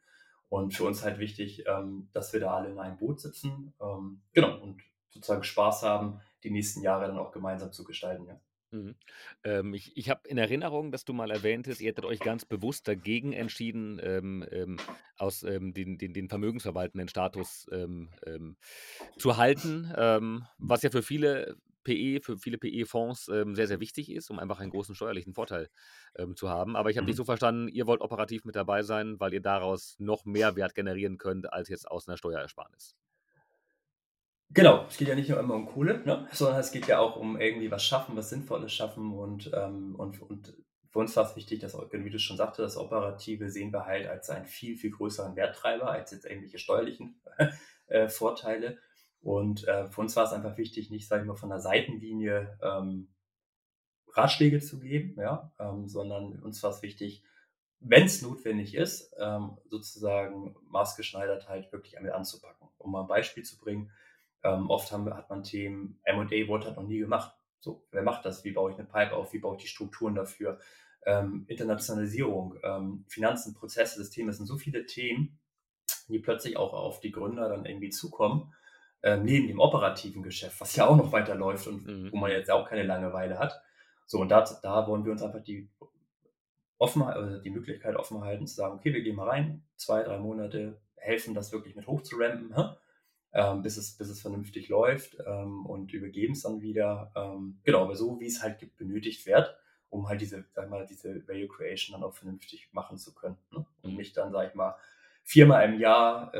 Und 0.48 0.74
für 0.74 0.84
uns 0.84 1.02
halt 1.02 1.18
wichtig, 1.18 1.64
ähm, 1.66 2.10
dass 2.12 2.34
wir 2.34 2.40
da 2.40 2.54
alle 2.54 2.68
in 2.68 2.78
einem 2.78 2.98
Boot 2.98 3.20
sitzen. 3.20 3.72
Ähm, 3.80 4.20
genau, 4.34 4.60
und 4.60 4.82
sozusagen 5.12 5.44
Spaß 5.44 5.82
haben, 5.82 6.20
die 6.44 6.50
nächsten 6.50 6.82
Jahre 6.82 7.06
dann 7.06 7.18
auch 7.18 7.32
gemeinsam 7.32 7.72
zu 7.72 7.84
gestalten. 7.84 8.26
Ja. 8.26 8.40
Mhm. 8.70 8.94
Ähm, 9.44 9.74
ich 9.74 9.94
ich 9.98 10.08
habe 10.08 10.26
in 10.26 10.38
Erinnerung, 10.38 10.92
dass 10.92 11.04
du 11.04 11.12
mal 11.12 11.30
erwähntest, 11.30 11.82
ihr 11.82 11.88
hättet 11.90 12.06
euch 12.06 12.22
ganz 12.22 12.46
bewusst 12.46 12.88
dagegen 12.88 13.34
entschieden, 13.34 14.00
ähm, 14.02 14.44
ähm, 14.50 14.80
aus 15.18 15.42
ähm, 15.42 15.74
den, 15.74 15.98
den, 15.98 16.14
den 16.14 16.30
vermögensverwaltenden 16.30 17.08
Status 17.08 17.66
ähm, 17.70 18.10
ähm, 18.24 18.56
zu 19.18 19.36
halten, 19.36 19.92
was 20.58 20.82
ja 20.82 20.90
für 20.90 21.02
viele 21.02 21.56
PE 21.84 22.20
für 22.22 22.38
viele 22.38 22.58
PE-Fonds 22.58 23.24
sehr, 23.26 23.66
sehr 23.66 23.80
wichtig 23.80 24.10
ist, 24.10 24.30
um 24.30 24.38
einfach 24.38 24.60
einen 24.60 24.70
großen 24.70 24.94
steuerlichen 24.94 25.34
Vorteil 25.34 25.68
zu 26.36 26.48
haben. 26.48 26.76
Aber 26.76 26.90
ich 26.90 26.96
habe 26.96 27.06
dich 27.06 27.16
Mhm. 27.16 27.16
so 27.16 27.24
verstanden, 27.24 27.68
ihr 27.68 27.86
wollt 27.86 28.00
operativ 28.00 28.44
mit 28.44 28.54
dabei 28.56 28.82
sein, 28.82 29.18
weil 29.20 29.34
ihr 29.34 29.40
daraus 29.42 29.96
noch 29.98 30.24
mehr 30.24 30.56
Wert 30.56 30.74
generieren 30.74 31.18
könnt 31.18 31.52
als 31.52 31.68
jetzt 31.68 31.90
aus 31.90 32.08
einer 32.08 32.16
Steuerersparnis. 32.16 32.94
Genau, 34.54 34.84
es 34.88 34.96
geht 34.98 35.08
ja 35.08 35.14
nicht 35.14 35.28
nur 35.30 35.38
immer 35.38 35.54
um 35.54 35.66
Kohle, 35.66 36.02
ne, 36.04 36.26
sondern 36.32 36.60
es 36.60 36.72
geht 36.72 36.86
ja 36.86 36.98
auch 36.98 37.16
um 37.16 37.40
irgendwie 37.40 37.70
was 37.70 37.84
schaffen, 37.84 38.16
was 38.16 38.28
Sinnvolles 38.30 38.72
schaffen 38.72 39.12
und, 39.12 39.50
ähm, 39.54 39.94
und 39.96 40.20
und 40.20 40.54
für 40.90 40.98
uns 40.98 41.16
war's 41.16 41.36
wichtig, 41.36 41.60
dass 41.60 41.74
wie 41.74 42.10
du 42.10 42.18
schon 42.18 42.36
sagte, 42.36 42.60
das 42.60 42.76
Operative 42.76 43.48
sehen 43.50 43.72
wir 43.72 43.86
halt 43.86 44.06
als 44.06 44.28
einen 44.28 44.44
viel, 44.44 44.76
viel 44.76 44.90
größeren 44.90 45.36
Werttreiber 45.36 45.90
als 45.90 46.10
jetzt 46.10 46.26
irgendwelche 46.26 46.58
steuerlichen, 46.58 47.18
äh, 47.86 48.08
Vorteile. 48.08 48.76
Und, 49.22 49.66
äh, 49.68 49.86
für 49.86 50.00
uns 50.02 50.16
war's 50.16 50.32
einfach 50.34 50.58
wichtig, 50.58 50.90
nicht, 50.90 51.08
sage 51.08 51.22
ich 51.22 51.28
mal, 51.28 51.36
von 51.36 51.48
der 51.48 51.60
Seitenlinie, 51.60 52.58
ähm, 52.62 53.08
Ratschläge 54.14 54.60
zu 54.60 54.78
geben, 54.80 55.14
ja, 55.18 55.52
ähm, 55.58 55.88
sondern 55.88 56.40
uns 56.42 56.62
war's 56.62 56.82
wichtig, 56.82 57.24
wenn's 57.80 58.22
notwendig 58.22 58.74
ist, 58.74 59.14
ähm, 59.18 59.58
sozusagen 59.68 60.54
maßgeschneidert 60.68 61.48
halt 61.48 61.72
wirklich 61.72 61.96
einmal 61.98 62.12
anzupacken. 62.12 62.68
Um 62.78 62.92
mal 62.92 63.02
'n 63.02 63.06
Beispiel 63.08 63.42
zu 63.44 63.58
bringen, 63.58 63.90
ähm, 64.44 64.70
oft 64.70 64.90
haben 64.92 65.12
hat 65.14 65.30
man 65.30 65.42
Themen, 65.42 66.00
M&A 66.04 66.48
wurde 66.48 66.66
halt 66.66 66.76
noch 66.76 66.84
nie 66.86 66.98
gemacht. 66.98 67.34
So, 67.60 67.86
wer 67.92 68.02
macht 68.02 68.24
das? 68.24 68.44
Wie 68.44 68.52
baue 68.52 68.70
ich 68.72 68.76
'ne 68.78 68.84
Pipe 68.84 69.14
auf? 69.14 69.32
Wie 69.32 69.38
baue 69.38 69.56
ich 69.56 69.62
die 69.62 69.68
Strukturen 69.68 70.14
dafür? 70.14 70.58
Ähm, 71.06 71.44
Internationalisierung, 71.48 72.56
ähm, 72.62 73.04
Finanzen, 73.08 73.54
Prozesse, 73.54 73.98
Systeme. 74.02 74.30
Es 74.30 74.36
sind 74.38 74.46
so 74.46 74.56
viele 74.58 74.86
Themen, 74.86 75.40
die 76.08 76.18
plötzlich 76.20 76.56
auch 76.56 76.72
auf 76.74 77.00
die 77.00 77.12
Gründer 77.12 77.48
dann 77.48 77.66
irgendwie 77.66 77.90
zukommen, 77.90 78.54
ähm, 79.02 79.24
neben 79.24 79.48
dem 79.48 79.60
operativen 79.60 80.22
Geschäft, 80.22 80.60
was 80.60 80.76
ja 80.76 80.86
auch 80.86 80.96
noch 80.96 81.12
weiterläuft 81.12 81.66
und 81.66 81.86
Mhm, 81.86 82.12
wo 82.12 82.18
man 82.18 82.30
jetzt 82.30 82.50
auch 82.50 82.68
keine 82.68 82.84
Langeweile 82.84 83.38
hat. 83.38 83.62
So, 84.06 84.20
und 84.20 84.28
da 84.30 84.42
da 84.62 84.86
wollen 84.86 85.04
wir 85.04 85.12
uns 85.12 85.22
einfach 85.22 85.42
die 85.42 85.70
offen 86.78 87.02
äh, 87.02 87.40
die 87.42 87.50
Möglichkeit 87.50 87.96
offen 87.96 88.22
halten 88.22 88.46
zu 88.46 88.54
sagen: 88.54 88.74
„Okay, 88.76 88.92
wir 88.92 89.02
gehen 89.02 89.16
mal 89.16 89.28
rein, 89.28 89.64
2, 89.76 90.02
3 90.02 90.18
Monate, 90.18 90.80
helfen 90.96 91.34
das 91.34 91.52
wirklich 91.52 91.76
mit 91.76 91.86
hochzurampen, 91.86 92.50
ne, 92.50 92.76
ähm, 93.32 93.62
bis 93.62 93.76
es 93.76 93.96
bis 93.96 94.08
es 94.08 94.20
vernünftig 94.20 94.68
läuft, 94.68 95.16
ähm, 95.26 95.66
und 95.66 95.92
übergeben's 95.92 96.42
dann 96.42 96.60
wieder.“ 96.60 97.12
Ähm, 97.16 97.60
genau, 97.64 97.82
aber 97.82 97.94
so, 97.96 98.20
wie's 98.20 98.42
halt 98.42 98.58
ge 98.58 98.70
benötigt 98.76 99.26
wird, 99.26 99.56
um 99.90 100.08
halt 100.08 100.20
diese, 100.20 100.40
ich 100.40 100.68
mal, 100.70 100.86
diese 100.86 101.26
Value 101.28 101.48
Creation 101.48 101.94
dann 101.94 102.08
auch 102.08 102.14
vernünftig 102.14 102.68
machen 102.72 102.98
zu 102.98 103.14
können, 103.14 103.38
ne? 103.50 103.64
Und 103.82 103.96
nicht 103.96 104.16
dann, 104.16 104.32
sage 104.32 104.48
ich 104.48 104.54
mal, 104.54 104.76
viermal 105.24 105.68
im 105.68 105.78
Jahr, 105.80 106.34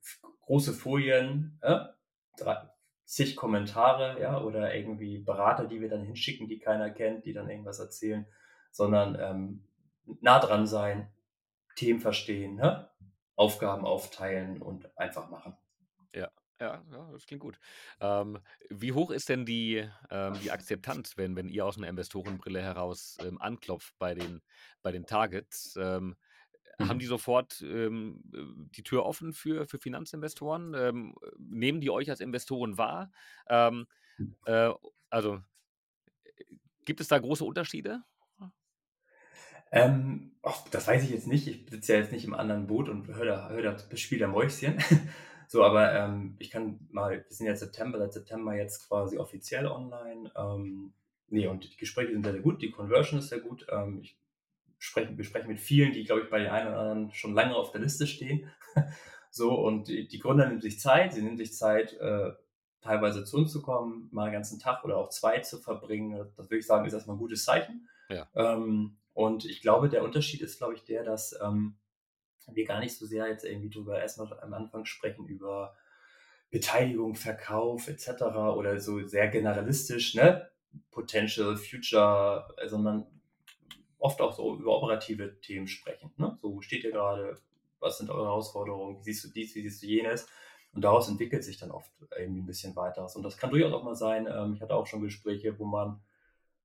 f 0.00 0.20
große 0.42 0.72
Folien, 0.72 1.58
ne, 1.62 1.94
drei 2.38 2.68
zig 3.06 3.36
Kommentare, 3.36 4.20
ja, 4.20 4.40
oder 4.40 4.74
irgendwie 4.74 5.18
Berater, 5.18 5.66
die 5.66 5.80
wir 5.80 5.88
dann 5.88 6.02
hinschicken, 6.02 6.48
die 6.48 6.58
keiner 6.58 6.90
kennt, 6.90 7.26
die 7.26 7.32
dann 7.32 7.48
irgendwas 7.50 7.78
erzählen, 7.78 8.26
sondern, 8.70 9.16
ähm, 9.20 9.64
nah 10.20 10.38
dran 10.40 10.66
sein, 10.66 11.08
Themen 11.76 12.00
verstehen, 12.00 12.56
ne, 12.56 12.88
Aufgaben 13.36 13.84
aufteilen 13.84 14.62
und 14.62 14.96
einfach 14.98 15.30
machen. 15.30 15.56
Ja, 16.14 16.28
ja, 16.60 16.84
ja, 16.90 17.10
das 17.12 17.26
klingt 17.26 17.40
gut. 17.42 17.58
Ähm, 18.00 18.38
wie 18.70 18.92
hoch 18.92 19.10
ist 19.10 19.28
denn 19.28 19.44
die 19.46 19.88
ähm, 20.10 20.38
die 20.40 20.50
Akzeptanz, 20.50 21.16
wenn 21.16 21.34
wenn 21.36 21.48
ihr 21.48 21.64
aus 21.66 21.76
'ner 21.76 21.88
Investorenbrille 21.88 22.62
heraus, 22.62 23.18
ähm, 23.20 23.40
anklopft 23.40 23.94
bei 23.98 24.14
den 24.14 24.42
bei 24.82 24.92
den 24.92 25.06
Targets? 25.06 25.76
Ähm, 25.80 26.16
haben 26.80 26.98
die 27.00 27.06
Mhm. 27.06 27.08
sofort, 27.08 27.62
ähm, 27.62 28.22
äh, 28.34 28.42
die 28.76 28.82
Tür 28.84 29.04
offen 29.06 29.32
für 29.34 29.66
für 29.66 29.78
Finanzinvestoren? 29.80 30.74
Ähm, 30.74 31.14
nehmen 31.38 31.80
die 31.80 31.90
euch 31.90 32.10
als 32.10 32.20
Investoren 32.20 32.78
wahr? 32.78 33.10
Ähm, 33.48 33.86
äh, 34.46 34.72
also, 35.10 35.36
äh, 35.36 35.42
gibt 36.84 37.00
es 37.00 37.08
da 37.08 37.18
große 37.18 37.44
Unterschiede? 37.44 38.04
Ähm, 39.72 40.32
ach, 40.42 40.68
das 40.70 40.86
weiß 40.86 41.02
ich 41.04 41.10
jetzt 41.10 41.26
nicht. 41.26 41.48
Ich 41.48 41.70
sitze 41.70 41.94
ja 41.94 41.98
jetzt 42.00 42.12
nicht 42.12 42.24
im 42.24 42.34
anderen 42.34 42.66
Boot 42.66 42.88
und 42.88 43.08
höre 43.08 43.24
da 43.24 43.48
höre 43.48 43.62
da 43.62 43.96
spiele 43.96 44.20
da 44.22 44.28
Mäuschen. 44.28 44.78
So, 45.48 45.64
aber, 45.64 45.92
ähm, 45.94 46.36
ich 46.38 46.50
kann 46.50 46.80
mal 46.90 47.18
wir 47.18 47.24
sind 47.28 47.46
jetzt 47.46 47.60
September 47.60 47.98
seit 47.98 48.12
September 48.12 48.54
jetzt 48.56 48.88
quasi 48.88 49.18
offiziell 49.18 49.66
online. 49.66 50.30
Ähm, 50.36 50.94
ne, 51.28 51.48
und 51.48 51.64
die 51.72 51.76
Gespräche 51.76 52.12
sind 52.12 52.24
sehr, 52.24 52.32
sehr 52.32 52.42
gut. 52.42 52.62
Die 52.62 52.70
Conversion 52.70 53.18
ist 53.20 53.28
sehr 53.28 53.40
gut. 53.40 53.66
Ähm, 53.70 54.00
ich 54.02 54.18
spreche 54.78 55.16
wir 55.16 55.24
sprechen 55.24 55.48
mit 55.48 55.60
vielen, 55.60 55.92
die, 55.92 56.04
glaube 56.04 56.22
ich, 56.22 56.30
bei 56.30 56.38
den 56.40 56.48
einen 56.50 56.68
oder 56.68 56.80
anderen 56.80 57.12
schon 57.14 57.34
lange 57.34 57.54
auf 57.56 57.72
der 57.72 57.80
Liste 57.82 58.06
stehen. 58.06 58.50
So, 59.32 59.52
und 59.54 59.88
die 59.88 60.08
die 60.08 60.20
Gründer 60.20 60.46
nehmen 60.48 60.60
sich 60.60 60.80
Zeit. 60.80 61.12
Sie 61.14 61.22
nehmen 61.22 61.36
sich 61.36 61.54
Zeit, 61.54 61.94
äh, 61.94 62.32
teilweise 62.82 63.24
zu 63.24 63.38
uns 63.38 63.52
zu 63.52 63.62
kommen, 63.62 64.08
mal 64.12 64.28
'n 64.28 64.32
ganzen 64.32 64.60
Tag 64.60 64.84
oder 64.84 64.96
auch 64.98 65.10
2 65.10 65.40
zu 65.40 65.58
verbringen. 65.58 66.12
Das 66.36 66.50
würde 66.50 66.58
ich 66.58 66.66
sagen, 66.66 66.86
ist 66.86 66.94
erst 66.94 67.08
mal 67.08 67.14
'n 67.14 67.18
gutes 67.18 67.44
Zeichen. 67.44 67.88
Ja. 68.08 68.28
Ähm, 68.34 68.98
und 69.12 69.44
ich 69.44 69.60
glaube, 69.62 69.88
der 69.88 70.04
Unterschied 70.04 70.40
ist, 70.42 70.58
glaube 70.58 70.74
ich, 70.74 70.84
der, 70.84 71.04
dass, 71.04 71.38
ähm, 71.42 71.76
wir 72.52 72.64
gar 72.66 72.80
nicht 72.80 72.96
so 72.96 73.06
sehr 73.06 73.28
jetzt 73.28 73.44
irgendwie 73.44 73.70
drüber 73.70 74.00
erst 74.00 74.18
mal 74.18 74.32
am 74.40 74.54
Anfang 74.54 74.84
sprechen 74.86 75.26
über 75.28 75.74
Beteiligung, 76.50 77.14
Verkauf 77.16 77.88
et 77.88 78.00
cetera 78.00 78.52
oder 78.54 78.80
so 78.80 79.02
sehr 79.06 79.28
generalistisch, 79.28 80.14
ne? 80.14 80.50
Potential, 80.90 81.56
Future, 81.56 82.46
sondern 82.66 83.06
oft 83.98 84.20
auch 84.20 84.32
so 84.32 84.56
über 84.56 84.76
operative 84.76 85.40
Themen 85.40 85.68
sprechen, 85.68 86.12
ne? 86.16 86.38
So: 86.42 86.54
„Wo 86.54 86.60
steht 86.62 86.84
ihr 86.84 86.92
grade? 86.92 87.38
Was 87.80 87.98
sind 87.98 88.10
eure 88.10 88.26
Herausforderungen? 88.26 88.98
Wie 88.98 89.02
siehst 89.04 89.24
du 89.24 89.28
dies? 89.30 89.54
Wie 89.54 89.62
siehst 89.62 89.82
du 89.82 89.86
jenes?“ 89.86 90.26
Und 90.74 90.82
daraus 90.84 91.08
entwickelt 91.08 91.44
sich 91.44 91.58
dann 91.58 91.70
oft 91.70 91.90
irgendwie 92.18 92.40
'n 92.42 92.46
bisschen 92.46 92.76
weiteres. 92.76 93.16
Und 93.16 93.22
das 93.24 93.36
kann 93.38 93.50
durchaus 93.50 93.72
auch 93.72 93.84
mal 93.84 93.94
sein 93.96 94.26
ähm, 94.30 94.54
ich 94.54 94.62
hatte 94.62 94.74
auch 94.74 94.86
schon 94.86 95.02
Gespräche, 95.02 95.58
wo 95.58 95.64
man 95.66 96.00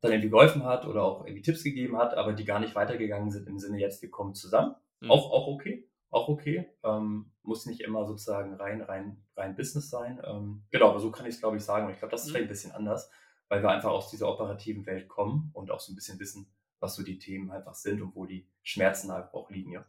dann 0.01 0.11
irgendwie 0.13 0.29
geholfen 0.31 0.63
hat 0.65 0.85
oder 0.87 1.03
auch 1.03 1.25
irgendwie 1.25 1.41
Tipps 1.43 1.63
gegeben 1.63 1.97
hat, 1.97 2.15
aber 2.15 2.33
die 2.33 2.45
gar 2.45 2.59
nicht 2.59 2.75
weitergegangen 2.75 3.31
sind 3.31 3.47
im 3.47 3.59
Sinne 3.59 3.79
jetzt: 3.79 4.01
„Wir 4.01 4.11
kommen 4.11 4.35
zusammen.“ 4.35 4.75
Mhm. 5.01 5.19
Auch 5.19 5.31
auch 5.31 5.47
okay 5.47 5.85
auch 6.11 6.27
okay. 6.27 6.67
Ähm, 6.83 7.33
muss 7.43 7.67
nicht 7.67 7.81
immer 7.81 8.05
sozusagen 8.07 8.55
rein 8.55 8.81
rein 8.81 9.23
rein 9.35 9.55
Business 9.55 9.89
sein. 9.91 10.19
Ähm, 10.25 10.65
genau, 10.71 10.89
aber 10.89 10.99
so 10.99 11.11
kann 11.11 11.25
ich's, 11.27 11.39
glaube 11.39 11.57
ich, 11.57 11.63
sagen. 11.63 11.85
Und 11.85 11.91
ich 11.93 11.99
glaube, 11.99 12.11
das 12.11 12.23
ist 12.23 12.29
Mhm. 12.29 12.31
vielleicht 12.31 12.45
'n 12.47 12.49
bisschen 12.49 12.71
anders, 12.71 13.11
weil 13.47 13.61
wir 13.61 13.69
einfach 13.69 13.91
aus 13.91 14.09
dieser 14.09 14.27
operativen 14.27 14.85
Welt 14.87 15.07
kommen 15.07 15.51
und 15.53 15.69
auch 15.71 15.79
so 15.79 15.91
'n 15.93 15.95
bisschen 15.95 16.19
wissen, 16.19 16.51
was 16.79 16.95
so 16.95 17.03
die 17.03 17.19
Themen 17.19 17.51
einfach 17.51 17.75
sind 17.75 18.01
und 18.01 18.15
wo 18.15 18.25
die 18.25 18.49
Schmerzen 18.63 19.11
einfach 19.11 19.33
auch 19.33 19.51
liegen, 19.51 19.71
ja. 19.71 19.85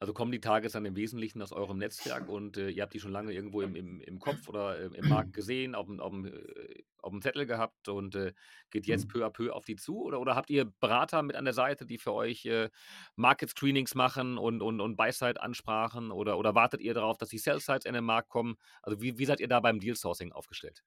Also, 0.00 0.12
kommen 0.12 0.32
die 0.32 0.40
Targets 0.40 0.72
dann 0.74 0.84
im 0.84 0.96
Wesentlichen 0.96 1.42
aus 1.42 1.52
eurem 1.52 1.78
Netzwerk 1.78 2.28
und, 2.28 2.56
äh, 2.56 2.68
ihr 2.70 2.82
habt 2.82 2.94
die 2.94 3.00
schon 3.00 3.12
lange 3.12 3.32
irgendwo 3.32 3.62
im 3.62 3.74
im 3.74 4.00
im 4.00 4.18
Kopf 4.18 4.48
oder 4.48 4.78
im 4.80 4.94
im 4.94 5.06
Markt 5.06 5.32
gesehen, 5.34 5.74
auf'm 5.74 5.98
auf'm 6.00 6.26
äh, 6.26 6.84
auf'm 7.02 7.20
Zettel 7.22 7.46
gehabt 7.46 7.88
und, 7.88 8.14
äh, 8.14 8.32
geht 8.70 8.86
jetzt 8.86 9.08
Mhm. 9.08 9.12
peu 9.12 9.24
à 9.24 9.30
peu 9.30 9.52
auf 9.52 9.64
die 9.64 9.76
zu? 9.76 10.02
Oder 10.02 10.20
oder 10.20 10.34
habt 10.36 10.50
ihr 10.50 10.66
Berater 10.80 11.22
mit 11.22 11.36
an 11.36 11.44
der 11.44 11.54
Seite, 11.54 11.86
die 11.86 11.98
für 11.98 12.12
euch, 12.12 12.44
äh, 12.46 12.70
Market 13.16 13.50
Screenings 13.50 13.94
machen 13.94 14.38
und 14.38 14.62
und 14.62 14.80
und 14.80 14.96
Buy-Side-Ansprachen 14.96 16.10
oder 16.12 16.38
oder 16.38 16.54
wartet 16.54 16.80
ihr 16.80 16.94
darauf, 16.94 17.18
dass 17.18 17.28
die 17.30 17.38
Sell-Sides 17.38 17.84
in 17.86 17.94
den 17.94 18.04
Markt 18.04 18.28
kommen? 18.28 18.56
Also, 18.82 19.00
wie 19.00 19.18
wie 19.18 19.24
seid 19.26 19.40
ihr 19.40 19.48
da 19.48 19.60
beim 19.60 19.80
Deal-Sourcing 19.80 20.32
aufgestellt? 20.32 20.82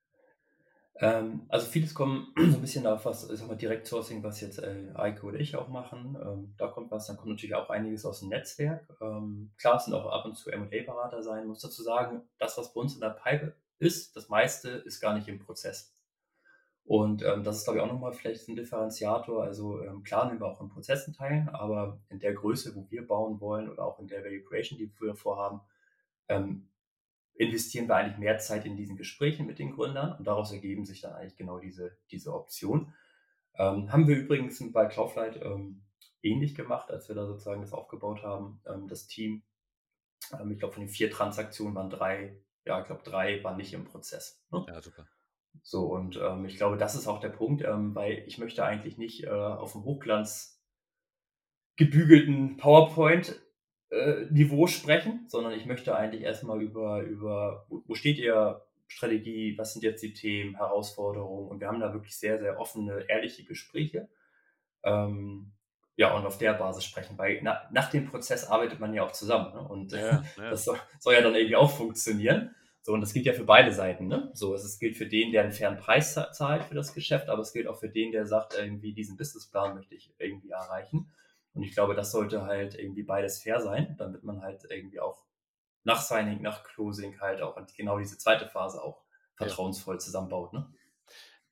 Ähm, 1.02 1.46
also, 1.48 1.68
vieles 1.68 1.94
kommt 1.94 2.28
so 2.38 2.58
'n 2.58 2.62
bisschen 2.62 2.86
auf 2.86 3.06
was, 3.06 3.30
ich 3.30 3.38
sage 3.40 3.50
mal, 3.52 3.56
Direct-Sourcing, 3.58 4.22
was 4.24 4.42
jetzt, 4.42 4.60
äh, 4.60 4.90
Eike 4.96 5.26
oder 5.26 5.40
ich 5.40 5.56
auch 5.56 5.70
machen. 5.70 6.18
Ähm, 6.22 6.54
da 6.58 6.68
kommt 6.68 6.92
was, 6.92 7.08
dann 7.08 7.16
kommt 7.18 7.30
natürlich 7.30 7.56
auch 7.56 7.70
einiges 7.70 8.06
aus'm 8.06 8.28
Netzwerk. 8.28 8.86
Ähm, 9.02 9.52
klar, 9.58 9.78
es 9.78 9.86
sind 9.86 9.94
auch 9.94 10.06
ab 10.12 10.26
und 10.26 10.36
zu 10.36 10.52
M&A-Berater 10.52 11.24
sein. 11.24 11.48
Muss 11.48 11.62
dazu 11.62 11.84
sagen, 11.84 12.24
das, 12.38 12.58
was 12.58 12.74
bei 12.74 12.82
uns 12.82 12.96
in 12.96 13.02
der 13.02 13.12
Pipe 13.12 13.56
ist, 13.80 14.16
das 14.18 14.28
meiste 14.30 14.70
ist 14.70 15.00
gar 15.00 15.14
nicht 15.14 15.28
im 15.30 15.40
Prozess. 15.40 15.96
Und, 16.86 17.24
ähm, 17.24 17.44
das 17.44 17.58
ist, 17.60 17.66
glaube 17.66 17.80
ich, 17.80 17.86
auch 17.86 17.92
noch 17.94 18.00
mal 18.00 18.14
vielleicht 18.14 18.48
'n 18.50 18.56
Differenziator. 18.56 19.44
Also, 19.44 19.82
ähm, 19.84 20.04
klar 20.04 20.28
nehmen 20.28 20.40
wir 20.42 20.48
auch 20.48 20.62
an 20.62 20.70
Prozessen 20.70 21.14
teil, 21.14 21.48
aber 21.54 22.00
in 22.10 22.20
der 22.20 22.34
Größe, 22.34 22.76
wo 22.76 22.88
wir 22.90 23.08
bauen 23.08 23.42
wollen 23.42 23.70
oder 23.70 23.86
auch 23.86 24.00
in 24.00 24.08
der 24.08 24.24
Value 24.24 24.44
Creation, 24.44 24.78
die 24.80 24.92
wir 25.02 25.16
vorhaben, 25.16 25.62
ähm, 26.30 26.69
investieren 27.40 27.88
wir 27.88 27.96
eigentlich 27.96 28.20
mehr 28.20 28.38
Zeit 28.40 28.66
in 28.66 28.78
diesen 28.78 28.98
Gesprächen 28.98 29.48
mit 29.48 29.60
den 29.60 29.72
Gründern 29.72 30.18
und 30.20 30.28
daraus 30.28 30.52
ergeben 30.52 30.86
sich 30.86 31.02
dann 31.02 31.14
eigentlich 31.14 31.38
genau 31.38 31.60
diese 31.60 31.98
diese 32.12 32.34
Optionen. 32.36 32.94
Ähm, 33.56 33.92
haben 33.92 34.08
wir 34.08 34.18
übrigens 34.18 34.64
bei 34.74 34.88
Cloudflight, 34.88 35.38
ähm, 35.44 35.84
ähnlich 36.24 36.56
gemacht, 36.56 36.92
als 36.92 37.10
wir 37.10 37.16
da 37.16 37.26
sozusagen 37.28 37.62
das 37.62 37.74
aufgebaut 37.74 38.24
haben, 38.24 38.62
ähm, 38.68 38.88
das 38.88 39.08
Team. 39.08 39.44
Ähm, 40.40 40.52
ich 40.52 40.60
glaube, 40.60 40.74
von 40.76 40.84
den 40.84 40.90
4 40.90 41.12
Transaktionen 41.12 41.76
waren 41.76 41.90
3 41.90 42.38
ja, 42.66 42.80
ich 42.82 42.88
glaube, 42.88 43.04
3 43.04 43.44
waren 43.44 43.58
nicht 43.58 43.74
im 43.74 43.86
Prozess, 43.86 44.44
ne? 44.52 44.68
Ja, 44.68 44.82
super. 44.82 45.06
So 45.64 45.86
und, 45.88 46.18
ähm, 46.18 46.46
ich 46.46 46.58
glaube, 46.58 46.78
das 46.78 46.96
ist 46.96 47.08
auch 47.08 47.20
der 47.20 47.30
Punkt, 47.30 47.64
ähm, 47.64 47.96
weil 47.96 48.24
ich 48.28 48.38
möchte 48.40 48.66
eigentlich 48.66 48.98
nicht, 48.98 49.24
äh, 49.26 49.30
auf'm 49.30 49.84
Hochglanz 49.84 50.60
gebügelten 51.78 52.58
PowerPoint, 52.58 53.40
äh, 53.90 54.26
Niveau 54.30 54.68
sprechen, 54.68 55.26
sondern 55.28 55.54
ich 55.54 55.66
möchte 55.66 55.96
eigentlich 55.96 56.24
erst 56.24 56.44
mal 56.44 56.62
über 56.62 57.02
über 57.02 57.66
wo 57.70 57.96
steht 57.96 58.18
ihr? 58.18 58.62
Strategie, 58.92 59.56
was 59.56 59.74
sind 59.74 59.84
jetzt 59.84 60.02
die 60.02 60.14
Themen, 60.14 60.56
Herausforderungen? 60.56 61.48
Und 61.48 61.60
wir 61.60 61.68
haben 61.68 61.80
da 61.80 61.94
wirklich 61.94 62.18
sehr, 62.18 62.40
sehr 62.40 62.60
offene, 62.60 63.06
ehrliche 63.08 63.44
Gespräche. 63.44 64.10
Ähm, 64.84 65.52
ja, 65.96 66.16
und 66.16 66.26
auf 66.26 66.38
der 66.38 66.54
Basis 66.54 66.86
sprechen, 66.86 67.18
weil 67.18 67.40
na 67.44 67.62
nach 67.72 67.92
dem 67.92 68.06
Prozess 68.06 68.46
arbeitet 68.46 68.80
man 68.80 68.94
ja 68.94 69.04
auch 69.04 69.12
zusammen, 69.12 69.54
ne? 69.54 69.62
Und 69.62 69.92
ja, 69.92 70.24
ja. 70.38 70.50
das 70.50 70.66
soll 70.66 70.80
soll 71.00 71.14
ja 71.14 71.22
dann 71.22 71.36
irgendwie 71.36 71.56
auch 71.56 71.70
funktionieren. 71.70 72.56
So, 72.82 72.94
und 72.94 73.02
das 73.02 73.14
gilt 73.14 73.26
ja 73.26 73.34
für 73.34 73.44
beide 73.44 73.74
Seiten. 73.74 74.08
Ne? 74.08 74.32
So, 74.34 74.56
es 74.56 74.80
gilt 74.80 74.96
für 74.96 75.06
den, 75.06 75.32
der 75.32 75.44
einen 75.44 75.52
fairen 75.52 75.78
Preis 75.78 76.14
zahlt 76.14 76.64
für 76.64 76.76
das 76.76 76.94
Geschäft, 76.94 77.28
aber 77.28 77.42
es 77.42 77.52
gilt 77.52 77.68
auch 77.68 77.78
für 77.78 77.90
den, 77.90 78.14
der 78.14 78.26
sagt, 78.26 78.56
irgendwie 78.58 78.94
diesen 78.94 79.18
Businessplan 79.18 79.76
möchte 79.76 79.96
ich 79.96 80.12
irgendwie 80.18 80.52
erreichen. 80.52 81.12
Und 81.60 81.64
ich 81.66 81.74
glaube, 81.74 81.94
das 81.94 82.14
sollte 82.14 82.44
halt 82.44 82.76
irgendwie 82.76 83.04
beides 83.04 83.44
fair 83.44 83.60
sein, 83.60 83.98
damit 83.98 84.24
man 84.24 84.42
halt 84.42 84.64
irgendwie 84.70 85.02
auch 85.02 85.26
nach 85.84 86.02
Signing, 86.02 86.42
nach 86.42 86.64
Closing 86.64 87.20
halt 87.20 87.42
auch 87.42 87.60
genau 87.76 88.00
diese 88.00 88.18
zweite 88.18 88.48
Phase 88.48 88.82
auch 88.82 89.04
vertrauensvoll 89.36 89.96
ja. 89.96 90.00
zusammenbaut. 90.00 90.54
Ne? 90.54 90.74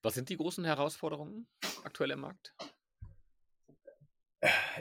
Was 0.02 0.14
sind 0.14 0.30
die 0.30 0.38
großen 0.38 0.64
Herausforderungen 0.64 1.46
aktuell 1.84 2.12
im 2.12 2.22
Markt? 2.22 2.56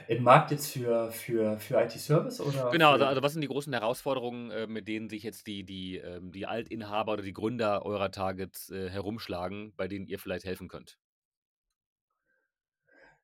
Im 0.07 0.23
Markt 0.23 0.51
jetzt 0.51 0.71
für, 0.71 1.11
für, 1.11 1.59
für 1.59 1.81
IT-Service 1.81 2.39
oder? 2.39 2.69
Genau, 2.71 2.91
also, 2.93 3.03
also 3.03 3.21
was 3.21 3.33
sind 3.33 3.41
die 3.41 3.49
großen 3.49 3.73
Herausforderungen, 3.73 4.49
äh, 4.51 4.65
mit 4.65 4.87
denen 4.87 5.09
sich 5.09 5.23
jetzt 5.23 5.45
die, 5.45 5.65
die, 5.65 5.97
ähm, 5.97 6.31
die 6.31 6.45
Altinhaber 6.45 7.11
oder 7.11 7.23
die 7.23 7.33
Gründer 7.33 7.85
eurer 7.85 8.11
Targets 8.11 8.69
äh, 8.69 8.89
herumschlagen, 8.89 9.73
bei 9.75 9.89
denen 9.89 10.07
ihr 10.07 10.19
vielleicht 10.19 10.45
helfen 10.45 10.69
könnt? 10.69 10.97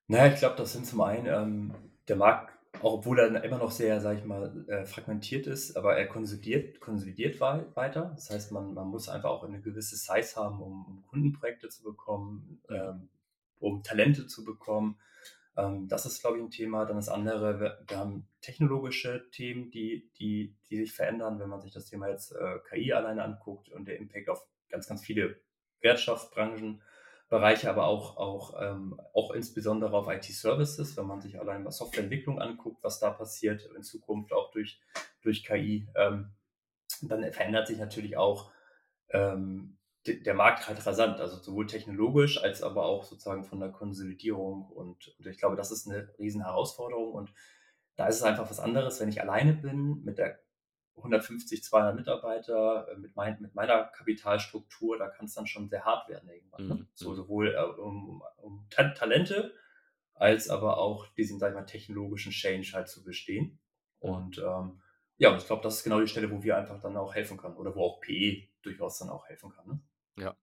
Naja, 0.08 0.34
ich 0.34 0.40
glaube, 0.40 0.58
das 0.58 0.74
sind 0.74 0.86
zum 0.86 1.00
einen 1.00 1.28
ähm, 1.28 1.93
der 2.08 2.16
Markt, 2.16 2.54
auch 2.82 2.94
obwohl 2.96 3.20
er 3.20 3.44
immer 3.44 3.58
noch 3.58 3.72
sehr, 3.72 4.02
sage 4.02 4.20
ich 4.20 4.26
mal, 4.26 4.66
äh, 4.68 4.86
fragmentiert 4.86 5.48
ist, 5.48 5.78
aber 5.78 5.96
er 5.96 6.08
konsolidiert, 6.08 6.80
konsolidiert 6.80 7.40
weiter. 7.40 8.12
Das 8.16 8.30
heißt, 8.30 8.52
man, 8.52 8.74
man 8.74 8.88
muss 8.88 9.10
einfach 9.10 9.30
auch 9.30 9.44
eine 9.44 9.62
gewisse 9.62 9.96
Size 9.96 10.36
haben, 10.36 10.62
um, 10.62 10.86
um 10.86 11.04
Kundenprojekte 11.08 11.70
zu 11.70 11.84
bekommen, 11.84 12.62
ähm, 12.70 13.10
um 13.60 13.84
Talente 13.84 14.28
zu 14.28 14.44
bekommen. 14.44 15.00
Ähm, 15.56 15.88
das 15.88 16.06
ist, 16.06 16.22
glaube 16.22 16.38
ich, 16.38 16.44
ein 16.44 16.50
Thema. 16.50 16.86
Dann 16.86 16.98
das 16.98 17.10
andere, 17.10 17.60
wir, 17.60 17.80
wir, 17.88 17.98
haben 17.98 18.28
technologische 18.42 19.30
Themen, 19.32 19.72
die, 19.72 20.10
die, 20.20 20.56
die 20.70 20.78
sich 20.78 20.94
verändern, 20.94 21.40
wenn 21.40 21.50
man 21.50 21.62
sich 21.62 21.72
das 21.72 21.86
Thema 21.86 22.10
jetzt 22.10 22.34
äh, 22.34 22.60
KI 22.70 22.94
alleine 22.94 23.24
anguckt 23.24 23.70
und 23.70 23.88
der 23.88 23.98
Impact 23.98 24.30
auf 24.30 24.46
ganz, 24.70 24.88
ganz 24.88 25.06
viele 25.06 25.40
Wirtschaftsbranchen, 25.82 26.82
Bereiche, 27.34 27.68
aber 27.68 27.88
auch, 27.88 28.18
auch, 28.18 28.62
ähm, 28.62 29.00
auch 29.14 29.32
insbesondere 29.32 29.98
auf 29.98 30.08
IT-Services, 30.08 30.96
wenn 30.98 31.08
man 31.08 31.20
sich 31.20 31.40
allein 31.40 31.64
mal 31.64 31.72
Softwareentwicklung 31.72 32.40
anguckt, 32.40 32.84
was 32.84 33.00
da 33.00 33.10
passiert 33.10 33.68
in 33.76 33.82
Zukunft 33.82 34.32
auch 34.32 34.52
durch, 34.52 34.80
durch 35.24 35.44
KI, 35.44 35.88
ähm, 35.96 36.32
dann 37.02 37.24
verändert 37.34 37.68
sich 37.68 37.80
natürlich 37.80 38.18
auch 38.18 38.52
ähm, 39.10 39.80
der 40.06 40.36
Markt 40.36 40.68
halt 40.68 40.86
rasant, 40.86 41.20
also 41.20 41.38
sowohl 41.38 41.66
technologisch 41.66 42.40
als 42.40 42.62
aber 42.62 42.86
auch 42.86 43.04
sozusagen 43.04 43.46
von 43.46 43.60
der 43.60 43.70
Konsolidierung. 43.70 44.68
Und, 44.68 45.16
und 45.18 45.26
ich 45.26 45.38
glaube, 45.40 45.56
das 45.56 45.72
ist 45.72 45.90
eine 45.90 46.14
riesen 46.20 46.44
Herausforderung. 46.44 47.14
Und 47.14 47.34
da 47.96 48.08
ist 48.08 48.18
es 48.18 48.24
einfach 48.24 48.48
was 48.48 48.60
anderes, 48.60 49.00
wenn 49.00 49.10
ich 49.10 49.22
alleine 49.22 49.54
bin 49.54 50.04
mit 50.04 50.20
der 50.20 50.40
150, 50.98 51.64
200 51.64 51.96
Mitarbeiter 51.96 52.88
äh, 52.92 52.98
mit, 52.98 53.16
mein, 53.16 53.42
mit 53.42 53.56
meiner 53.56 53.86
Kapitalstruktur, 53.86 54.98
da 54.98 55.10
kann 55.10 55.26
es 55.26 55.34
dann 55.34 55.48
schon 55.48 55.70
sehr 55.70 55.86
hart 55.86 56.10
werden 56.10 56.30
irgendwann. 56.30 56.68
Ne? 56.68 56.76
Mhm. 56.76 56.88
So 56.94 57.12
mhm. 57.12 57.16
sowohl 57.16 57.56
äh, 57.56 57.82
um, 57.82 58.24
um 58.38 58.66
Ta 58.70 58.90
Talente 58.90 59.54
als 60.14 60.50
aber 60.50 60.78
auch 60.78 61.08
diesen, 61.16 61.40
sag 61.40 61.50
ich 61.50 61.56
mal, 61.56 61.66
technologischen 61.66 62.32
Change 62.32 62.72
halt 62.74 62.88
zu 62.88 63.04
bestehen. 63.04 63.60
Und 64.00 64.38
ähm, 64.38 64.82
ja, 65.18 65.32
und 65.32 65.38
ich 65.38 65.48
glaube, 65.48 65.64
das 65.64 65.78
ist 65.78 65.84
genau 65.84 66.00
die 66.00 66.08
Stelle, 66.08 66.30
wo 66.32 66.44
wir 66.44 66.58
einfach 66.58 66.80
dann 66.80 66.98
auch 66.98 67.16
helfen 67.16 67.38
können 67.38 67.58
oder 67.58 67.76
wo 67.76 67.84
auch 67.84 68.02
PE 68.02 68.48
durchaus 68.62 69.00
dann 69.00 69.10
auch 69.10 69.28
helfen 69.28 69.52
kann. 69.52 69.68
Ne? 69.68 69.80
Ja. 70.16 70.36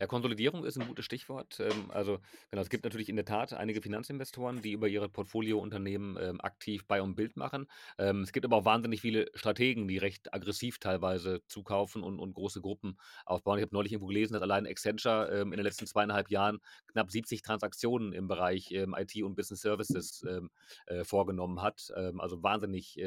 Ja, 0.00 0.06
Konsolidierung 0.06 0.64
ist 0.64 0.78
ein 0.78 0.86
gutes 0.86 1.04
Stichwort. 1.04 1.60
Ähm, 1.60 1.90
also, 1.90 2.18
genau, 2.50 2.62
es 2.62 2.70
gibt 2.70 2.84
natürlich 2.84 3.10
in 3.10 3.16
der 3.16 3.26
Tat 3.26 3.52
einige 3.52 3.82
Finanzinvestoren, 3.82 4.62
die 4.62 4.72
über 4.72 4.88
ihre 4.88 5.10
Portfoliounternehmen, 5.10 6.16
ähm, 6.18 6.40
aktiv 6.40 6.86
Buy 6.86 7.00
und 7.00 7.14
Build 7.14 7.36
machen. 7.36 7.66
Ähm, 7.98 8.22
es 8.22 8.32
gibt 8.32 8.46
aber 8.46 8.56
auch 8.56 8.64
wahnsinnig 8.64 9.02
viele 9.02 9.26
Strategen, 9.34 9.86
die 9.86 9.98
recht 9.98 10.32
aggressiv 10.32 10.78
teilweise 10.78 11.42
zukaufen 11.46 12.02
und 12.02 12.18
und 12.18 12.32
große 12.32 12.62
Gruppen 12.62 12.96
aufbauen. 13.26 13.58
Ich 13.58 13.62
habe 13.64 13.74
neulich 13.74 13.92
irgendwo 13.92 14.06
gelesen, 14.08 14.32
dass 14.32 14.42
allein 14.42 14.66
Accenture, 14.66 15.28
ähm, 15.30 15.52
in 15.52 15.58
den 15.58 15.64
letzten 15.64 15.86
zweieinhalb 15.86 16.30
Jahren 16.30 16.60
knapp 16.86 17.10
70 17.10 17.42
Transaktionen 17.42 18.14
im 18.14 18.28
Bereich, 18.28 18.70
ähm, 18.72 18.94
IT 18.96 19.14
und 19.22 19.34
Business 19.34 19.60
Services, 19.60 20.24
ähm, 20.26 20.50
äh, 20.86 21.04
vorgenommen 21.04 21.60
hat. 21.60 21.92
Also 22.18 22.42
wahnsinnig, 22.42 22.98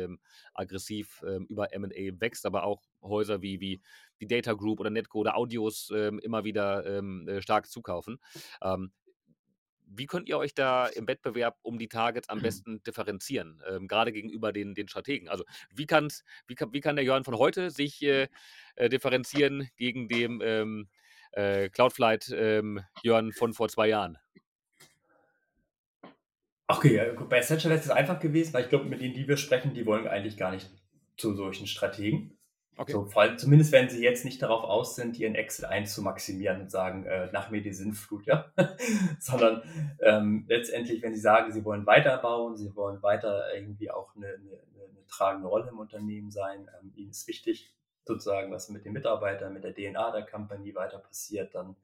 aggressiv, 0.53 1.23
über 1.47 1.73
M&A 1.73 2.19
wächst, 2.19 2.45
aber 2.45 2.63
auch 2.63 2.81
Häuser 3.01 3.41
wie 3.41 3.59
wie 3.59 3.81
die 4.21 4.27
Data 4.27 4.53
Group 4.53 4.79
oder 4.79 4.89
Netco 4.89 5.19
oder 5.19 5.35
Audios 5.35 5.91
ähm, 5.93 6.19
immer 6.19 6.43
wieder 6.43 6.85
ähm, 6.85 7.27
äh, 7.27 7.41
stark 7.41 7.67
zukaufen. 7.67 8.19
Ähm, 8.61 8.91
wie 9.93 10.05
könnt 10.05 10.29
ihr 10.29 10.37
euch 10.37 10.53
da 10.53 10.87
im 10.87 11.07
Wettbewerb 11.07 11.57
um 11.63 11.77
die 11.77 11.89
Targets 11.89 12.29
am 12.29 12.41
besten 12.41 12.81
differenzieren, 12.83 13.61
ähm, 13.69 13.87
gerade 13.87 14.11
gegenüber 14.11 14.53
den, 14.53 14.73
den 14.73 14.87
Strategen? 14.87 15.27
Also 15.27 15.43
wie, 15.73 15.85
kann's, 15.85 16.23
wie, 16.47 16.55
kann, 16.55 16.71
wie 16.73 16.79
kann 16.79 16.95
der 16.95 17.05
Jörn 17.05 17.23
von 17.23 17.37
heute 17.37 17.69
sich 17.71 18.01
äh, 18.03 18.27
äh, 18.75 18.89
differenzieren 18.89 19.69
gegen 19.75 20.07
den 20.07 20.39
ähm, 20.41 20.87
äh, 21.33 21.69
Cloudflight 21.69 22.31
ähm, 22.33 22.81
Jörn 23.03 23.33
von 23.33 23.53
vor 23.53 23.69
zwei 23.69 23.87
Jahren? 23.89 24.17
Okay, 26.67 27.13
bei 27.29 27.39
Essential 27.39 27.73
ist 27.73 27.83
es 27.83 27.91
einfach 27.91 28.19
gewesen, 28.19 28.53
weil 28.53 28.63
ich 28.63 28.69
glaube, 28.69 28.85
mit 28.85 29.01
denen, 29.01 29.13
die 29.13 29.27
wir 29.27 29.35
sprechen, 29.35 29.73
die 29.73 29.85
wollen 29.85 30.07
eigentlich 30.07 30.37
gar 30.37 30.51
nicht 30.51 30.69
zu 31.17 31.33
solchen 31.33 31.67
Strategen. 31.67 32.37
Okay. 32.81 32.93
So, 32.93 33.05
vor 33.05 33.21
allem, 33.21 33.37
zumindest 33.37 33.71
wenn 33.71 33.89
sie 33.89 34.01
jetzt 34.01 34.25
nicht 34.25 34.41
darauf 34.41 34.63
aus 34.63 34.95
sind, 34.95 35.19
ihren 35.19 35.35
Excel 35.35 35.65
1 35.65 35.93
zu 35.93 36.01
maximieren 36.01 36.61
und 36.61 36.71
sagen, 36.71 37.05
äh, 37.05 37.29
nach 37.31 37.51
mir 37.51 37.61
die 37.61 37.73
Sinnflut, 37.73 38.25
ja. 38.25 38.51
Sondern 39.19 39.61
ähm, 39.99 40.45
letztendlich, 40.47 41.03
wenn 41.03 41.13
sie 41.13 41.21
sagen, 41.21 41.51
sie 41.51 41.63
wollen 41.63 41.85
weiterbauen, 41.85 42.57
sie 42.57 42.75
wollen 42.75 43.03
weiter 43.03 43.53
irgendwie 43.53 43.91
auch 43.91 44.15
eine, 44.15 44.29
eine, 44.29 44.61
eine 44.73 45.05
tragende 45.07 45.47
Rolle 45.47 45.69
im 45.69 45.77
Unternehmen 45.77 46.31
sein, 46.31 46.67
ähm, 46.81 46.91
ihnen 46.95 47.11
ist 47.11 47.27
wichtig, 47.27 47.71
sozusagen, 48.03 48.51
was 48.51 48.69
mit 48.69 48.83
den 48.83 48.93
Mitarbeitern, 48.93 49.53
mit 49.53 49.63
der 49.63 49.75
DNA 49.75 50.11
der 50.11 50.25
Company 50.25 50.73
weiter 50.73 50.97
passiert, 50.97 51.53
dann, 51.53 51.75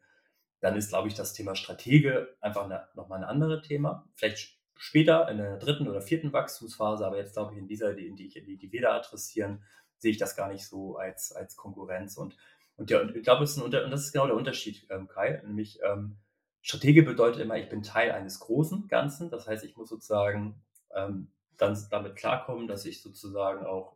dann 0.62 0.76
ist, 0.76 0.90
glaube 0.90 1.10
ich, 1.10 1.14
das 1.14 1.34
Thema 1.34 1.56
Stratege 1.56 2.36
einfach 2.42 2.68
nochmal 2.96 3.20
ein 3.20 3.30
anderes 3.30 3.68
Thema. 3.68 4.10
Vielleicht 4.16 4.58
später 4.76 5.30
in 5.30 5.38
der 5.38 5.58
dritten 5.58 5.88
oder 5.88 6.02
vierten 6.02 6.34
Wachstumsphase, 6.34 7.06
aber 7.06 7.18
jetzt 7.18 7.34
glaube 7.34 7.54
ich 7.54 7.60
in 7.60 7.68
dieser, 7.68 7.94
die, 7.94 8.16
die, 8.16 8.30
die, 8.30 8.58
die 8.58 8.72
wir 8.72 8.82
da 8.82 8.96
adressieren, 8.96 9.64
sehe 9.98 10.12
ich 10.12 10.18
das 10.18 10.36
gar 10.36 10.52
nicht 10.52 10.68
so 10.68 10.98
als, 10.98 11.32
als 11.32 11.56
Konkurrenz. 11.56 12.18
Und, 12.18 12.38
und, 12.76 12.90
ja, 12.90 13.02
und 13.02 13.16
ich 13.16 13.24
glaube, 13.24 13.42
das 13.42 13.52
ist, 13.52 13.58
ein, 13.58 13.64
und 13.64 13.72
das 13.74 14.06
ist 14.06 14.12
genau 14.12 14.28
der 14.28 14.36
Unterschied, 14.36 14.88
ähm, 14.90 15.08
Kai. 15.08 15.42
Nämlich, 15.46 15.80
ähm, 15.84 16.18
Stratege 16.62 17.04
bedeutet 17.04 17.42
immer, 17.42 17.58
ich 17.58 17.70
bin 17.70 17.82
Teil 17.82 18.12
eines 18.12 18.40
großen 18.40 18.88
Ganzen. 18.90 19.30
Das 19.30 19.48
heißt, 19.48 19.64
ich 19.64 19.78
muss 19.78 19.88
sozusagen 19.88 20.62
ähm, 20.94 21.32
dann 21.56 21.78
damit 21.90 22.18
klarkommen, 22.18 22.68
dass 22.68 22.86
ich 22.86 23.02
sozusagen 23.02 23.66
auch 23.66 23.96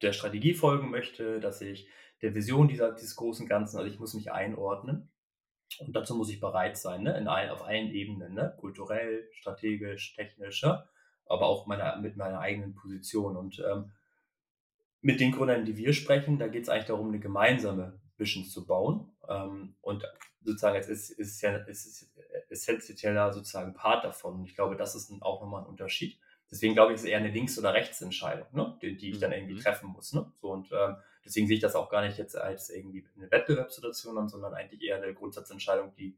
der 0.00 0.12
Strategie 0.12 0.54
folgen 0.54 0.90
möchte, 0.90 1.40
dass 1.40 1.60
ich 1.60 1.86
der 2.22 2.34
Vision 2.34 2.68
dieser, 2.68 2.92
dieses 2.92 3.16
großen 3.16 3.46
Ganzen, 3.46 3.76
also 3.76 3.90
ich 3.90 4.00
muss 4.00 4.14
mich 4.14 4.32
einordnen. 4.32 5.10
Und 5.78 5.94
dazu 5.94 6.14
muss 6.14 6.30
ich 6.30 6.40
bereit 6.40 6.78
sein, 6.78 7.02
ne? 7.02 7.18
In 7.18 7.28
allen, 7.28 7.50
auf 7.50 7.62
allen 7.62 7.90
Ebenen, 7.90 8.32
ne? 8.32 8.54
kulturell, 8.60 9.28
strategisch, 9.32 10.14
technisch, 10.14 10.62
ja? 10.62 10.88
aber 11.26 11.46
auch 11.46 11.66
meiner, 11.66 11.96
mit 11.96 12.16
meiner 12.16 12.38
eigenen 12.38 12.74
Position. 12.74 13.36
Und 13.36 13.58
ähm, 13.58 13.92
mit 15.04 15.20
den 15.20 15.32
Gründern, 15.32 15.66
die 15.66 15.76
wir 15.76 15.92
sprechen, 15.92 16.38
da 16.38 16.48
geht 16.48 16.62
es 16.62 16.70
eigentlich 16.70 16.86
darum, 16.86 17.08
eine 17.08 17.20
gemeinsame 17.20 18.00
Vision 18.16 18.46
zu 18.46 18.66
bauen. 18.66 19.12
Ähm, 19.28 19.74
und 19.82 20.02
sozusagen 20.42 20.76
es 20.78 20.88
ist, 20.88 21.10
ist, 21.10 21.42
ja, 21.42 21.58
es 21.68 21.84
ist 21.84 22.10
essentieller 22.48 23.30
sozusagen 23.30 23.74
Part 23.74 24.06
davon. 24.06 24.36
Und 24.36 24.44
ich 24.46 24.54
glaube, 24.54 24.76
das 24.76 24.94
ist 24.94 25.12
auch 25.20 25.42
nochmal 25.42 25.62
ein 25.62 25.68
Unterschied. 25.68 26.18
Deswegen 26.50 26.72
glaube 26.72 26.92
ich, 26.92 26.96
ist 26.96 27.02
es 27.02 27.10
eher 27.10 27.18
eine 27.18 27.30
Links- 27.30 27.58
oder 27.58 27.74
Rechtsentscheidung, 27.74 28.46
ne? 28.52 28.78
die, 28.80 28.96
die 28.96 29.10
ich 29.10 29.18
dann 29.18 29.32
irgendwie 29.32 29.54
mhm. 29.54 29.60
treffen 29.60 29.90
muss. 29.90 30.14
Ne? 30.14 30.32
So, 30.40 30.50
und 30.50 30.72
ähm, 30.72 30.96
deswegen 31.22 31.48
sehe 31.48 31.56
ich 31.56 31.62
das 31.62 31.74
auch 31.74 31.90
gar 31.90 32.00
nicht 32.00 32.16
jetzt 32.16 32.36
als 32.36 32.70
irgendwie 32.70 33.04
eine 33.14 33.30
Wettbewerbssituation 33.30 34.16
an, 34.16 34.28
sondern 34.30 34.54
eigentlich 34.54 34.80
eher 34.80 35.02
eine 35.02 35.12
Grundsatzentscheidung, 35.12 35.94
die, 35.96 36.16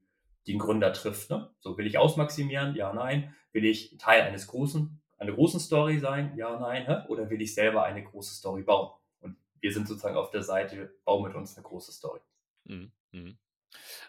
ein 0.55 0.61
Gründer 0.61 0.93
trifft. 0.93 1.31
Ne? 1.31 1.51
So, 1.59 1.77
will 1.77 1.89
ich 1.89 1.99
ausmaximieren? 1.99 2.77
Ja, 2.77 2.93
nein. 2.93 3.35
Will 3.51 3.65
ich 3.65 3.97
Teil 3.99 4.23
eines 4.23 4.47
großen 4.47 5.01
eine 5.19 5.35
große 5.35 5.61
Story 5.61 5.99
sein? 5.99 6.37
Ja, 6.37 6.59
nein. 6.59 7.07
Oder 7.09 7.29
will 7.31 7.41
ich 7.41 7.55
selber 7.55 7.85
eine 7.85 8.03
große 8.03 8.35
Story 8.35 8.63
bauen? 8.63 8.93
Und 9.21 9.37
wir 9.61 9.73
sind 9.73 9.89
sozusagen 9.89 10.17
auf 10.17 10.31
der 10.31 10.43
Seite, 10.43 10.95
bau 11.05 11.21
mit 11.21 11.35
uns 11.35 11.57
eine 11.57 11.65
große 11.65 11.93
Story. 11.93 12.21
Mhm. 12.65 12.93
Mhm. 13.13 13.39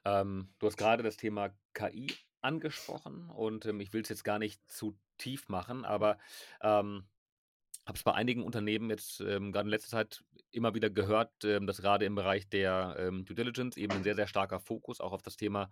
Ähm, 0.06 0.50
du 0.60 0.68
hast 0.68 0.78
gerade 0.78 1.04
das 1.04 1.18
Thema 1.18 1.50
KI 1.74 2.08
angesprochen 2.42 3.30
und 3.30 3.66
ähm, 3.66 3.80
ich 3.80 3.94
will 3.94 4.02
es 4.02 4.10
jetzt 4.10 4.24
gar 4.24 4.40
nicht 4.40 4.62
zu 4.70 4.98
tief 5.18 5.50
machen, 5.50 5.86
aber 5.86 6.18
ähm, 6.62 7.08
habe 7.88 7.98
es 7.98 8.04
bei 8.04 8.14
einigen 8.14 8.44
Unternehmen 8.44 8.90
jetzt 8.90 9.22
ähm, 9.22 9.54
gerade 9.54 9.68
in 9.68 9.72
letzter 9.72 9.90
Zeit 9.90 10.24
immer 10.52 10.76
wieder 10.76 10.90
gehört, 10.90 11.32
ähm, 11.46 11.68
dass 11.68 11.82
gerade 11.82 12.04
im 12.06 12.16
Bereich 12.16 12.50
der 12.50 12.98
ähm, 13.00 13.24
Due 13.24 13.36
Diligence 13.36 13.78
eben 13.78 13.94
ein 13.94 14.04
sehr, 14.04 14.16
sehr 14.16 14.28
starker 14.28 14.60
Fokus 14.60 15.00
auch 15.00 15.14
auf 15.14 15.22
das 15.22 15.38
Thema 15.38 15.70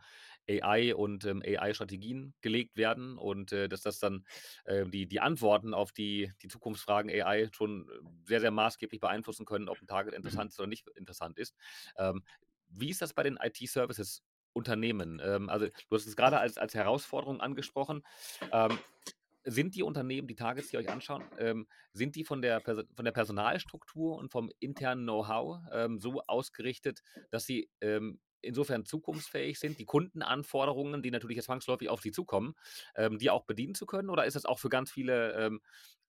AI 0.50 0.96
und 0.96 1.26
ähm, 1.26 1.44
AI-Strategien 1.46 2.34
gelegt 2.40 2.78
werden 2.78 3.18
und 3.18 3.52
äh, 3.52 3.68
dass 3.68 3.82
das 3.82 4.00
dann 4.00 4.26
äh, 4.64 4.86
die, 4.86 5.08
die 5.08 5.20
Antworten 5.20 5.74
auf 5.74 5.92
die, 5.92 6.32
die 6.42 6.48
Zukunftsfragen 6.48 7.12
AI 7.12 7.50
schon 7.52 7.90
äh, 7.90 7.94
sehr, 8.26 8.40
sehr 8.40 8.52
maßgeblich 8.52 9.02
beeinflussen 9.02 9.46
können, 9.46 9.68
ob 9.68 9.82
ein 9.82 9.88
Target 9.88 10.14
mhm. 10.14 10.18
interessant 10.18 10.52
ist 10.52 10.60
oder 10.60 10.68
nicht 10.68 10.88
interessant 10.96 11.38
ist. 11.38 11.54
Ähm, 11.98 12.24
wie 12.70 12.90
ist 12.90 13.02
das 13.02 13.14
bei 13.14 13.24
den 13.24 13.38
IT-Services? 13.38 14.24
Unternehmen. 14.54 15.22
Ähm, 15.22 15.50
also 15.50 15.66
du 15.68 15.96
hast 15.96 16.08
es 16.08 16.16
gerade 16.16 16.40
als, 16.40 16.58
als 16.58 16.74
Herausforderung 16.74 17.42
angesprochen. 17.42 18.04
Sind 19.46 19.76
die 19.76 19.84
Unternehmen, 19.84 20.28
die 20.28 20.36
Targets, 20.36 20.70
die 20.70 20.78
euch 20.78 20.90
anschauen, 20.90 21.24
ähm, 21.38 21.68
sind 21.94 22.16
die 22.16 22.26
von 22.26 22.42
der, 22.42 22.62
von 22.62 23.06
der 23.06 23.12
Personalstruktur 23.12 24.18
und 24.18 24.32
vom 24.32 24.52
internen 24.60 25.04
Know-how 25.04 25.60
ähm, 25.72 26.00
so 26.00 26.22
ausgerichtet, 26.24 27.02
dass 27.30 27.46
sie 27.46 27.70
ähm, 27.82 28.20
insofern 28.46 28.86
zukunftsfähig 28.86 29.60
sind, 29.60 29.80
die 29.80 29.86
Kundenanforderungen, 29.86 31.02
die 31.02 31.12
natürlich 31.12 31.36
jetzt 31.38 31.46
zwangsläufig 31.46 31.90
auf 31.90 32.02
sie 32.02 32.12
zukommen, 32.12 32.56
ähm, 32.96 33.18
die 33.18 33.30
auch 33.30 33.46
bedienen 33.46 33.76
zu 33.76 33.86
können? 33.86 34.10
Oder 34.10 34.26
ist 34.26 34.36
das 34.36 34.46
auch 34.46 34.60
für 34.60 34.70
ganz 34.70 34.92
viele 34.92 35.34
ähm, 35.34 35.62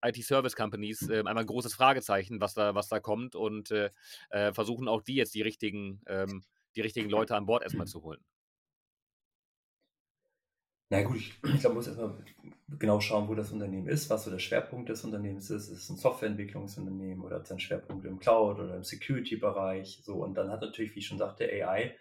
IT-Service-Companies 0.02 1.08
äh, 1.08 1.18
einmal 1.18 1.38
ein 1.38 1.46
großes 1.46 1.74
Fragezeichen, 1.74 2.40
was 2.40 2.54
da, 2.54 2.74
was 2.74 2.88
da 2.88 3.00
kommt 3.00 3.34
und 3.34 3.70
äh, 3.70 3.90
äh, 4.30 4.52
versuchen 4.52 4.88
auch 4.88 5.02
die 5.02 5.14
jetzt 5.14 5.34
die 5.34 5.42
richtigen, 5.42 6.02
ähm, 6.06 6.44
die 6.76 6.82
richtigen 6.82 7.10
Leute 7.10 7.34
an 7.34 7.46
Bord 7.46 7.62
erstmal 7.62 7.86
zu 7.86 8.02
holen? 8.02 8.24
Na 10.88 11.02
gut, 11.02 11.16
ich, 11.16 11.30
ich 11.30 11.40
glaube, 11.60 11.68
man 11.68 11.74
muss 11.74 11.88
erstmal 11.88 12.14
genau 12.78 13.00
schauen, 13.00 13.28
wo 13.28 13.34
das 13.34 13.50
Unternehmen 13.50 13.88
ist, 13.88 14.08
was 14.08 14.24
so 14.24 14.30
der 14.30 14.38
Schwerpunkt 14.38 14.88
des 14.88 15.02
Unternehmens 15.04 15.50
ist. 15.50 15.68
Ist 15.68 15.82
es 15.82 15.90
ein 15.90 15.96
Softwareentwicklungsunternehmen 15.96 17.24
oder 17.24 17.36
hat 17.36 17.44
es 17.44 17.50
einen 17.50 17.60
Schwerpunkt 17.60 18.04
im 18.04 18.20
Cloud 18.20 18.60
oder 18.60 18.76
im 18.76 18.84
Security-Bereich? 18.84 20.02
So, 20.04 20.22
und 20.22 20.34
dann 20.34 20.50
hat 20.50 20.60
natürlich, 20.60 20.94
wie 20.94 21.00
ich 21.00 21.06
schon 21.06 21.18
sagte, 21.18 21.44
AI 21.44 21.96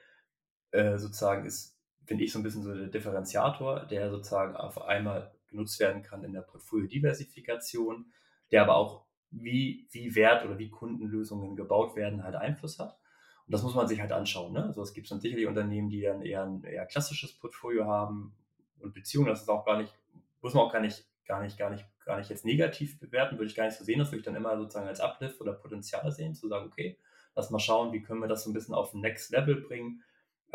äh, 0.72 0.98
sozusagen 1.00 1.46
ist, 1.46 1.80
finde 2.06 2.24
ich, 2.24 2.32
so 2.32 2.40
ein 2.40 2.44
bisschen 2.44 2.62
so 2.62 2.76
der 2.76 2.88
Differenziator, 2.88 3.88
der 3.88 4.12
sozusagen 4.12 4.56
auf 4.56 4.80
einmal 4.80 5.34
genutzt 5.48 5.80
werden 5.80 6.04
kann 6.04 6.24
in 6.24 6.34
der 6.34 6.42
Portfolio-Diversifikation, 6.42 8.12
der 8.52 8.62
aber 8.62 8.76
auch, 8.76 9.06
wie, 9.32 9.88
wie 9.92 10.14
Wert 10.16 10.46
oder 10.46 10.60
wie 10.60 10.70
Kundenlösungen 10.70 11.56
gebaut 11.56 11.96
werden, 11.96 12.24
halt 12.24 12.36
Einfluss 12.36 12.78
hat. 12.78 13.00
Und 13.48 13.54
das 13.54 13.64
muss 13.64 13.76
man 13.76 13.88
sich 13.88 14.00
halt 14.00 14.12
anschauen. 14.12 14.54
Ne? 14.54 14.64
Also 14.64 14.82
es 14.84 14.94
gibt 14.94 15.10
dann 15.10 15.20
sicherlich 15.20 15.48
Unternehmen, 15.48 15.90
die 15.90 16.02
dann 16.02 16.22
eher 16.22 16.44
ein 16.44 16.64
eher 16.64 16.86
klassisches 16.86 17.34
Portfolio 17.34 17.86
haben 17.86 18.36
und 18.80 18.94
Beziehungen. 18.94 19.28
Das 19.28 19.42
ist 19.42 19.50
auch 19.50 19.66
gar 19.66 19.78
nicht, 19.78 19.94
muss 20.42 20.54
man 20.54 20.64
auch 20.64 20.72
gar 20.72 20.82
nicht, 20.82 21.06
gar 21.26 21.42
nicht, 21.42 21.58
gar 21.58 21.70
nicht, 21.70 21.86
gar 22.06 22.18
nicht 22.18 22.30
jetzt 22.30 22.46
negativ 22.46 23.00
bewerten, 23.00 23.38
würde 23.38 23.50
ich 23.50 23.56
gar 23.56 23.66
nicht 23.66 23.78
so 23.78 23.84
sehen. 23.84 24.00
Das 24.00 24.10
würde 24.10 24.20
ich 24.20 24.26
dann 24.26 24.36
immer 24.36 24.58
sozusagen 24.58 24.88
als 24.88 25.00
Uplift 25.00 25.42
oder 25.42 25.54
Potenzial 25.54 26.12
sehen, 26.12 26.36
zu 26.36 26.48
sagen, 26.48 26.68
okay, 26.68 26.98
lass 27.36 27.50
mal 27.50 27.60
schauen, 27.60 27.94
wie 27.94 28.02
können 28.02 28.22
wir 28.22 28.28
das 28.28 28.44
so 28.44 28.50
ein 28.50 28.54
bisschen 28.54 28.76
auf 28.76 28.94
ein 28.94 29.02
Next 29.02 29.32
Level 29.32 29.56
bringen 29.62 30.04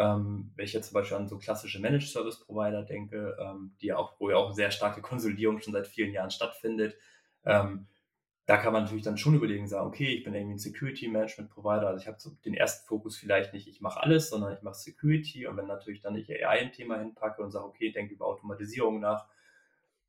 ähm, 0.01 0.51
wenn 0.57 0.64
ich 0.64 0.73
jetzt 0.73 0.89
zum 0.89 0.95
Beispiel 0.95 1.18
an 1.18 1.29
so 1.29 1.39
klassische 1.39 1.79
Managed 1.79 2.09
Service 2.09 2.41
Provider 2.41 2.83
denke, 2.83 3.37
ähm, 3.39 3.77
die 3.83 3.89
ja 3.89 3.99
auch, 3.99 4.18
wo 4.18 4.31
ja 4.31 4.37
auch 4.37 4.53
sehr 4.53 4.71
starke 4.71 5.03
Konsolidierung 5.03 5.61
schon 5.61 5.75
seit 5.75 5.87
vielen 5.87 6.14
Jahren 6.14 6.31
stattfindet, 6.31 6.97
ähm, 7.45 7.87
da 8.51 8.57
kann 8.57 8.72
man 8.72 8.82
natürlich 8.82 9.05
dann 9.05 9.16
schon 9.16 9.34
überlegen, 9.34 9.68
sagen, 9.68 9.86
okay, 9.86 10.09
ich 10.09 10.24
bin 10.24 10.34
irgendwie 10.34 10.57
ein 10.57 10.59
Security 10.59 11.07
Management 11.07 11.51
Provider, 11.51 11.86
also 11.86 12.03
ich 12.03 12.09
habe 12.09 12.18
so 12.18 12.30
den 12.44 12.55
ersten 12.55 12.84
Fokus 12.86 13.16
vielleicht 13.16 13.53
nicht, 13.53 13.68
ich 13.68 13.80
mache 13.80 14.03
alles, 14.03 14.28
sondern 14.28 14.53
ich 14.53 14.62
mache 14.62 14.74
Security 14.74 15.46
und 15.46 15.57
wenn 15.57 15.66
natürlich 15.66 16.01
dann 16.01 16.16
ich 16.16 16.28
AI 16.30 16.61
ein 16.61 16.72
Thema 16.72 16.98
hinpacke 16.98 17.42
und 17.42 17.53
sage, 17.53 17.64
okay, 17.64 17.92
denke 17.92 18.14
über 18.14 18.26
Automatisierung 18.26 18.98
nach 18.98 19.28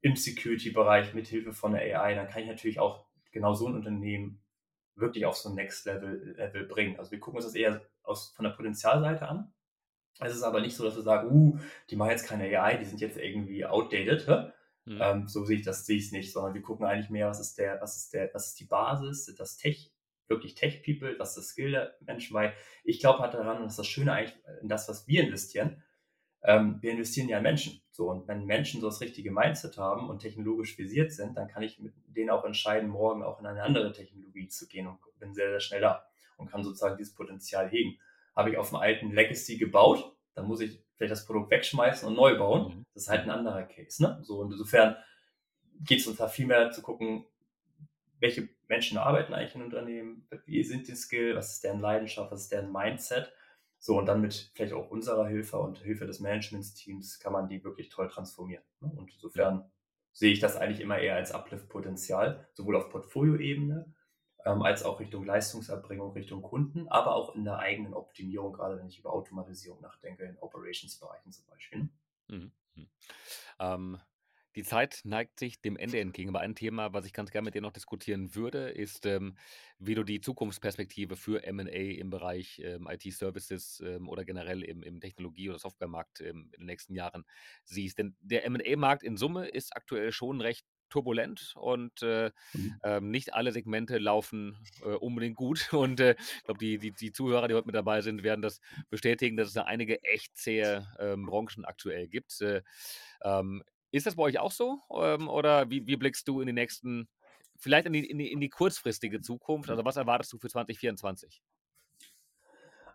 im 0.01 0.15
Security-Bereich 0.15 1.13
mit 1.13 1.27
Hilfe 1.27 1.53
von 1.53 1.73
der 1.73 1.81
AI, 1.81 2.15
dann 2.15 2.27
kann 2.27 2.41
ich 2.41 2.47
natürlich 2.47 2.79
auch 2.79 3.05
genau 3.31 3.53
so 3.53 3.67
ein 3.67 3.75
Unternehmen 3.75 4.41
wirklich 4.95 5.27
auf 5.27 5.37
so 5.37 5.49
ein 5.49 5.55
Next 5.55 5.85
Level, 5.85 6.33
Level 6.35 6.65
bringen. 6.65 6.97
Also 6.97 7.11
wir 7.11 7.19
gucken 7.19 7.37
uns 7.37 7.45
das 7.45 7.55
eher 7.55 7.81
aus, 8.03 8.33
von 8.35 8.43
der 8.43 8.51
Potenzialseite 8.51 9.27
an 9.27 9.53
es 10.19 10.35
ist 10.35 10.43
aber 10.43 10.61
nicht 10.61 10.75
so, 10.75 10.83
dass 10.83 10.95
wir 10.95 11.01
sagen, 11.01 11.31
uh, 11.31 11.57
die 11.89 11.95
machen 11.95 12.11
jetzt 12.11 12.27
keine 12.27 12.43
AI, 12.45 12.77
die 12.77 12.85
sind 12.85 13.01
jetzt 13.01 13.17
irgendwie 13.17 13.65
outdated. 13.65 14.53
Mhm. 14.91 15.01
Ähm, 15.01 15.27
so 15.27 15.45
sehe 15.45 15.57
ich 15.57 15.65
das, 15.65 15.85
sehe 15.85 15.97
ich 15.97 16.05
es 16.07 16.11
nicht, 16.11 16.31
sondern 16.31 16.53
wir 16.53 16.61
gucken 16.61 16.85
eigentlich 16.85 17.09
mehr, 17.09 17.29
was 17.29 17.39
ist 17.39 17.57
der, 17.57 17.79
was 17.81 17.97
ist 17.97 18.13
der, 18.13 18.29
was 18.33 18.47
ist 18.47 18.59
die 18.59 18.65
Basis, 18.65 19.33
das 19.37 19.57
Tech, 19.57 19.91
wirklich 20.27 20.55
Tech-People, 20.55 21.17
was 21.17 21.29
ist 21.29 21.37
das 21.37 21.47
Skill 21.49 21.71
der 21.71 21.95
Menschen, 22.01 22.33
weil 22.33 22.53
ich 22.83 22.99
glaube 22.99 23.19
halt 23.19 23.33
daran, 23.33 23.57
und 23.57 23.63
das 23.63 23.73
ist 23.73 23.79
das 23.79 23.87
Schöne 23.87 24.13
eigentlich 24.13 24.37
in 24.61 24.69
das, 24.69 24.89
was 24.89 25.07
wir 25.07 25.23
investieren, 25.23 25.83
ähm, 26.43 26.79
wir 26.81 26.91
investieren 26.91 27.29
ja 27.29 27.37
in 27.37 27.43
Menschen. 27.43 27.81
So, 27.91 28.09
und 28.09 28.27
wenn 28.27 28.45
Menschen 28.45 28.81
so 28.81 28.87
das 28.87 29.01
richtige 29.01 29.31
Mindset 29.31 29.77
haben 29.77 30.09
und 30.09 30.19
technologisch 30.19 30.77
visiert 30.77 31.11
sind, 31.11 31.37
dann 31.37 31.47
kann 31.47 31.63
ich 31.63 31.79
mit 31.79 31.93
denen 32.07 32.29
auch 32.29 32.43
entscheiden, 32.45 32.89
morgen 32.89 33.23
auch 33.23 33.39
in 33.39 33.45
eine 33.45 33.63
andere 33.63 33.91
Technologie 33.91 34.47
zu 34.47 34.67
gehen 34.67 34.87
und 34.87 34.97
bin 35.19 35.33
sehr, 35.33 35.49
sehr 35.49 35.59
schnell 35.59 35.81
da 35.81 36.05
und 36.37 36.49
kann 36.49 36.63
sozusagen 36.63 36.97
dieses 36.97 37.13
Potenzial 37.13 37.69
hegen 37.69 37.97
habe 38.35 38.49
ich 38.49 38.57
auf 38.57 38.73
einem 38.73 38.81
alten 38.81 39.11
Legacy 39.11 39.57
gebaut, 39.57 40.15
dann 40.33 40.47
muss 40.47 40.61
ich 40.61 40.81
vielleicht 41.02 41.14
das 41.14 41.26
Produkt 41.26 41.49
wegschmeißen 41.49 42.08
und 42.08 42.16
neu 42.16 42.38
bauen. 42.38 42.76
Mhm. 42.76 42.86
Das 42.93 43.04
ist 43.04 43.10
halt 43.10 43.24
ein 43.24 43.32
anderer 43.32 43.64
Case. 43.64 44.04
Ne? 44.04 44.20
So, 44.22 44.39
und 44.39 44.52
insofern 44.52 44.95
geht 45.80 45.99
es 45.99 46.08
uns 46.08 46.18
da 46.18 46.28
viel 46.28 46.45
mehr 46.45 46.70
zu 46.70 46.84
gucken, 46.84 47.26
welche 48.20 48.49
Menschen 48.68 48.99
arbeiten 48.99 49.34
eigentlich 49.34 49.56
in 49.56 49.64
Unternehmen, 49.64 50.28
wie 50.45 50.64
sind 50.64 50.88
die 50.88 50.95
Skill, 50.95 51.36
was 51.36 51.54
ist 51.54 51.64
deren 51.64 51.80
Leidenschaft, 51.80 52.32
was 52.32 52.43
ist 52.43 52.52
deren 52.52 52.72
Mindset. 52.72 53.34
So, 53.80 53.97
und 53.97 54.06
dann 54.06 54.22
mit 54.22 54.52
vielleicht 54.54 54.74
auch 54.74 54.91
unserer 54.91 55.28
Hilfe 55.28 55.58
und 55.58 55.80
Hilfe 55.80 56.06
des 56.06 56.20
Managementsteams 56.20 57.20
kann 57.20 57.34
man 57.34 57.49
die 57.49 57.64
wirklich 57.64 57.89
toll 57.89 58.08
transformieren. 58.08 58.64
Ne? 58.80 58.91
Und 58.95 59.12
insofern 59.12 59.72
sehe 60.12 60.32
ich 60.32 60.39
das 60.39 60.56
eigentlich 60.56 60.82
immer 60.82 60.99
eher 60.99 61.16
als 61.16 61.32
Uplift-Potenzial, 61.32 62.47
sowohl 62.54 62.76
auf 62.76 62.89
Portfolioebene 62.89 63.91
ähm, 64.45 64.61
als 64.61 64.83
auch 64.83 64.99
Richtung 64.99 65.25
Leistungserbringung, 65.25 66.13
Richtung 66.13 66.41
Kunden, 66.41 66.87
aber 66.87 67.15
auch 67.15 67.35
in 67.35 67.43
der 67.43 67.59
eigenen 67.59 67.93
Optimierung, 67.93 68.53
gerade 68.53 68.77
wenn 68.77 68.87
ich 68.87 68.99
über 68.99 69.13
Automatisierung 69.13 69.81
nachdenke, 69.81 70.23
in 70.23 70.37
Operations-Bereichen 70.39 71.31
zum 71.31 71.45
Beispiel. 71.47 71.89
Mhm. 72.27 72.51
mhm. 72.75 72.87
Ähm, 73.59 73.99
die 74.55 74.63
Zeit 74.63 75.01
neigt 75.05 75.39
sich 75.39 75.61
dem 75.61 75.77
Ende 75.77 75.99
entgegen. 75.99 76.29
Aber 76.29 76.41
ein 76.41 76.55
Thema, 76.55 76.93
was 76.93 77.05
ich 77.05 77.13
ganz 77.13 77.31
gerne 77.31 77.45
mit 77.45 77.55
dir 77.55 77.61
noch 77.61 77.71
diskutieren 77.71 78.35
würde, 78.35 78.69
ist, 78.69 79.05
ähm, 79.05 79.37
wie 79.79 79.95
du 79.95 80.03
die 80.03 80.19
Zukunftsperspektive 80.19 81.15
für 81.15 81.41
MA 81.53 81.69
im 81.71 82.09
Bereich 82.09 82.59
ähm, 82.63 82.87
IT-Services 82.89 83.81
ähm, 83.85 84.09
oder 84.09 84.25
generell 84.25 84.63
im, 84.63 84.83
im 84.83 84.99
Technologie- 84.99 85.49
oder 85.49 85.59
Softwaremarkt 85.59 86.19
ähm, 86.21 86.49
in 86.51 86.61
den 86.61 86.65
nächsten 86.65 86.95
Jahren 86.95 87.23
siehst. 87.63 87.97
Denn 87.97 88.15
der 88.19 88.49
MA-Markt 88.49 89.03
in 89.03 89.15
Summe 89.15 89.47
ist 89.47 89.75
aktuell 89.75 90.11
schon 90.11 90.41
recht 90.41 90.65
turbulent 90.91 91.53
und 91.55 92.03
äh, 92.03 92.31
mhm. 92.53 92.79
ähm, 92.83 93.09
nicht 93.09 93.33
alle 93.33 93.51
Segmente 93.51 93.97
laufen 93.97 94.57
äh, 94.83 94.89
unbedingt 94.89 95.35
gut. 95.35 95.71
Und 95.81 95.99
äh, 95.99 96.15
ich 96.19 96.43
glaube, 96.43 96.59
die, 96.59 96.77
die, 96.77 96.91
die 96.91 97.11
Zuhörer, 97.11 97.47
die 97.47 97.55
heute 97.55 97.65
mit 97.65 97.75
dabei 97.75 98.01
sind, 98.01 98.23
werden 98.23 98.41
das 98.41 98.59
bestätigen, 98.89 99.37
dass 99.37 99.47
es 99.47 99.53
da 99.53 99.63
einige 99.63 100.03
echt 100.03 100.37
zähe 100.37 100.87
Branchen 100.97 101.65
aktuell 101.65 102.07
gibt. 102.07 102.39
Äh, 102.41 102.61
ähm, 103.23 103.63
ist 103.91 104.05
das 104.05 104.15
bei 104.15 104.23
euch 104.23 104.39
auch 104.39 104.51
so? 104.51 104.79
Ähm, 104.95 105.27
oder 105.27 105.69
wie, 105.69 105.85
wie 105.85 105.97
blickst 105.97 106.27
du 106.27 106.41
in 106.41 106.47
die 106.47 106.53
nächsten, 106.53 107.09
vielleicht 107.57 107.87
in 107.87 107.93
die, 107.93 108.09
in 108.09 108.17
die, 108.17 108.31
in 108.31 108.39
die 108.39 108.49
kurzfristige 108.49 109.21
Zukunft? 109.21 109.69
Also 109.69 109.83
was 109.85 109.97
erwartest 109.97 110.31
du 110.33 110.37
für 110.37 110.49
2024? 110.49 111.41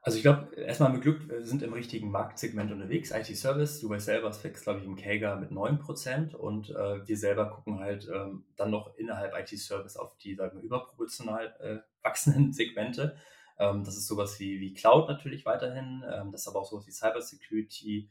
Also 0.06 0.18
ich 0.18 0.22
glaube, 0.22 0.54
erstmal 0.54 0.92
mit 0.92 1.02
Glück, 1.02 1.28
wir 1.28 1.44
sind 1.44 1.64
im 1.64 1.72
richtigen 1.72 2.12
Marktsegment 2.12 2.70
unterwegs. 2.70 3.10
IT-Service, 3.10 3.80
du 3.80 3.88
weißt 3.88 4.06
selber, 4.06 4.28
es 4.28 4.44
wächst, 4.44 4.62
glaube 4.62 4.78
ich, 4.78 4.84
im 4.84 4.94
Kager 4.94 5.34
mit 5.34 5.50
9% 5.50 6.32
und 6.32 6.70
äh, 6.70 7.08
wir 7.08 7.16
selber 7.16 7.50
gucken 7.50 7.80
halt 7.80 8.08
ähm, 8.14 8.44
dann 8.54 8.70
noch 8.70 8.96
innerhalb 8.98 9.36
IT-Service 9.36 9.96
auf 9.96 10.16
die, 10.18 10.36
sagen 10.36 10.58
wir, 10.58 10.62
überproportional 10.62 11.56
äh, 11.58 12.04
wachsenden 12.04 12.52
Segmente. 12.52 13.16
Ähm, 13.58 13.82
das 13.82 13.96
ist 13.96 14.06
sowas 14.06 14.38
wie, 14.38 14.60
wie 14.60 14.74
Cloud 14.74 15.08
natürlich 15.08 15.44
weiterhin, 15.44 16.04
ähm, 16.08 16.30
das 16.30 16.42
ist 16.42 16.46
aber 16.46 16.60
auch 16.60 16.70
sowas 16.70 16.86
wie 16.86 16.92
Cybersecurity, 16.92 18.08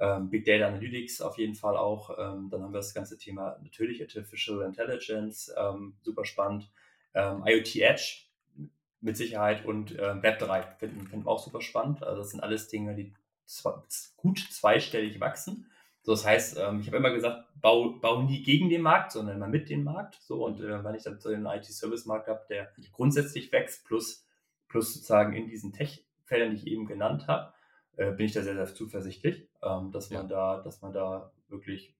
ähm, 0.00 0.30
Big 0.30 0.44
Data 0.44 0.68
Analytics 0.68 1.22
auf 1.22 1.38
jeden 1.38 1.56
Fall 1.56 1.76
auch. 1.76 2.10
Ähm, 2.10 2.50
dann 2.50 2.62
haben 2.62 2.72
wir 2.72 2.78
das 2.78 2.94
ganze 2.94 3.18
Thema 3.18 3.58
natürlich 3.64 4.00
Artificial 4.00 4.62
Intelligence, 4.62 5.52
ähm, 5.58 5.96
super 6.02 6.24
spannend. 6.24 6.70
IoT 7.14 7.76
Edge, 7.76 8.31
mit 9.02 9.16
Sicherheit 9.16 9.66
und 9.66 9.98
äh, 9.98 10.12
Web3 10.14 10.76
finden, 10.78 11.06
finden 11.06 11.26
wir 11.26 11.30
auch 11.30 11.42
super 11.42 11.60
spannend. 11.60 12.02
Also 12.02 12.22
das 12.22 12.30
sind 12.30 12.40
alles 12.40 12.68
Dinge, 12.68 12.94
die 12.94 13.12
zwar 13.46 13.84
gut 14.16 14.38
zweistellig 14.38 15.20
wachsen. 15.20 15.66
So, 16.02 16.12
das 16.12 16.24
heißt, 16.24 16.58
ähm, 16.58 16.80
ich 16.80 16.86
habe 16.86 16.96
immer 16.96 17.12
gesagt, 17.12 17.44
bau, 17.60 17.90
bau 18.00 18.22
nie 18.22 18.42
gegen 18.42 18.68
den 18.68 18.82
Markt, 18.82 19.12
sondern 19.12 19.36
immer 19.36 19.48
mit 19.48 19.68
dem 19.68 19.84
Markt. 19.84 20.18
So, 20.22 20.44
und 20.44 20.60
äh, 20.60 20.82
wenn 20.82 20.94
ich 20.94 21.02
dann 21.02 21.20
so 21.20 21.28
einen 21.28 21.46
IT-Service-Markt 21.46 22.28
habe, 22.28 22.44
der 22.48 22.72
grundsätzlich 22.92 23.52
wächst, 23.52 23.84
plus, 23.84 24.26
plus 24.68 24.94
sozusagen 24.94 25.34
in 25.34 25.46
diesen 25.46 25.72
Tech-Feldern, 25.72 26.50
die 26.50 26.56
ich 26.56 26.66
eben 26.66 26.86
genannt 26.86 27.28
habe, 27.28 27.52
äh, 27.96 28.10
bin 28.12 28.26
ich 28.26 28.32
da 28.32 28.42
sehr, 28.42 28.54
sehr 28.54 28.74
zuversichtlich, 28.74 29.48
ähm, 29.62 29.92
dass 29.92 30.10
man 30.10 30.28
ja. 30.28 30.56
da, 30.56 30.62
dass 30.62 30.80
man 30.80 30.92
da 30.92 31.32
wirklich 31.48 31.94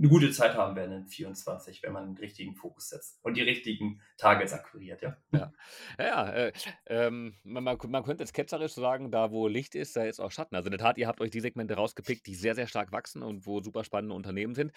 eine 0.00 0.08
gute 0.08 0.30
Zeit 0.30 0.54
haben 0.54 0.76
werden 0.76 0.92
in 0.92 1.06
24, 1.06 1.82
wenn 1.82 1.92
man 1.92 2.14
den 2.14 2.16
richtigen 2.16 2.54
Fokus 2.54 2.88
setzt 2.88 3.18
und 3.22 3.36
die 3.36 3.42
richtigen 3.42 4.00
Targets 4.16 4.54
akquiriert, 4.54 5.02
ja. 5.02 5.16
Ja, 5.30 5.52
ja, 5.98 6.32
äh, 6.32 6.52
ähm, 6.86 7.34
man, 7.44 7.64
man, 7.64 7.76
man, 7.86 8.02
könnte 8.02 8.22
jetzt 8.22 8.32
ketzerisch 8.32 8.72
sagen, 8.72 9.10
da 9.10 9.30
wo 9.30 9.46
Licht 9.46 9.74
ist, 9.74 9.96
da 9.96 10.04
ist 10.04 10.18
auch 10.18 10.30
Schatten. 10.30 10.56
Also 10.56 10.68
in 10.68 10.70
der 10.70 10.78
Tat, 10.78 10.96
ihr 10.96 11.06
habt 11.06 11.20
euch 11.20 11.30
die 11.30 11.40
Segmente 11.40 11.74
rausgepickt, 11.74 12.26
die 12.26 12.34
sehr, 12.34 12.54
sehr 12.54 12.66
stark 12.66 12.92
wachsen 12.92 13.22
und 13.22 13.44
wo 13.44 13.60
super 13.60 13.84
spannende 13.84 14.14
Unternehmen 14.14 14.54
sind. 14.54 14.72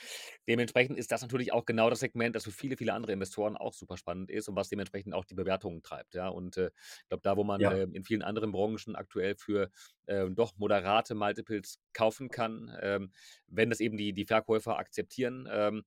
Dementsprechend 0.46 0.98
ist 0.98 1.12
das 1.14 1.22
natürlich 1.22 1.54
auch 1.54 1.66
genau 1.66 1.90
das 1.90 2.02
Segment, 2.02 2.36
das 2.36 2.44
für 2.44 2.52
viele, 2.52 2.76
viele 2.76 2.94
andere 2.94 3.14
Investoren 3.14 3.56
auch 3.56 3.74
super 3.74 3.96
spannend 3.96 4.30
ist 4.30 4.50
und 4.50 4.58
was 4.58 4.68
dementsprechend 4.68 5.14
auch 5.14 5.24
die 5.24 5.36
Bewertungen 5.36 5.84
treibt. 5.84 6.16
Ja, 6.16 6.28
und 6.28 6.58
äh, 6.58 6.68
ich 6.68 7.08
glaube, 7.08 7.22
da 7.24 7.38
wo 7.38 7.46
man 7.46 7.62
ja. 7.62 7.72
äh, 7.72 7.84
in 7.84 8.04
vielen 8.04 8.24
anderen 8.24 8.52
Branchen 8.52 8.98
aktuell 8.98 9.36
für 9.36 9.72
äh, 10.06 10.30
doch 10.32 10.58
moderate 10.58 11.16
Multiples 11.16 11.80
kaufen 11.94 12.30
kann, 12.30 12.76
ähm, 12.82 13.14
wenn 13.48 13.70
das 13.70 13.80
eben 13.80 13.96
die, 13.96 14.12
die 14.12 14.26
Verkäufer 14.26 14.78
akzeptieren. 14.78 15.13
Ähm, 15.20 15.84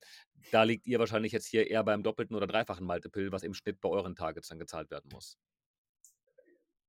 da 0.50 0.62
liegt 0.64 0.86
ihr 0.86 0.98
wahrscheinlich 0.98 1.32
jetzt 1.32 1.46
hier 1.46 1.68
eher 1.70 1.84
beim 1.84 2.02
doppelten 2.02 2.36
oder 2.36 2.46
dreifachen 2.46 2.86
Multiple, 2.86 3.32
was 3.32 3.42
im 3.42 3.54
Schnitt 3.54 3.80
bei 3.80 3.88
euren 3.88 4.14
Targets 4.16 4.48
dann 4.48 4.58
gezahlt 4.58 4.90
werden 4.90 5.10
muss. 5.10 5.38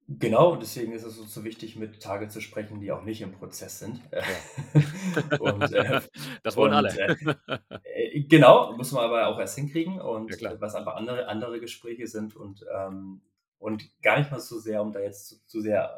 Genau, 0.10 0.56
deswegen 0.56 0.94
ist 0.94 1.04
es 1.04 1.18
uns 1.20 1.34
so 1.34 1.44
wichtig, 1.44 1.76
mit 1.76 2.02
Tage 2.02 2.30
zu 2.30 2.40
sprechen, 2.40 2.80
die 2.80 2.92
auch 2.94 3.04
nicht 3.04 3.22
im 3.22 3.34
Prozess 3.34 3.80
sind. 3.80 4.00
Ja. 4.12 4.42
Und, 5.38 5.72
äh, 5.74 6.02
Das 6.44 6.56
wollen 6.56 6.74
und, 6.74 6.74
alle. 6.74 6.92
äh, 6.96 7.16
äh, 7.84 8.22
genau, 8.24 8.76
muss 8.78 8.92
man 8.92 9.04
aber 9.06 9.28
auch 9.28 9.40
erst 9.40 9.56
hinkriegen 9.56 10.00
und 10.02 10.42
Ja, 10.42 10.62
was 10.62 10.76
einfach 10.76 10.96
andere 10.96 11.28
andere 11.28 11.60
Gespräche 11.60 12.08
sind 12.08 12.36
und, 12.36 12.66
ähm 12.74 13.22
und 13.60 13.90
gar 14.04 14.20
nicht 14.20 14.32
mal 14.32 14.40
so 14.40 14.60
sehr, 14.60 14.82
um 14.84 14.92
da 14.92 15.00
jetzt 15.00 15.28
zu 15.28 15.46
zu 15.48 15.62
sehr, 15.62 15.98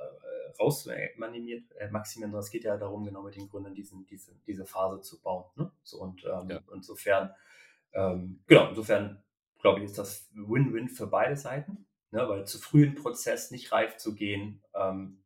raus 0.59 0.83
zu 0.83 0.91
äh, 0.91 1.89
maximieren, 1.91 2.31
sondern 2.31 2.39
es 2.45 2.51
geht 2.51 2.63
ja 2.63 2.77
darum, 2.77 3.05
genau 3.05 3.23
mit 3.23 3.35
den 3.35 3.49
Gründern 3.49 3.75
diesen 3.75 4.05
diese 4.07 4.33
diese 4.47 4.65
Phase 4.65 5.01
zu 5.01 5.21
bauen, 5.21 5.45
ne? 5.55 5.71
So 5.83 5.99
und, 6.01 6.23
Ja. 6.25 6.41
ähm, 6.41 6.63
insofern 6.73 7.33
ähm, 7.93 8.43
genau, 8.47 8.69
insofern 8.69 9.23
glaube 9.61 9.79
ich, 9.79 9.85
ist 9.85 9.97
das 9.99 10.29
Win-Win 10.35 10.89
für 10.89 11.07
beide 11.07 11.35
Seiten, 11.37 11.87
ne? 12.11 12.27
Weil 12.29 12.45
zu 12.47 12.59
früh 12.59 12.85
'n 12.85 12.95
Prozess 12.95 13.51
nicht 13.51 13.71
reif 13.73 13.97
zu 13.97 14.15
gehen, 14.15 14.63
ähm, 14.75 15.23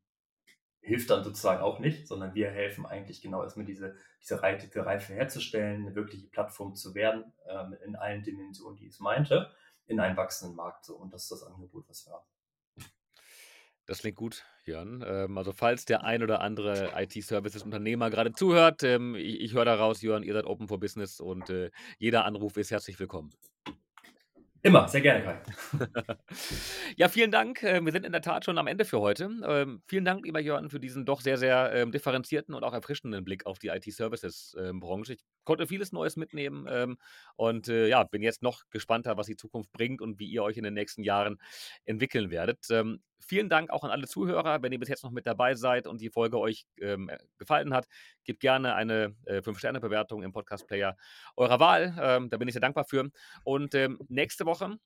hilft 0.82 1.10
dann 1.12 1.24
sozusagen 1.24 1.62
auch 1.62 1.80
nicht, 1.80 2.08
sondern 2.08 2.36
wir 2.36 2.52
helfen 2.52 2.86
eigentlich 2.88 3.22
genau 3.22 3.44
erst 3.44 3.58
mal 3.58 3.66
diese 3.66 3.96
diese 4.22 4.42
Reife 4.44 5.14
herzustellen, 5.16 5.86
'ne 5.86 5.96
wirkliche 5.96 6.28
Plattform 6.30 6.76
zu 6.76 6.96
werden, 6.96 7.34
ähm, 7.50 7.76
in 7.86 7.96
allen 7.98 8.24
Dimensionen, 8.24 8.78
die 8.78 8.88
es 8.88 9.00
meinte, 9.02 9.52
in 9.88 10.00
einem 10.02 10.18
wachsenden 10.18 10.56
Markt 10.58 10.86
so. 10.86 10.98
Und 10.98 11.14
das 11.14 11.24
ist 11.24 11.32
das 11.34 11.44
Angebot, 11.44 11.90
was 11.90 12.06
wir 12.08 12.14
haben. 12.14 12.26
Das 13.86 14.00
klingt 14.00 14.16
gut, 14.16 14.46
Jörn. 14.66 15.04
Ähm, 15.06 15.38
also 15.38 15.52
falls 15.52 15.86
der 15.86 16.04
ein 16.04 16.24
oder 16.24 16.40
andere 16.42 16.92
IT-Services-Unternehmer 16.96 18.10
gerade 18.10 18.32
zuhört, 18.32 18.82
ähm, 18.84 19.16
ich 19.16 19.42
ich 19.42 19.54
höre 19.54 19.66
da 19.66 19.76
raus, 19.76 20.02
Jörn, 20.02 20.24
ihr 20.24 20.34
seid 20.34 20.46
open 20.46 20.68
for 20.68 20.80
business 20.80 21.20
und, 21.20 21.50
äh, 21.50 21.70
jeder 22.00 22.24
Anruf 22.26 22.56
ist 22.58 22.72
herzlich 22.72 22.98
willkommen. 23.00 23.32
Immer, 24.62 24.88
sehr 24.88 25.02
gerne, 25.02 25.24
Kai. 25.24 25.42
Ja, 26.96 27.10
vielen 27.10 27.32
Dank. 27.32 27.64
Äh, 27.64 27.84
wir 27.84 27.92
sind 27.92 28.06
in 28.06 28.14
der 28.14 28.22
Tat 28.22 28.46
schon 28.46 28.58
am 28.58 28.68
Ende 28.68 28.86
für 28.86 29.02
heute. 29.02 29.30
Ähm, 29.46 29.82
vielen 29.88 30.06
Dank, 30.06 30.26
lieber 30.26 30.40
Jörn, 30.40 30.70
für 30.70 30.80
diesen 30.80 31.06
doch 31.06 31.20
sehr, 31.22 31.38
sehr, 31.38 31.74
ähm, 31.74 31.92
differenzierten 31.92 32.54
und 32.56 32.64
auch 32.64 32.74
erfrischenden 32.74 33.26
Blick 33.26 33.46
auf 33.46 33.60
die 33.60 33.68
IT-Services, 33.68 34.56
ähm. 34.58 34.82
Ich 35.10 35.20
konnte 35.44 35.68
vieles 35.68 35.91
Neues 35.91 36.16
mitnehmen, 36.18 36.68
ähm, 36.70 36.98
und, 37.36 37.68
äh, 37.68 37.88
ja, 37.88 38.04
bin 38.04 38.22
jetzt 38.22 38.41
noch 38.44 38.64
gespannter, 38.70 39.18
was 39.18 39.28
die 39.28 39.36
Zukunft 39.36 39.72
bringt 39.72 40.02
und 40.02 40.20
wie 40.20 40.28
ihr 40.28 40.44
euch 40.44 40.58
in 40.58 40.64
den 40.64 40.74
nächsten 40.74 41.04
Jahren 41.04 41.39
entwickeln 41.86 42.30
werdet. 42.32 42.66
Ähm, 42.70 43.02
vielen 43.20 43.50
Dank 43.50 43.70
auch 43.70 43.84
an 43.84 43.91
alle 43.91 44.08
Zuhörer. 44.08 44.62
Wenn 44.62 44.72
ihr 44.72 44.80
bis 44.80 44.89
jetzt 44.89 45.04
noch 45.04 45.12
mit 45.12 45.26
dabei 45.26 45.56
seid 45.56 45.88
und 45.88 46.02
die 46.02 46.10
Folge 46.10 46.39
euch, 46.39 46.66
ähm, 46.82 47.10
äh, 47.10 47.18
gefallen 47.38 47.74
hat, 47.74 47.88
gebt 48.26 48.39
gerne 48.41 48.76
eine, 48.76 49.16
äh, 49.26 49.41
5-Sterne-Bewertung 49.41 50.24
im 50.24 50.32
Podcast-Player 50.34 50.96
eurer 51.38 51.60
Wahl. 51.60 51.96
Ähm, 52.02 52.30
da 52.30 52.38
bin 52.38 52.48
ich 52.48 52.54
sehr 52.54 52.62
dankbar 52.62 52.86
für. 52.86 53.10
Und, 53.44 53.76
ähm, 53.76 54.00
nächste 54.10 54.46
Woche, 54.46 54.78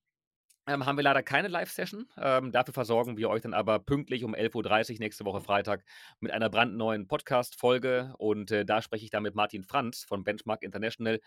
ähm, 0.68 0.86
haben 0.86 0.98
wir 0.98 1.04
leider 1.04 1.24
keine 1.24 1.48
Live-Session. 1.48 2.08
Ähm, 2.18 2.52
dafür 2.52 2.74
versorgen 2.74 3.18
wir 3.18 3.30
euch 3.30 3.42
dann 3.42 3.54
aber 3.54 3.80
pünktlich 3.80 4.24
um 4.24 4.36
11:30 4.36 4.96
Uhr 4.96 5.00
nächste 5.00 5.24
Woche 5.26 5.42
Freitag 5.42 5.86
mit 6.20 6.32
einer 6.32 6.50
brandneuen 6.50 7.08
Podcast-Folge. 7.08 8.14
Und, 8.18 8.52
äh, 8.52 8.66
da 8.66 8.82
spreche 8.82 9.06
ich 9.06 9.10
dann 9.10 9.24
mit 9.24 9.34
Martin 9.34 9.64
Franz 9.64 10.04
von 10.04 10.24
Benchmark 10.24 10.64
International, 10.64 11.22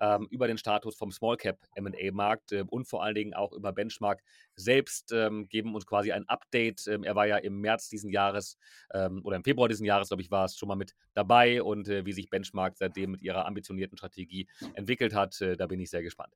ähm, 0.00 0.26
über 0.30 0.46
den 0.46 0.56
Status 0.58 0.96
vom 0.96 1.12
Small 1.12 1.36
Cap 1.36 1.58
M&A-Markt, 1.74 2.52
äh, 2.52 2.64
und 2.66 2.86
vor 2.88 3.02
allen 3.04 3.14
Dingen 3.14 3.34
auch 3.34 3.52
über 3.52 3.72
Benchmark 3.72 4.22
selbst, 4.54 5.12
ähm, 5.12 5.48
geben 5.48 5.74
uns 5.74 5.86
quasi 5.86 6.12
ein 6.12 6.26
Update. 6.28 6.86
Ähm, 6.86 7.04
er 7.04 7.14
war 7.14 7.26
ja 7.26 7.36
im 7.36 7.60
März 7.60 7.88
diesen 7.88 8.10
Jahres, 8.10 8.58
ähm, 8.94 9.20
oder 9.24 9.36
im 9.36 9.44
Februar 9.44 9.68
diesen 9.68 9.84
Jahres, 9.84 10.08
glaube 10.08 10.22
ich, 10.22 10.30
war 10.30 10.46
es, 10.46 10.56
schon 10.56 10.68
mal 10.68 10.76
mit 10.76 10.94
dabei 11.12 11.62
und, 11.62 11.88
äh, 11.88 12.06
wie 12.06 12.12
sich 12.12 12.30
Benchmark 12.30 12.76
seitdem 12.78 13.10
mit 13.12 13.22
ihrer 13.22 13.46
ambitionierten 13.46 13.98
Strategie 13.98 14.48
entwickelt 14.74 15.14
hat, 15.14 15.38
äh, 15.42 15.56
da 15.56 15.66
bin 15.66 15.80
ich 15.80 15.90
sehr 15.90 16.02
gespannt. 16.02 16.34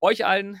Euch 0.00 0.26
allen 0.26 0.60